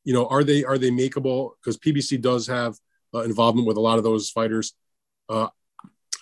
you 0.03 0.13
know, 0.13 0.27
are 0.27 0.43
they 0.43 0.63
are 0.63 0.77
they 0.77 0.91
makeable? 0.91 1.51
Because 1.59 1.77
PBC 1.77 2.21
does 2.21 2.47
have 2.47 2.75
uh, 3.13 3.21
involvement 3.21 3.67
with 3.67 3.77
a 3.77 3.81
lot 3.81 3.97
of 3.97 4.03
those 4.03 4.29
fighters. 4.29 4.73
Uh, 5.29 5.47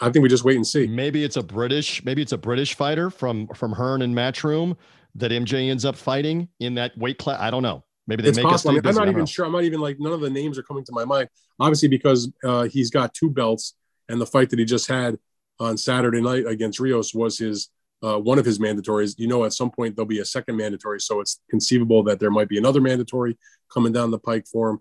I 0.01 0.10
think 0.10 0.23
we 0.23 0.29
just 0.29 0.43
wait 0.43 0.56
and 0.56 0.65
see. 0.65 0.88
Maybe 0.88 1.23
it's 1.23 1.38
a 1.38 1.43
British, 1.43 2.03
maybe 2.03 2.21
it's 2.21 2.32
a 2.32 2.38
British 2.38 2.75
fighter 2.75 3.10
from 3.10 3.47
from 3.49 3.73
Hearn 3.73 4.01
and 4.01 4.15
Matchroom 4.15 4.77
that 5.15 5.32
MJ 5.32 5.69
ends 5.69 5.86
up 5.86 5.95
fighting 5.95 6.47
in 6.60 6.75
that 6.75 6.97
weight 6.97 7.17
class. 7.17 7.39
I 7.39 7.51
don't 7.51 7.63
know. 7.63 7.84
Maybe 8.07 8.23
they 8.23 8.29
it's 8.29 8.37
make 8.37 8.45
possible. 8.45 8.77
us. 8.77 8.85
I 8.85 8.89
am 8.89 8.95
not 8.95 9.09
even 9.09 9.25
sure. 9.25 9.45
I'm 9.45 9.51
not 9.51 9.63
even 9.63 9.79
like 9.79 9.99
none 9.99 10.13
of 10.13 10.21
the 10.21 10.29
names 10.29 10.57
are 10.57 10.63
coming 10.63 10.83
to 10.85 10.91
my 10.91 11.05
mind. 11.05 11.29
Obviously, 11.59 11.87
because 11.87 12.31
uh, 12.43 12.63
he's 12.63 12.89
got 12.89 13.13
two 13.13 13.29
belts, 13.29 13.75
and 14.09 14.19
the 14.19 14.25
fight 14.25 14.49
that 14.49 14.59
he 14.59 14.65
just 14.65 14.87
had 14.87 15.17
on 15.59 15.77
Saturday 15.77 16.21
night 16.21 16.45
against 16.45 16.79
Rios 16.79 17.13
was 17.13 17.37
his 17.37 17.69
uh, 18.03 18.19
one 18.19 18.39
of 18.39 18.45
his 18.45 18.59
mandatories. 18.59 19.15
You 19.17 19.27
know, 19.27 19.45
at 19.45 19.53
some 19.53 19.71
point 19.71 19.95
there'll 19.95 20.07
be 20.07 20.19
a 20.19 20.25
second 20.25 20.57
mandatory, 20.57 20.99
so 20.99 21.21
it's 21.21 21.39
conceivable 21.49 22.03
that 22.03 22.19
there 22.19 22.31
might 22.31 22.49
be 22.49 22.57
another 22.57 22.81
mandatory 22.81 23.37
coming 23.73 23.93
down 23.93 24.11
the 24.11 24.19
pike 24.19 24.47
for 24.47 24.71
him. 24.71 24.79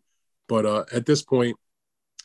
But 0.48 0.66
uh, 0.66 0.85
at 0.92 1.06
this 1.06 1.22
point, 1.22 1.56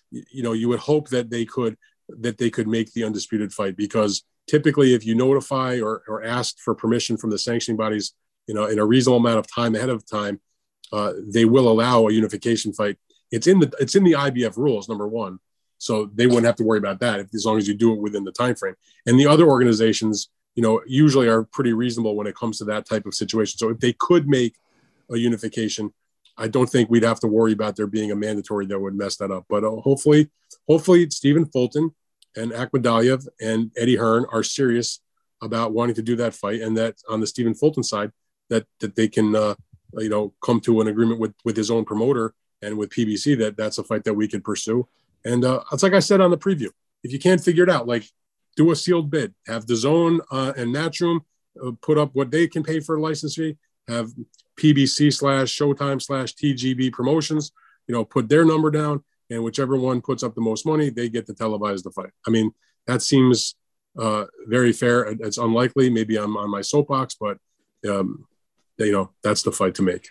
you 0.10 0.42
know, 0.42 0.54
you 0.54 0.70
would 0.70 0.80
hope 0.80 1.10
that 1.10 1.30
they 1.30 1.46
could 1.46 1.78
that 2.10 2.38
they 2.38 2.50
could 2.50 2.68
make 2.68 2.94
the 2.94 3.04
undisputed 3.04 3.54
fight 3.54 3.76
because 3.76 4.24
typically, 4.48 4.94
if 4.94 5.06
you 5.06 5.14
notify 5.14 5.80
or, 5.80 6.04
or 6.08 6.24
ask 6.24 6.58
for 6.60 6.74
permission 6.74 7.18
from 7.18 7.30
the 7.30 7.38
sanctioning 7.38 7.78
bodies, 7.78 8.14
you 8.48 8.56
know, 8.56 8.66
in 8.66 8.80
a 8.80 8.86
reasonable 8.86 9.18
amount 9.18 9.40
of 9.40 9.54
time 9.54 9.76
ahead 9.76 9.90
of 9.90 10.10
time, 10.10 10.40
uh, 10.92 11.14
they 11.20 11.46
will 11.46 11.68
allow 11.70 12.08
a 12.08 12.14
unification 12.14 12.74
fight. 12.74 12.98
It's 13.32 13.48
in 13.48 13.60
the 13.60 13.72
it's 13.80 13.96
in 13.96 14.04
the 14.04 14.14
IBF 14.14 14.58
rules, 14.58 14.88
number 14.88 15.08
one, 15.08 15.40
so 15.78 16.10
they 16.14 16.28
wouldn't 16.28 16.46
have 16.46 16.56
to 16.58 16.64
worry 16.64 16.80
about 16.80 17.00
that 17.02 17.20
if, 17.20 17.34
as 17.34 17.46
long 17.46 17.58
as 17.58 17.68
you 17.68 17.74
do 17.74 17.94
it 17.94 18.00
within 18.00 18.24
the 18.24 18.32
time 18.32 18.56
frame. 18.56 18.76
And 19.06 19.20
the 19.20 19.28
other 19.28 19.48
organizations, 19.48 20.30
you 20.56 20.64
know, 20.64 20.82
usually 20.88 21.28
are 21.28 21.44
pretty 21.44 21.74
reasonable 21.74 22.16
when 22.16 22.28
it 22.28 22.36
comes 22.36 22.58
to 22.60 22.66
that 22.66 22.86
type 22.86 23.06
of 23.06 23.14
situation. 23.14 23.58
So 23.58 23.70
if 23.70 23.80
they 23.80 23.94
could 23.94 24.28
make 24.28 24.56
a 25.12 25.18
unification, 25.18 25.94
I 26.38 26.48
don't 26.48 26.70
think 26.70 26.90
we'd 26.90 27.04
have 27.04 27.20
to 27.22 27.28
worry 27.28 27.52
about 27.52 27.76
there 27.76 27.88
being 27.88 28.12
a 28.12 28.16
mandatory 28.16 28.66
that 28.68 28.80
would 28.80 28.96
mess 28.96 29.18
that 29.18 29.32
up. 29.32 29.46
But 29.50 29.64
uh, 29.64 29.72
hopefully, 29.72 30.30
hopefully 30.68 31.10
Stephen 31.10 31.46
Fulton 31.46 31.94
and 32.36 32.52
Akhmadaliev 32.52 33.28
and 33.42 33.72
Eddie 33.76 33.96
Hearn 33.96 34.26
are 34.32 34.44
serious 34.44 35.02
about 35.42 35.74
wanting 35.74 35.96
to 35.96 36.02
do 36.02 36.16
that 36.16 36.34
fight, 36.34 36.62
and 36.62 36.78
that 36.78 36.96
on 37.10 37.20
the 37.20 37.28
Stephen 37.28 37.54
Fulton 37.54 37.84
side, 37.84 38.12
that 38.50 38.66
that 38.80 38.96
they 38.96 39.08
can 39.08 39.36
uh, 39.36 39.56
you 39.98 40.10
know 40.10 40.34
come 40.44 40.60
to 40.62 40.82
an 40.82 40.88
agreement 40.88 41.20
with 41.20 41.34
with 41.44 41.58
his 41.58 41.72
own 41.72 41.86
promoter 41.86 42.34
and 42.62 42.78
with 42.78 42.90
PBC 42.90 43.38
that 43.40 43.58
that's 43.58 43.78
a 43.78 43.84
fight 43.84 44.04
that 44.04 44.14
we 44.14 44.28
could 44.28 44.44
pursue. 44.44 44.88
And 45.26 45.44
uh, 45.46 45.62
it's 45.72 45.84
like 45.84 45.94
I 45.94 46.00
said 46.00 46.22
on 46.22 46.32
the 46.32 46.38
preview, 46.38 46.70
if 47.04 47.12
you 47.12 47.20
can't 47.20 47.44
figure 47.44 47.64
it 47.64 47.70
out, 47.70 47.88
like 47.88 48.06
do 48.56 48.72
a 48.72 48.76
sealed 48.76 49.10
bid, 49.10 49.34
have 49.46 49.66
DAZN 49.66 50.20
uh, 50.32 50.54
and 50.58 50.74
Matchroom 50.74 51.22
uh, 51.64 51.72
put 51.82 51.98
up 51.98 52.12
what 52.14 52.32
they 52.32 52.48
can 52.48 52.64
pay 52.64 52.80
for 52.80 52.96
a 52.96 53.02
license 53.02 53.36
fee, 53.36 53.58
have 53.88 54.12
PBC 54.60 55.14
slash 55.14 55.56
Showtime 55.58 56.02
slash 56.02 56.34
TGB 56.34 56.92
promotions, 56.92 57.52
you 57.88 57.94
know, 57.94 58.04
put 58.04 58.28
their 58.30 58.44
number 58.44 58.72
down, 58.72 59.04
and 59.30 59.44
whichever 59.44 59.78
one 59.78 60.02
puts 60.02 60.24
up 60.24 60.36
the 60.36 60.42
most 60.42 60.66
money, 60.66 60.90
they 60.90 61.10
get 61.10 61.28
to 61.28 61.34
televise 61.34 61.84
the 61.84 61.92
fight. 61.92 62.12
I 62.26 62.32
mean, 62.32 62.52
that 62.88 63.02
seems 63.02 63.56
uh, 63.98 64.26
very 64.48 64.74
fair. 64.74 65.04
It's 65.04 65.38
unlikely. 65.38 65.90
Maybe 65.90 66.18
I'm 66.18 66.38
on 66.38 66.50
my 66.50 66.62
soapbox, 66.62 67.16
but 67.20 67.38
um, 67.88 68.26
you 68.78 68.92
know, 68.92 69.12
that's 69.24 69.44
the 69.44 69.52
fight 69.52 69.76
to 69.76 69.82
make. 69.82 70.10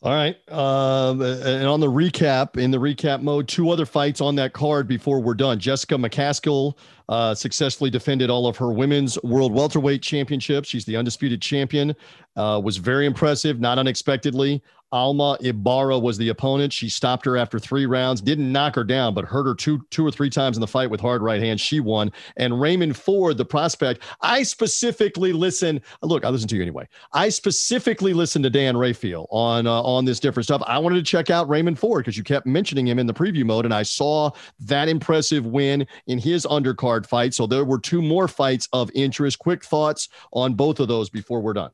All 0.00 0.14
right. 0.14 0.36
Um, 0.48 1.20
and 1.22 1.66
on 1.66 1.80
the 1.80 1.90
recap, 1.90 2.56
in 2.56 2.70
the 2.70 2.78
recap 2.78 3.20
mode, 3.20 3.48
two 3.48 3.70
other 3.70 3.84
fights 3.84 4.20
on 4.20 4.36
that 4.36 4.52
card 4.52 4.86
before 4.86 5.20
we're 5.20 5.34
done. 5.34 5.58
Jessica 5.58 5.96
McCaskill 5.96 6.78
uh, 7.08 7.34
successfully 7.34 7.90
defended 7.90 8.30
all 8.30 8.46
of 8.46 8.56
her 8.58 8.70
women's 8.70 9.20
world 9.24 9.52
welterweight 9.52 10.00
championships. 10.00 10.68
She's 10.68 10.84
the 10.84 10.96
undisputed 10.96 11.42
champion. 11.42 11.96
Uh, 12.36 12.60
was 12.62 12.76
very 12.76 13.06
impressive, 13.06 13.58
not 13.58 13.76
unexpectedly. 13.76 14.62
Alma 14.92 15.36
Ibarra 15.40 15.98
was 15.98 16.16
the 16.18 16.30
opponent. 16.30 16.72
She 16.72 16.88
stopped 16.88 17.24
her 17.26 17.36
after 17.36 17.58
three 17.58 17.86
rounds, 17.86 18.20
didn't 18.20 18.50
knock 18.50 18.74
her 18.74 18.84
down, 18.84 19.14
but 19.14 19.24
hurt 19.24 19.44
her 19.44 19.54
two, 19.54 19.80
two 19.90 20.06
or 20.06 20.10
three 20.10 20.30
times 20.30 20.56
in 20.56 20.60
the 20.60 20.66
fight 20.66 20.90
with 20.90 21.00
hard 21.00 21.22
right 21.22 21.40
hand. 21.40 21.60
She 21.60 21.80
won. 21.80 22.10
And 22.36 22.60
Raymond 22.60 22.96
Ford, 22.96 23.36
the 23.36 23.44
prospect, 23.44 24.02
I 24.20 24.42
specifically 24.42 25.32
listen. 25.32 25.80
Look, 26.02 26.24
I 26.24 26.30
listen 26.30 26.48
to 26.48 26.56
you 26.56 26.62
anyway. 26.62 26.88
I 27.12 27.28
specifically 27.28 28.14
listened 28.14 28.44
to 28.44 28.50
Dan 28.50 28.76
Rafael 28.76 29.26
on 29.30 29.66
uh, 29.66 29.82
on 29.82 30.04
this 30.04 30.20
different 30.20 30.44
stuff. 30.46 30.62
I 30.66 30.78
wanted 30.78 30.96
to 30.96 31.02
check 31.02 31.30
out 31.30 31.48
Raymond 31.48 31.78
Ford 31.78 32.04
because 32.04 32.16
you 32.16 32.24
kept 32.24 32.46
mentioning 32.46 32.86
him 32.86 32.98
in 32.98 33.06
the 33.06 33.14
preview 33.14 33.44
mode, 33.44 33.64
and 33.64 33.74
I 33.74 33.82
saw 33.82 34.30
that 34.60 34.88
impressive 34.88 35.46
win 35.46 35.86
in 36.06 36.18
his 36.18 36.46
undercard 36.46 37.06
fight. 37.06 37.34
So 37.34 37.46
there 37.46 37.64
were 37.64 37.78
two 37.78 38.02
more 38.02 38.28
fights 38.28 38.68
of 38.72 38.90
interest. 38.94 39.38
Quick 39.38 39.64
thoughts 39.64 40.08
on 40.32 40.54
both 40.54 40.80
of 40.80 40.88
those 40.88 41.10
before 41.10 41.40
we're 41.40 41.52
done. 41.52 41.70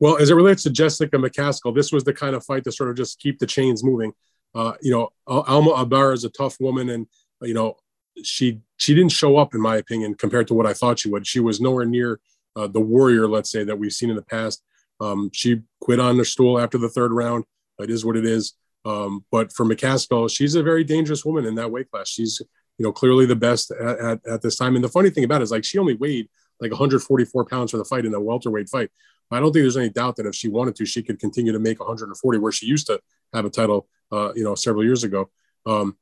Well, 0.00 0.18
as 0.18 0.30
it 0.30 0.34
relates 0.34 0.64
to 0.64 0.70
Jessica 0.70 1.16
McCaskill, 1.16 1.74
this 1.74 1.92
was 1.92 2.04
the 2.04 2.12
kind 2.12 2.34
of 2.34 2.44
fight 2.44 2.64
to 2.64 2.72
sort 2.72 2.90
of 2.90 2.96
just 2.96 3.20
keep 3.20 3.38
the 3.38 3.46
chains 3.46 3.84
moving. 3.84 4.12
Uh, 4.54 4.72
you 4.82 4.90
know, 4.90 5.10
Alma 5.26 5.82
Ibarra 5.82 6.12
is 6.12 6.24
a 6.24 6.30
tough 6.30 6.56
woman, 6.60 6.90
and 6.90 7.06
you 7.42 7.54
know, 7.54 7.76
she 8.22 8.60
she 8.76 8.94
didn't 8.94 9.12
show 9.12 9.36
up, 9.36 9.54
in 9.54 9.60
my 9.60 9.76
opinion, 9.76 10.14
compared 10.14 10.48
to 10.48 10.54
what 10.54 10.66
I 10.66 10.72
thought 10.72 10.98
she 10.98 11.10
would. 11.10 11.26
She 11.26 11.40
was 11.40 11.60
nowhere 11.60 11.84
near 11.84 12.20
uh, 12.56 12.66
the 12.68 12.80
warrior, 12.80 13.26
let's 13.28 13.50
say, 13.50 13.64
that 13.64 13.78
we've 13.78 13.92
seen 13.92 14.10
in 14.10 14.16
the 14.16 14.22
past. 14.22 14.62
Um, 15.00 15.30
she 15.32 15.62
quit 15.80 16.00
on 16.00 16.16
the 16.16 16.24
stool 16.24 16.58
after 16.58 16.78
the 16.78 16.88
third 16.88 17.12
round. 17.12 17.44
It 17.78 17.90
is 17.90 18.04
what 18.04 18.16
it 18.16 18.24
is. 18.24 18.54
Um, 18.84 19.24
but 19.32 19.52
for 19.52 19.64
McCaskill, 19.64 20.30
she's 20.30 20.54
a 20.54 20.62
very 20.62 20.84
dangerous 20.84 21.24
woman 21.24 21.46
in 21.46 21.54
that 21.56 21.70
weight 21.70 21.90
class. 21.90 22.08
She's 22.08 22.40
you 22.78 22.84
know 22.84 22.92
clearly 22.92 23.26
the 23.26 23.36
best 23.36 23.70
at, 23.70 23.98
at, 23.98 24.26
at 24.26 24.42
this 24.42 24.56
time. 24.56 24.74
And 24.76 24.84
the 24.84 24.88
funny 24.88 25.10
thing 25.10 25.24
about 25.24 25.40
it 25.40 25.44
is, 25.44 25.50
like, 25.50 25.64
she 25.64 25.78
only 25.78 25.94
weighed 25.94 26.28
like 26.60 26.70
144 26.70 27.44
pounds 27.46 27.72
for 27.72 27.78
the 27.78 27.84
fight 27.84 28.04
in 28.04 28.14
a 28.14 28.20
welterweight 28.20 28.68
fight. 28.68 28.90
I 29.34 29.40
don't 29.40 29.52
think 29.52 29.64
there's 29.64 29.76
any 29.76 29.90
doubt 29.90 30.16
that 30.16 30.26
if 30.26 30.34
she 30.34 30.48
wanted 30.48 30.76
to, 30.76 30.86
she 30.86 31.02
could 31.02 31.18
continue 31.18 31.52
to 31.52 31.58
make 31.58 31.80
140 31.80 32.38
where 32.38 32.52
she 32.52 32.66
used 32.66 32.86
to 32.86 33.00
have 33.32 33.44
a 33.44 33.50
title, 33.50 33.88
uh, 34.12 34.32
you 34.34 34.44
know, 34.44 34.54
several 34.54 34.84
years 34.84 35.04
ago. 35.04 35.30
Um, 35.66 35.96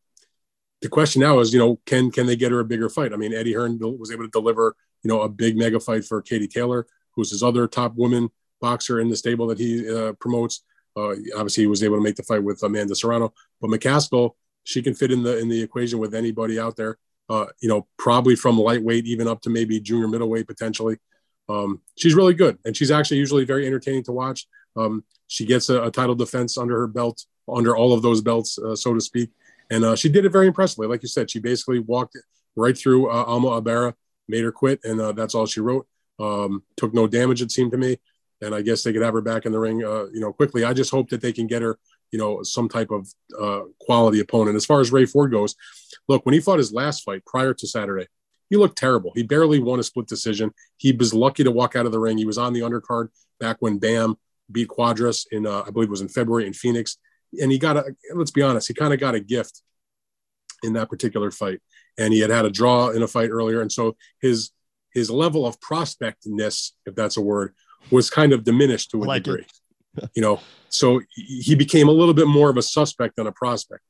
the 0.83 0.89
question 0.89 1.21
now 1.21 1.39
is, 1.39 1.53
you 1.53 1.59
know, 1.59 1.81
can 1.87 2.11
can 2.11 2.27
they 2.27 2.37
get 2.37 2.53
her 2.53 2.61
a 2.61 2.65
bigger 2.65 2.89
fight? 2.89 3.13
I 3.13 3.17
mean, 3.17 3.33
Eddie 3.33 3.55
Hearn 3.55 3.79
was 3.81 4.11
able 4.11 4.25
to 4.25 4.31
deliver, 4.31 4.77
you 5.03 5.09
know, 5.09 5.23
a 5.23 5.29
big 5.29 5.57
mega 5.57 5.79
fight 5.79 6.05
for 6.05 6.21
Katie 6.21 6.49
Taylor, 6.49 6.87
who's 7.13 7.31
his 7.31 7.43
other 7.43 7.67
top 7.69 7.95
woman 7.95 8.31
boxer 8.61 9.01
in 9.01 9.09
the 9.09 9.17
stable 9.17 9.47
that 9.47 9.59
he 9.59 9.89
uh, 9.89 10.13
promotes. 10.15 10.65
Uh, 10.97 11.15
obviously, 11.37 11.63
he 11.63 11.69
was 11.69 11.83
able 11.83 11.97
to 11.97 12.03
make 12.03 12.17
the 12.17 12.23
fight 12.25 12.43
with 12.43 12.63
Amanda 12.63 12.95
Serrano, 12.95 13.33
but 13.61 13.71
McCaskill, 13.71 14.33
she 14.65 14.83
can 14.83 14.95
fit 14.95 15.13
in 15.13 15.23
the 15.23 15.39
in 15.39 15.49
the 15.49 15.63
equation 15.63 15.99
with 15.99 16.15
anybody 16.15 16.59
out 16.59 16.77
there. 16.77 16.99
Uh, 17.29 17.47
you 17.61 17.69
know, 17.69 17.87
probably 17.97 18.35
from 18.35 18.59
lightweight 18.59 19.07
even 19.07 19.29
up 19.29 19.41
to 19.41 19.51
maybe 19.51 19.81
junior 19.81 20.09
middleweight 20.09 20.47
potentially. 20.47 20.99
Um, 21.49 21.81
she's 21.97 22.15
really 22.15 22.35
good, 22.35 22.59
and 22.65 22.77
she's 22.77 22.91
actually 22.91 23.19
usually 23.19 23.45
very 23.45 23.67
entertaining 23.67 24.05
to 24.05 24.13
watch. 24.13 24.47
Um, 24.77 25.05
she 25.27 25.45
gets 25.45 25.69
a, 25.69 25.83
a, 25.85 25.91
title 25.91 26.15
defense 26.15 26.57
under 26.57 26.79
her 26.79 26.87
belt, 26.87 27.25
under 27.49 27.77
all 27.77 27.93
of 27.93 28.03
those 28.03 28.21
belts, 28.21 28.59
uh, 28.59 28.75
so 28.77 28.95
to 28.95 29.01
speak, 29.01 29.31
and 29.71 29.85
uh, 29.85 29.97
she 29.97 30.09
did 30.09 30.25
it 30.25 30.33
very 30.33 30.47
impressively. 30.47 30.87
Like 30.87 31.03
you 31.03 31.09
said, 31.09 31.31
she 31.31 31.41
basically 31.41 31.81
walked 31.81 32.17
right 32.57 32.77
through 32.77 33.11
uh, 33.11 33.25
Alma 33.25 33.57
Ibarra, 33.59 33.95
made 34.29 34.45
her 34.45 34.53
quit, 34.53 34.81
and 34.85 35.01
uh, 35.01 35.13
that's 35.13 35.35
all 35.35 35.47
she 35.47 35.61
wrote. 35.61 35.87
Um, 36.19 36.63
took 36.77 36.95
no 36.95 37.07
damage, 37.07 37.43
it 37.43 37.51
seemed 37.51 37.73
to 37.73 37.79
me, 37.79 37.99
and 38.41 38.55
I 38.55 38.63
guess 38.63 38.83
they 38.83 38.93
could 38.93 39.03
have 39.03 39.15
her 39.15 39.21
back 39.21 39.47
in 39.47 39.53
the 39.53 39.59
ring, 39.59 39.85
uh, 39.85 40.07
you 40.13 40.21
know, 40.21 40.33
quickly. 40.33 40.65
I 40.65 40.73
just 40.73 40.91
hope 40.91 41.11
that 41.11 41.21
they 41.21 41.33
can 41.33 41.47
get 41.47 41.63
her, 41.63 41.79
you 42.11 42.19
know, 42.19 42.43
some 42.43 42.69
type 42.69 42.91
of 42.91 43.09
uh, 43.39 43.63
quality 43.81 44.21
opponent. 44.21 44.57
As 44.57 44.67
far 44.67 44.81
as 44.81 44.93
Ray 44.93 45.07
Ford 45.07 45.31
goes, 45.31 45.55
look, 46.09 46.25
when 46.25 46.35
he 46.35 46.41
fought 46.41 46.59
his 46.59 46.73
last 46.73 47.03
fight 47.03 47.25
prior 47.25 47.55
to 47.55 47.67
Saturday, 47.67 48.07
he 48.53 48.59
looked 48.59 48.77
terrible. 48.77 49.13
He 49.15 49.23
barely 49.23 49.61
won 49.61 49.81
a 49.81 49.83
split 49.83 50.07
decision. 50.07 50.53
He 50.77 50.93
was 50.93 51.15
lucky 51.15 51.43
to 51.43 51.51
walk 51.51 51.75
out 51.75 51.87
of 51.87 51.93
the 51.93 51.99
ring. 51.99 52.19
He 52.19 52.27
was 52.27 52.37
on 52.37 52.53
the 52.53 52.61
undercard 52.61 53.09
back 53.41 53.57
when 53.61 53.79
Bam 53.79 54.17
beat 54.51 54.69
Cuadras 54.69 55.27
in, 55.33 55.47
uh, 55.47 55.63
I 55.67 55.71
believe 55.71 55.89
it 55.89 55.91
was 55.91 56.03
in 56.03 56.09
February 56.09 56.47
in 56.47 56.53
Phoenix. 56.53 56.99
And 57.41 57.51
he 57.51 57.59
got 57.59 57.79
a, 57.79 57.97
let's 58.15 58.31
be 58.31 58.43
honest, 58.43 58.69
he 58.69 58.75
kind 58.75 58.93
of 58.93 59.01
got 59.01 59.15
a 59.15 59.21
gift 59.21 59.63
in 60.63 60.75
that 60.75 60.91
particular 60.91 61.31
fight. 61.31 61.61
And 61.97 62.13
he 62.13 62.21
had 62.21 62.29
had 62.29 62.45
a 62.45 62.51
draw 62.51 62.91
in 62.91 63.03
a 63.03 63.09
fight 63.09 63.31
earlier. 63.31 63.63
And 63.63 63.73
so 63.73 63.97
his, 64.21 64.51
his 64.93 65.11
level 65.11 65.47
of 65.47 65.59
prospectness, 65.63 66.75
if 66.85 66.95
that's 66.95 67.17
a 67.17 67.23
word, 67.23 67.55
was 67.91 68.11
kind 68.11 68.35
of 68.35 68.45
diminished 68.45 68.91
to 68.91 69.03
a 69.03 69.07
like 69.07 69.23
degree. 69.23 69.47
you 70.15 70.21
know, 70.21 70.41
so 70.69 71.01
he 71.15 71.55
became 71.55 71.89
a 71.89 71.93
little 71.93 72.13
bit 72.13 72.27
more 72.27 72.51
of 72.51 72.59
a 72.59 72.63
suspect 72.63 73.17
than 73.17 73.27
a 73.27 73.33
prospect. 73.33 73.81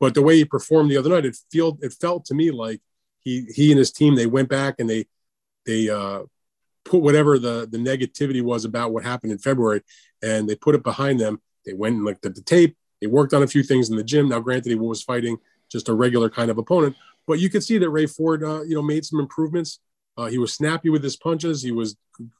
But 0.00 0.14
the 0.14 0.22
way 0.22 0.34
he 0.34 0.44
performed 0.44 0.90
the 0.90 0.96
other 0.96 1.10
night, 1.10 1.24
it 1.24 1.36
felt 1.52 1.78
it 1.82 1.92
felt 1.92 2.24
to 2.24 2.34
me 2.34 2.50
like 2.50 2.80
he 3.20 3.46
he 3.54 3.70
and 3.70 3.78
his 3.78 3.92
team 3.92 4.14
they 4.14 4.26
went 4.26 4.48
back 4.48 4.76
and 4.78 4.88
they 4.88 5.06
they 5.66 5.88
uh, 5.88 6.20
put 6.84 7.02
whatever 7.02 7.38
the 7.38 7.68
the 7.70 7.78
negativity 7.78 8.42
was 8.42 8.64
about 8.64 8.92
what 8.92 9.04
happened 9.04 9.32
in 9.32 9.38
February 9.38 9.82
and 10.22 10.48
they 10.48 10.54
put 10.54 10.74
it 10.74 10.82
behind 10.82 11.20
them. 11.20 11.40
They 11.64 11.74
went 11.74 11.96
and 11.96 12.04
looked 12.04 12.26
at 12.26 12.34
the 12.34 12.42
tape. 12.42 12.76
They 13.00 13.06
worked 13.06 13.34
on 13.34 13.42
a 13.42 13.46
few 13.46 13.62
things 13.62 13.90
in 13.90 13.96
the 13.96 14.02
gym. 14.02 14.28
Now, 14.28 14.40
granted, 14.40 14.70
he 14.70 14.74
was 14.74 15.02
fighting 15.02 15.38
just 15.70 15.88
a 15.88 15.94
regular 15.94 16.30
kind 16.30 16.50
of 16.50 16.58
opponent, 16.58 16.96
but 17.26 17.38
you 17.38 17.50
could 17.50 17.62
see 17.62 17.78
that 17.78 17.90
Ray 17.90 18.06
Ford, 18.06 18.42
uh, 18.42 18.62
you 18.62 18.74
know, 18.74 18.82
made 18.82 19.04
some 19.04 19.20
improvements. 19.20 19.80
Uh, 20.16 20.26
he 20.26 20.38
was 20.38 20.52
snappy 20.52 20.88
with 20.88 21.04
his 21.04 21.16
punches. 21.16 21.62
He 21.62 21.70
was 21.70 21.96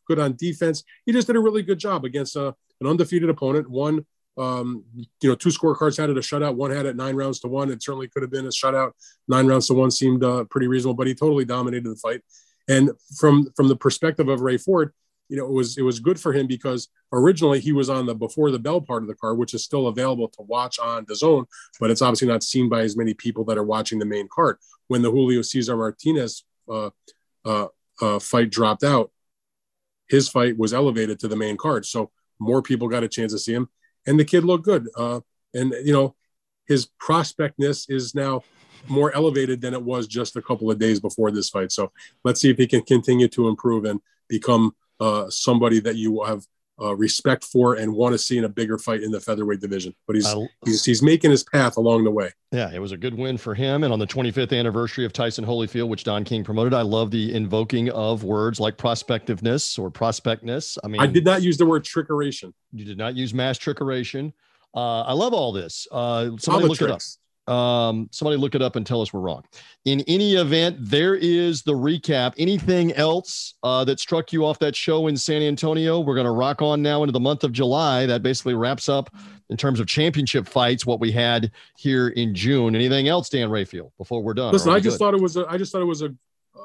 good 0.07 0.19
on 0.19 0.35
defense. 0.35 0.83
He 1.07 1.13
just 1.13 1.27
did 1.27 1.37
a 1.37 1.41
really 1.41 1.63
good 1.63 1.79
job 1.79 2.05
against 2.05 2.37
uh, 2.37 2.53
an 2.81 2.87
undefeated 2.87 3.29
opponent. 3.29 3.71
One 3.71 4.05
um, 4.39 4.85
you 5.21 5.29
know, 5.29 5.35
two 5.35 5.49
scorecards 5.49 5.99
had 5.99 6.11
it 6.11 6.17
a 6.17 6.21
shutout. 6.21 6.55
One 6.55 6.71
had 6.71 6.87
it 6.87 6.97
nine 6.97 7.17
rounds 7.17 7.41
to 7.41 7.49
one. 7.49 7.71
It 7.71 7.83
certainly 7.83 8.09
could 8.09 8.23
have 8.23 8.31
been 8.31 8.47
a 8.47 8.51
shutout. 8.51 8.93
Nine 9.27 9.47
rounds 9.47 9.67
to 9.67 9.75
one 9.75 9.91
seemed 9.91 10.23
uh, 10.23 10.45
pretty 10.45 10.69
reasonable, 10.69 10.95
but 10.95 11.09
he 11.09 11.15
totally 11.15 11.45
dominated 11.45 11.89
the 11.91 11.97
fight. 11.97 12.23
And 12.69 12.91
from 13.19 13.49
from 13.57 13.69
the 13.69 13.77
perspective 13.77 14.29
of 14.29 14.41
Ray 14.41 14.57
Ford, 14.57 14.93
you 15.29 15.37
know, 15.37 15.45
it 15.45 15.53
was 15.53 15.77
it 15.77 15.83
was 15.83 15.99
good 15.99 16.21
for 16.21 16.33
him 16.33 16.47
because 16.47 16.89
originally 17.13 17.59
he 17.59 17.73
was 17.73 17.91
on 17.91 18.07
the 18.07 18.15
before 18.15 18.51
the 18.51 18.59
bell 18.61 18.81
part 18.81 19.03
of 19.03 19.09
the 19.09 19.15
card, 19.17 19.39
which 19.39 19.55
is 19.55 19.65
still 19.65 19.89
available 19.89 20.29
to 20.29 20.43
watch 20.43 20.79
on 20.79 21.05
DAZN, 21.05 21.47
but 21.81 21.91
it's 21.91 22.03
obviously 22.03 22.29
not 22.29 22.45
seen 22.45 22.69
by 22.69 22.83
as 22.83 22.97
many 22.97 23.15
people 23.15 23.45
that 23.47 23.59
are 23.59 23.65
watching 23.65 23.99
the 23.99 24.05
main 24.05 24.29
card. 24.33 24.59
When 24.87 25.03
the 25.03 25.11
Julio 25.11 25.43
Cesar 25.43 25.77
Martinez 25.77 26.45
uh, 26.71 26.91
uh, 27.45 27.67
uh, 28.01 28.19
fight 28.21 28.51
dropped 28.51 28.85
out, 28.85 29.11
his 30.09 30.29
fight 30.29 30.57
was 30.57 30.73
elevated 30.73 31.19
to 31.21 31.29
the 31.29 31.37
main 31.37 31.57
card, 31.57 31.87
so 31.87 32.11
more 32.39 32.63
people 32.63 32.87
got 32.87 33.03
a 33.03 33.09
chance 33.09 33.33
to 33.33 33.39
see 33.39 33.55
him 33.55 33.69
and 34.09 34.19
the 34.19 34.25
kid 34.25 34.45
looked 34.45 34.65
good. 34.65 34.89
Uh, 34.97 35.21
and 35.55 35.75
you 35.85 35.93
know, 35.93 36.17
his 36.67 36.87
prospectness 36.99 37.89
is 37.89 38.15
now 38.15 38.43
more 38.89 39.15
elevated 39.15 39.61
than 39.61 39.75
it 39.75 39.83
was 39.83 40.07
just 40.07 40.37
a 40.37 40.43
couple 40.43 40.71
of 40.71 40.79
days 40.79 40.99
before 40.99 41.31
this 41.31 41.51
fight. 41.51 41.71
So 41.71 41.93
let's 42.25 42.41
see 42.41 42.51
if 42.51 42.57
he 42.57 42.67
can 42.67 42.83
continue 42.83 43.29
to 43.29 43.49
improve 43.49 43.85
and 43.85 44.01
become 44.29 44.75
uh, 44.99 45.29
somebody 45.31 45.81
that 45.81 45.97
you 45.97 46.23
have 46.25 46.45
uh, 46.81 46.95
respect 46.95 47.45
for 47.45 47.75
and 47.75 47.93
want 47.93 48.13
to 48.13 48.19
see 48.19 48.39
in 48.39 48.45
a 48.45 48.49
bigger 48.49 48.79
fight 48.79 49.03
in 49.03 49.11
the 49.11 49.21
featherweight 49.21 49.61
division. 49.61 49.95
But 50.07 50.17
he's, 50.17 50.27
I, 50.27 50.47
he's 50.65 50.85
he's 50.85 51.03
making 51.03 51.31
his 51.31 51.45
path 51.45 51.77
along 51.77 52.05
the 52.05 52.11
way. 52.11 52.31
Yeah, 52.53 52.71
it 52.73 52.79
was 52.79 52.93
a 52.93 52.97
good 52.97 53.15
win 53.15 53.37
for 53.37 53.55
him. 53.55 53.85
And 53.85 53.93
on 53.93 53.99
the 53.99 54.07
25th 54.07 54.59
anniversary 54.59 55.05
of 55.05 55.13
Tyson 55.13 55.45
Holyfield, 55.45 55.89
which 55.89 56.05
Don 56.05 56.25
King 56.25 56.45
promoted, 56.45 56.73
I 56.73 56.83
love 56.83 57.11
the 57.11 57.35
invoking 57.35 57.91
of 57.91 58.25
words 58.25 58.59
like 58.59 58.77
prospectiveness 58.77 59.79
or 59.79 59.91
prospectness. 59.91 60.79
I 60.83 60.89
mean, 60.89 61.01
I 61.01 61.07
did 61.07 61.25
not 61.25 61.43
use 61.43 61.59
the 61.59 61.67
word 61.67 61.85
trickeration. 61.85 62.53
You 62.73 62.85
did 62.85 62.97
not 62.99 63.17
use 63.17 63.35
mass 63.35 63.59
trickeration. 63.59 64.33
Uh, 64.75 65.03
I 65.03 65.13
love 65.13 65.33
all 65.35 65.53
this. 65.53 65.87
Uh, 65.91 66.31
somebody 66.39 66.69
look 66.69 66.81
it 66.81 66.91
up. 66.91 67.01
Um, 67.49 68.09
somebody 68.13 68.37
look 68.37 68.55
it 68.55 68.61
up 68.61 68.77
and 68.77 68.87
tell 68.87 69.01
us 69.01 69.13
we're 69.13 69.21
wrong. 69.21 69.43
In 69.87 70.03
any 70.07 70.35
event, 70.35 70.77
there 70.79 71.15
is 71.15 71.63
the 71.63 71.73
recap. 71.73 72.35
Anything 72.37 72.93
else 72.93 73.55
uh, 73.63 73.85
that 73.87 73.99
struck 73.99 74.33
you 74.33 74.45
off 74.45 74.59
that 74.59 74.77
show 74.77 75.07
in 75.07 75.17
San 75.17 75.41
Antonio? 75.43 76.01
We're 76.01 76.15
going 76.15 76.27
to 76.27 76.33
rock 76.33 76.61
on 76.61 76.83
now 76.83 77.03
into 77.03 77.13
the 77.13 77.21
month 77.21 77.45
of 77.45 77.53
July. 77.53 78.05
That 78.05 78.23
basically 78.23 78.55
wraps 78.55 78.89
up 78.89 79.09
in 79.49 79.57
terms 79.57 79.81
of 79.81 79.87
championship 79.87 80.47
fights 80.47 80.85
what 80.85 81.01
we 81.01 81.11
had 81.11 81.51
here 81.79 82.09
in 82.09 82.35
June. 82.35 82.75
Anything 82.75 83.09
else, 83.09 83.31
Dan 83.31 83.51
Rafael, 83.51 83.93
before 83.97 84.23
we're 84.23 84.35
done? 84.35 84.53
Listen, 84.53 84.73
I 84.73 84.81
just 84.81 84.95
good? 84.95 84.99
thought 84.99 85.15
it 85.15 85.21
was. 85.21 85.39
A, 85.39 85.47
I 85.49 85.57
just 85.57 85.73
thought 85.73 85.81
it 85.81 85.87
was 85.87 86.03
a, 86.03 86.15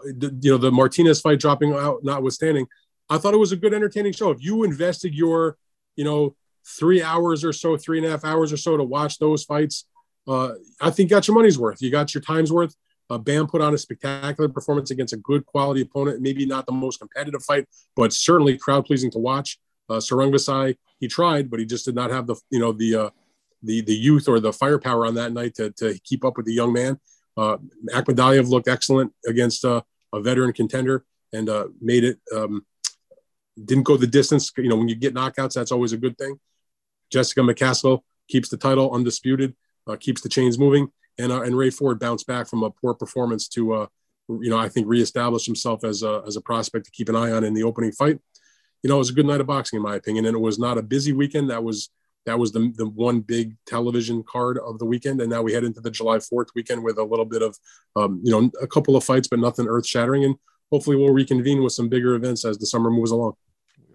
you 0.06 0.52
know, 0.52 0.58
the 0.58 0.72
Martinez 0.72 1.22
fight 1.22 1.40
dropping 1.40 1.74
out, 1.74 2.04
notwithstanding. 2.04 2.68
I 3.10 3.18
thought 3.20 3.34
it 3.34 3.38
was 3.38 3.54
a 3.54 3.58
good, 3.58 3.74
entertaining 3.74 4.12
show. 4.12 4.32
If 4.32 4.44
you 4.44 4.64
invested 4.64 5.16
your, 5.16 5.56
you 5.96 6.04
know, 6.04 6.36
three 6.66 7.02
hours 7.02 7.46
or 7.46 7.54
so, 7.54 7.78
three 7.78 8.00
and 8.00 8.08
a 8.08 8.10
half 8.10 8.26
hours 8.26 8.52
or 8.52 8.58
so 8.58 8.76
to 8.76 8.84
watch 8.84 9.20
those 9.20 9.44
fights 9.44 9.86
uh, 10.28 10.54
I 10.80 10.90
think 10.90 11.10
got 11.10 11.28
your 11.28 11.36
money's 11.36 11.58
worth. 11.60 11.82
You 11.82 11.92
got 11.92 12.14
your 12.14 12.22
time's 12.22 12.52
worth. 12.52 12.76
Uh, 13.10 13.18
Bam 13.18 13.48
put 13.48 13.62
on 13.62 13.74
a 13.74 13.78
spectacular 13.78 14.50
performance 14.50 14.92
against 14.92 15.14
a 15.14 15.18
good 15.18 15.46
quality 15.46 15.82
opponent. 15.82 16.22
Maybe 16.22 16.46
not 16.46 16.66
the 16.66 16.72
most 16.72 17.00
competitive 17.00 17.44
fight, 17.44 17.68
but 17.96 18.14
certainly 18.14 18.58
crowd 18.58 18.86
pleasing 18.86 19.12
to 19.12 19.20
watch. 19.20 19.60
Uh, 19.90 20.00
Sor 20.00 20.20
Rungvisai, 20.20 20.78
he 21.00 21.08
tried, 21.08 21.52
but 21.52 21.60
he 21.60 21.66
just 21.66 21.86
did 21.86 21.96
not 21.96 22.10
have 22.12 22.28
the 22.28 22.36
you 22.50 22.60
know 22.60 22.72
the 22.72 22.96
uh, 22.96 23.10
the 23.62 23.82
the 23.82 23.94
youth 23.94 24.28
or 24.28 24.40
the 24.40 24.54
firepower 24.54 25.06
on 25.06 25.16
that 25.16 25.34
night 25.34 25.56
to, 25.56 25.72
to 25.72 26.00
keep 26.04 26.24
up 26.24 26.38
with 26.38 26.46
the 26.46 26.54
young 26.54 26.72
man. 26.72 27.00
Uh, 27.36 27.58
Akhmadaliev 27.94 28.48
looked 28.48 28.68
excellent 28.68 29.12
against 29.28 29.66
uh, 29.66 29.82
a 30.14 30.22
veteran 30.22 30.54
contender 30.54 31.04
and 31.34 31.50
uh, 31.50 31.68
made 31.82 32.04
it. 32.04 32.20
Um, 32.34 32.66
didn't 33.64 33.84
go 33.84 33.98
the 33.98 34.08
distance. 34.08 34.52
You 34.58 34.70
know, 34.70 34.78
when 34.78 34.88
you 34.88 34.96
get 34.96 35.14
knockouts, 35.14 35.54
that's 35.54 35.72
always 35.72 35.92
a 35.92 35.98
good 35.98 36.18
thing. 36.18 36.40
Jessica 37.12 37.42
McCaskill 37.42 38.02
keeps 38.28 38.50
the 38.50 38.58
title 38.58 38.92
undisputed 38.92 39.56
uh, 39.88 39.96
keeps 39.96 40.22
the 40.22 40.30
chains 40.30 40.58
moving. 40.58 40.90
And 41.18 41.32
uh, 41.32 41.42
and 41.42 41.56
Ray 41.56 41.70
Ford 41.70 42.00
bounced 42.00 42.28
back 42.28 42.48
from 42.48 42.64
a 42.64 42.72
poor 42.72 42.94
performance 42.94 43.48
to 43.50 43.74
uh, 43.74 43.88
you 44.30 44.50
know 44.50 44.58
I 44.58 44.70
think 44.70 44.88
reestablish 44.88 45.46
himself 45.46 45.84
as 45.84 46.02
a 46.04 46.24
as 46.26 46.36
a 46.36 46.42
prospect 46.42 46.86
to 46.86 46.92
keep 46.92 47.10
an 47.10 47.16
eye 47.16 47.32
on 47.32 47.44
in 47.44 47.54
the 47.54 47.64
opening 47.64 47.92
fight. 47.92 48.20
You 48.82 48.90
know, 48.90 48.96
it 48.96 49.00
was 49.00 49.12
a 49.12 49.14
good 49.14 49.26
night 49.26 49.40
of 49.40 49.48
boxing 49.48 49.78
in 49.78 49.84
my 49.84 49.96
opinion, 49.96 50.26
and 50.26 50.36
it 50.36 50.40
was 50.40 50.60
not 50.60 50.78
a 50.78 50.84
busy 50.84 51.14
weekend. 51.14 51.50
That 51.50 51.64
was 51.64 51.90
that 52.26 52.40
was 52.40 52.52
the, 52.52 52.72
the 52.76 52.88
one 52.88 53.20
big 53.20 53.56
television 53.66 54.24
card 54.24 54.58
of 54.58 54.80
the 54.80 54.86
weekend 54.86 55.20
and 55.22 55.30
now 55.30 55.42
we 55.42 55.54
head 55.54 55.64
into 55.64 55.82
the 55.82 55.92
july 55.92 56.18
4th 56.18 56.48
weekend 56.56 56.84
with 56.84 56.98
a 56.98 57.04
little 57.04 57.26
bit 57.26 57.42
of 57.42 57.58
um, 57.96 58.22
you 58.24 58.32
know 58.32 58.50
a 58.62 58.68
couple 58.68 58.96
of 58.96 59.04
fights 59.04 59.28
but 59.28 59.40
nothing 59.40 59.68
earth 59.68 59.86
shattering 59.86 60.24
and 60.24 60.36
hopefully 60.72 60.96
we'll 60.96 61.14
reconvene 61.14 61.64
with 61.64 61.74
some 61.74 61.90
bigger 61.90 62.16
events 62.16 62.46
as 62.46 62.58
the 62.58 62.66
summer 62.66 62.90
moves 62.90 63.12
along 63.12 63.34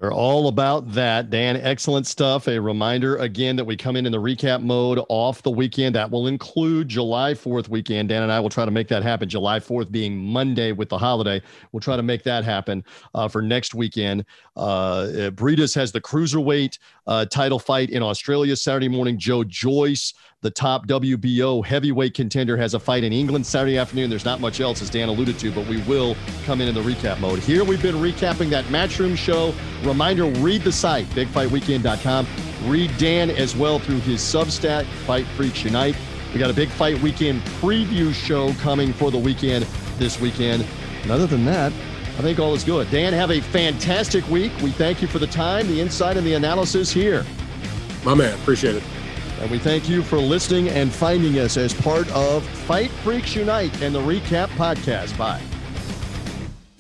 are 0.01 0.13
all 0.13 0.47
about 0.49 0.93
that. 0.93 1.29
Dan, 1.29 1.57
excellent 1.57 2.07
stuff. 2.07 2.47
A 2.47 2.59
reminder 2.59 3.17
again 3.17 3.57
that 3.57 3.65
we 3.65 3.77
come 3.77 3.97
in 3.97 4.07
in 4.07 4.13
the 4.13 4.21
recap 4.21 4.63
mode 4.63 5.01
off 5.09 5.43
the 5.43 5.51
weekend. 5.51 5.95
That 5.97 6.11
will 6.11 6.29
include 6.29 6.89
July 6.89 7.35
4th 7.35 7.69
weekend. 7.69 8.09
Dan 8.09 8.23
and 8.23 8.31
I 8.31 8.39
will 8.39 8.49
try 8.49 8.65
to 8.65 8.71
make 8.71 8.87
that 8.89 9.03
happen. 9.03 9.29
July 9.29 9.59
4th 9.59 9.91
being 9.91 10.17
Monday 10.17 10.71
with 10.73 10.89
the 10.89 10.99
holiday. 10.99 11.43
We'll 11.73 11.81
try 11.81 11.97
to 11.97 12.03
make 12.03 12.23
that 12.25 12.45
happen 12.45 12.85
uh, 13.15 13.27
for 13.27 13.43
next 13.43 13.75
weekend. 13.75 14.25
Uh, 14.57 15.31
Briedis 15.35 15.75
has 15.75 15.91
the 15.91 16.01
cruiserweight 16.01 16.79
uh, 17.07 17.25
title 17.27 17.59
fight 17.59 17.91
in 17.91 18.03
Australia 18.03 18.55
Saturday 18.55 18.89
morning. 18.89 19.19
Joe 19.19 19.43
Joyce 19.43 20.15
the 20.41 20.51
top 20.51 20.87
WBO 20.87 21.65
heavyweight 21.65 22.15
contender 22.15 22.57
has 22.57 22.75
a 22.75 22.79
fight 22.79 23.03
in 23.03 23.13
England 23.13 23.45
Saturday 23.45 23.77
afternoon. 23.77 24.09
There's 24.09 24.25
not 24.25 24.41
much 24.41 24.61
else, 24.61 24.81
as 24.81 24.89
Dan 24.89 25.09
alluded 25.09 25.37
to, 25.41 25.51
but 25.51 25.67
we 25.67 25.83
will 25.83 26.17
come 26.45 26.61
in 26.61 26.69
in 26.69 26.75
the 26.77 26.81
recap 26.81 27.19
mode. 27.19 27.41
Here 27.41 27.65
we've 27.65 27.83
been 27.83 27.97
recapping 27.97 28.49
that 28.51 28.65
Matchroom 28.67 29.17
show. 29.17 29.53
Reminder 29.83 30.27
read 30.41 30.63
the 30.63 30.71
site, 30.71 31.07
bigfightweekend.com. 31.07 32.27
Read 32.67 32.97
Dan 32.99 33.31
as 33.31 33.57
well 33.57 33.81
through 33.81 33.99
his 34.01 34.21
Substack, 34.21 34.87
Fight 35.07 35.27
Freaks 35.29 35.65
Unite. 35.65 35.97
We 36.33 36.39
got 36.39 36.51
a 36.51 36.55
big 36.55 36.69
fight 36.69 37.01
weekend 37.01 37.43
preview 37.61 38.15
show 38.15 38.53
coming 38.55 38.93
for 38.93 39.11
the 39.11 39.19
weekend 39.19 39.67
this 39.97 40.21
weekend. 40.21 40.65
And 41.03 41.11
other 41.11 41.27
than 41.27 41.45
that, 41.47 41.73
I 42.17 42.23
think 42.23 42.39
all 42.39 42.55
is 42.55 42.63
good. 42.63 42.89
Dan, 42.91 43.13
have 43.13 43.33
a 43.33 43.41
fantastic 43.41 44.29
week. 44.29 44.53
We 44.63 44.71
thank 44.71 45.03
you 45.03 45.09
for 45.09 45.19
the 45.19 45.27
time, 45.27 45.67
the 45.67 45.81
insight, 45.81 46.17
and 46.17 46.27
the 46.27 46.35
analysis 46.35 46.93
here. 46.93 47.25
My 48.05 48.15
man, 48.15 48.35
appreciate 48.41 48.77
it. 48.77 48.83
And 49.41 49.51
we 49.51 49.59
thank 49.59 49.89
you 49.89 50.03
for 50.03 50.19
listening 50.19 50.69
and 50.69 50.93
finding 50.93 51.39
us 51.39 51.57
as 51.57 51.73
part 51.73 52.11
of 52.11 52.45
Fight 52.45 52.91
Freaks 52.91 53.37
Unite 53.37 53.83
and 53.83 53.95
the 53.95 54.01
Recap 54.01 54.49
Podcast. 54.49 55.17
Bye. 55.17 55.43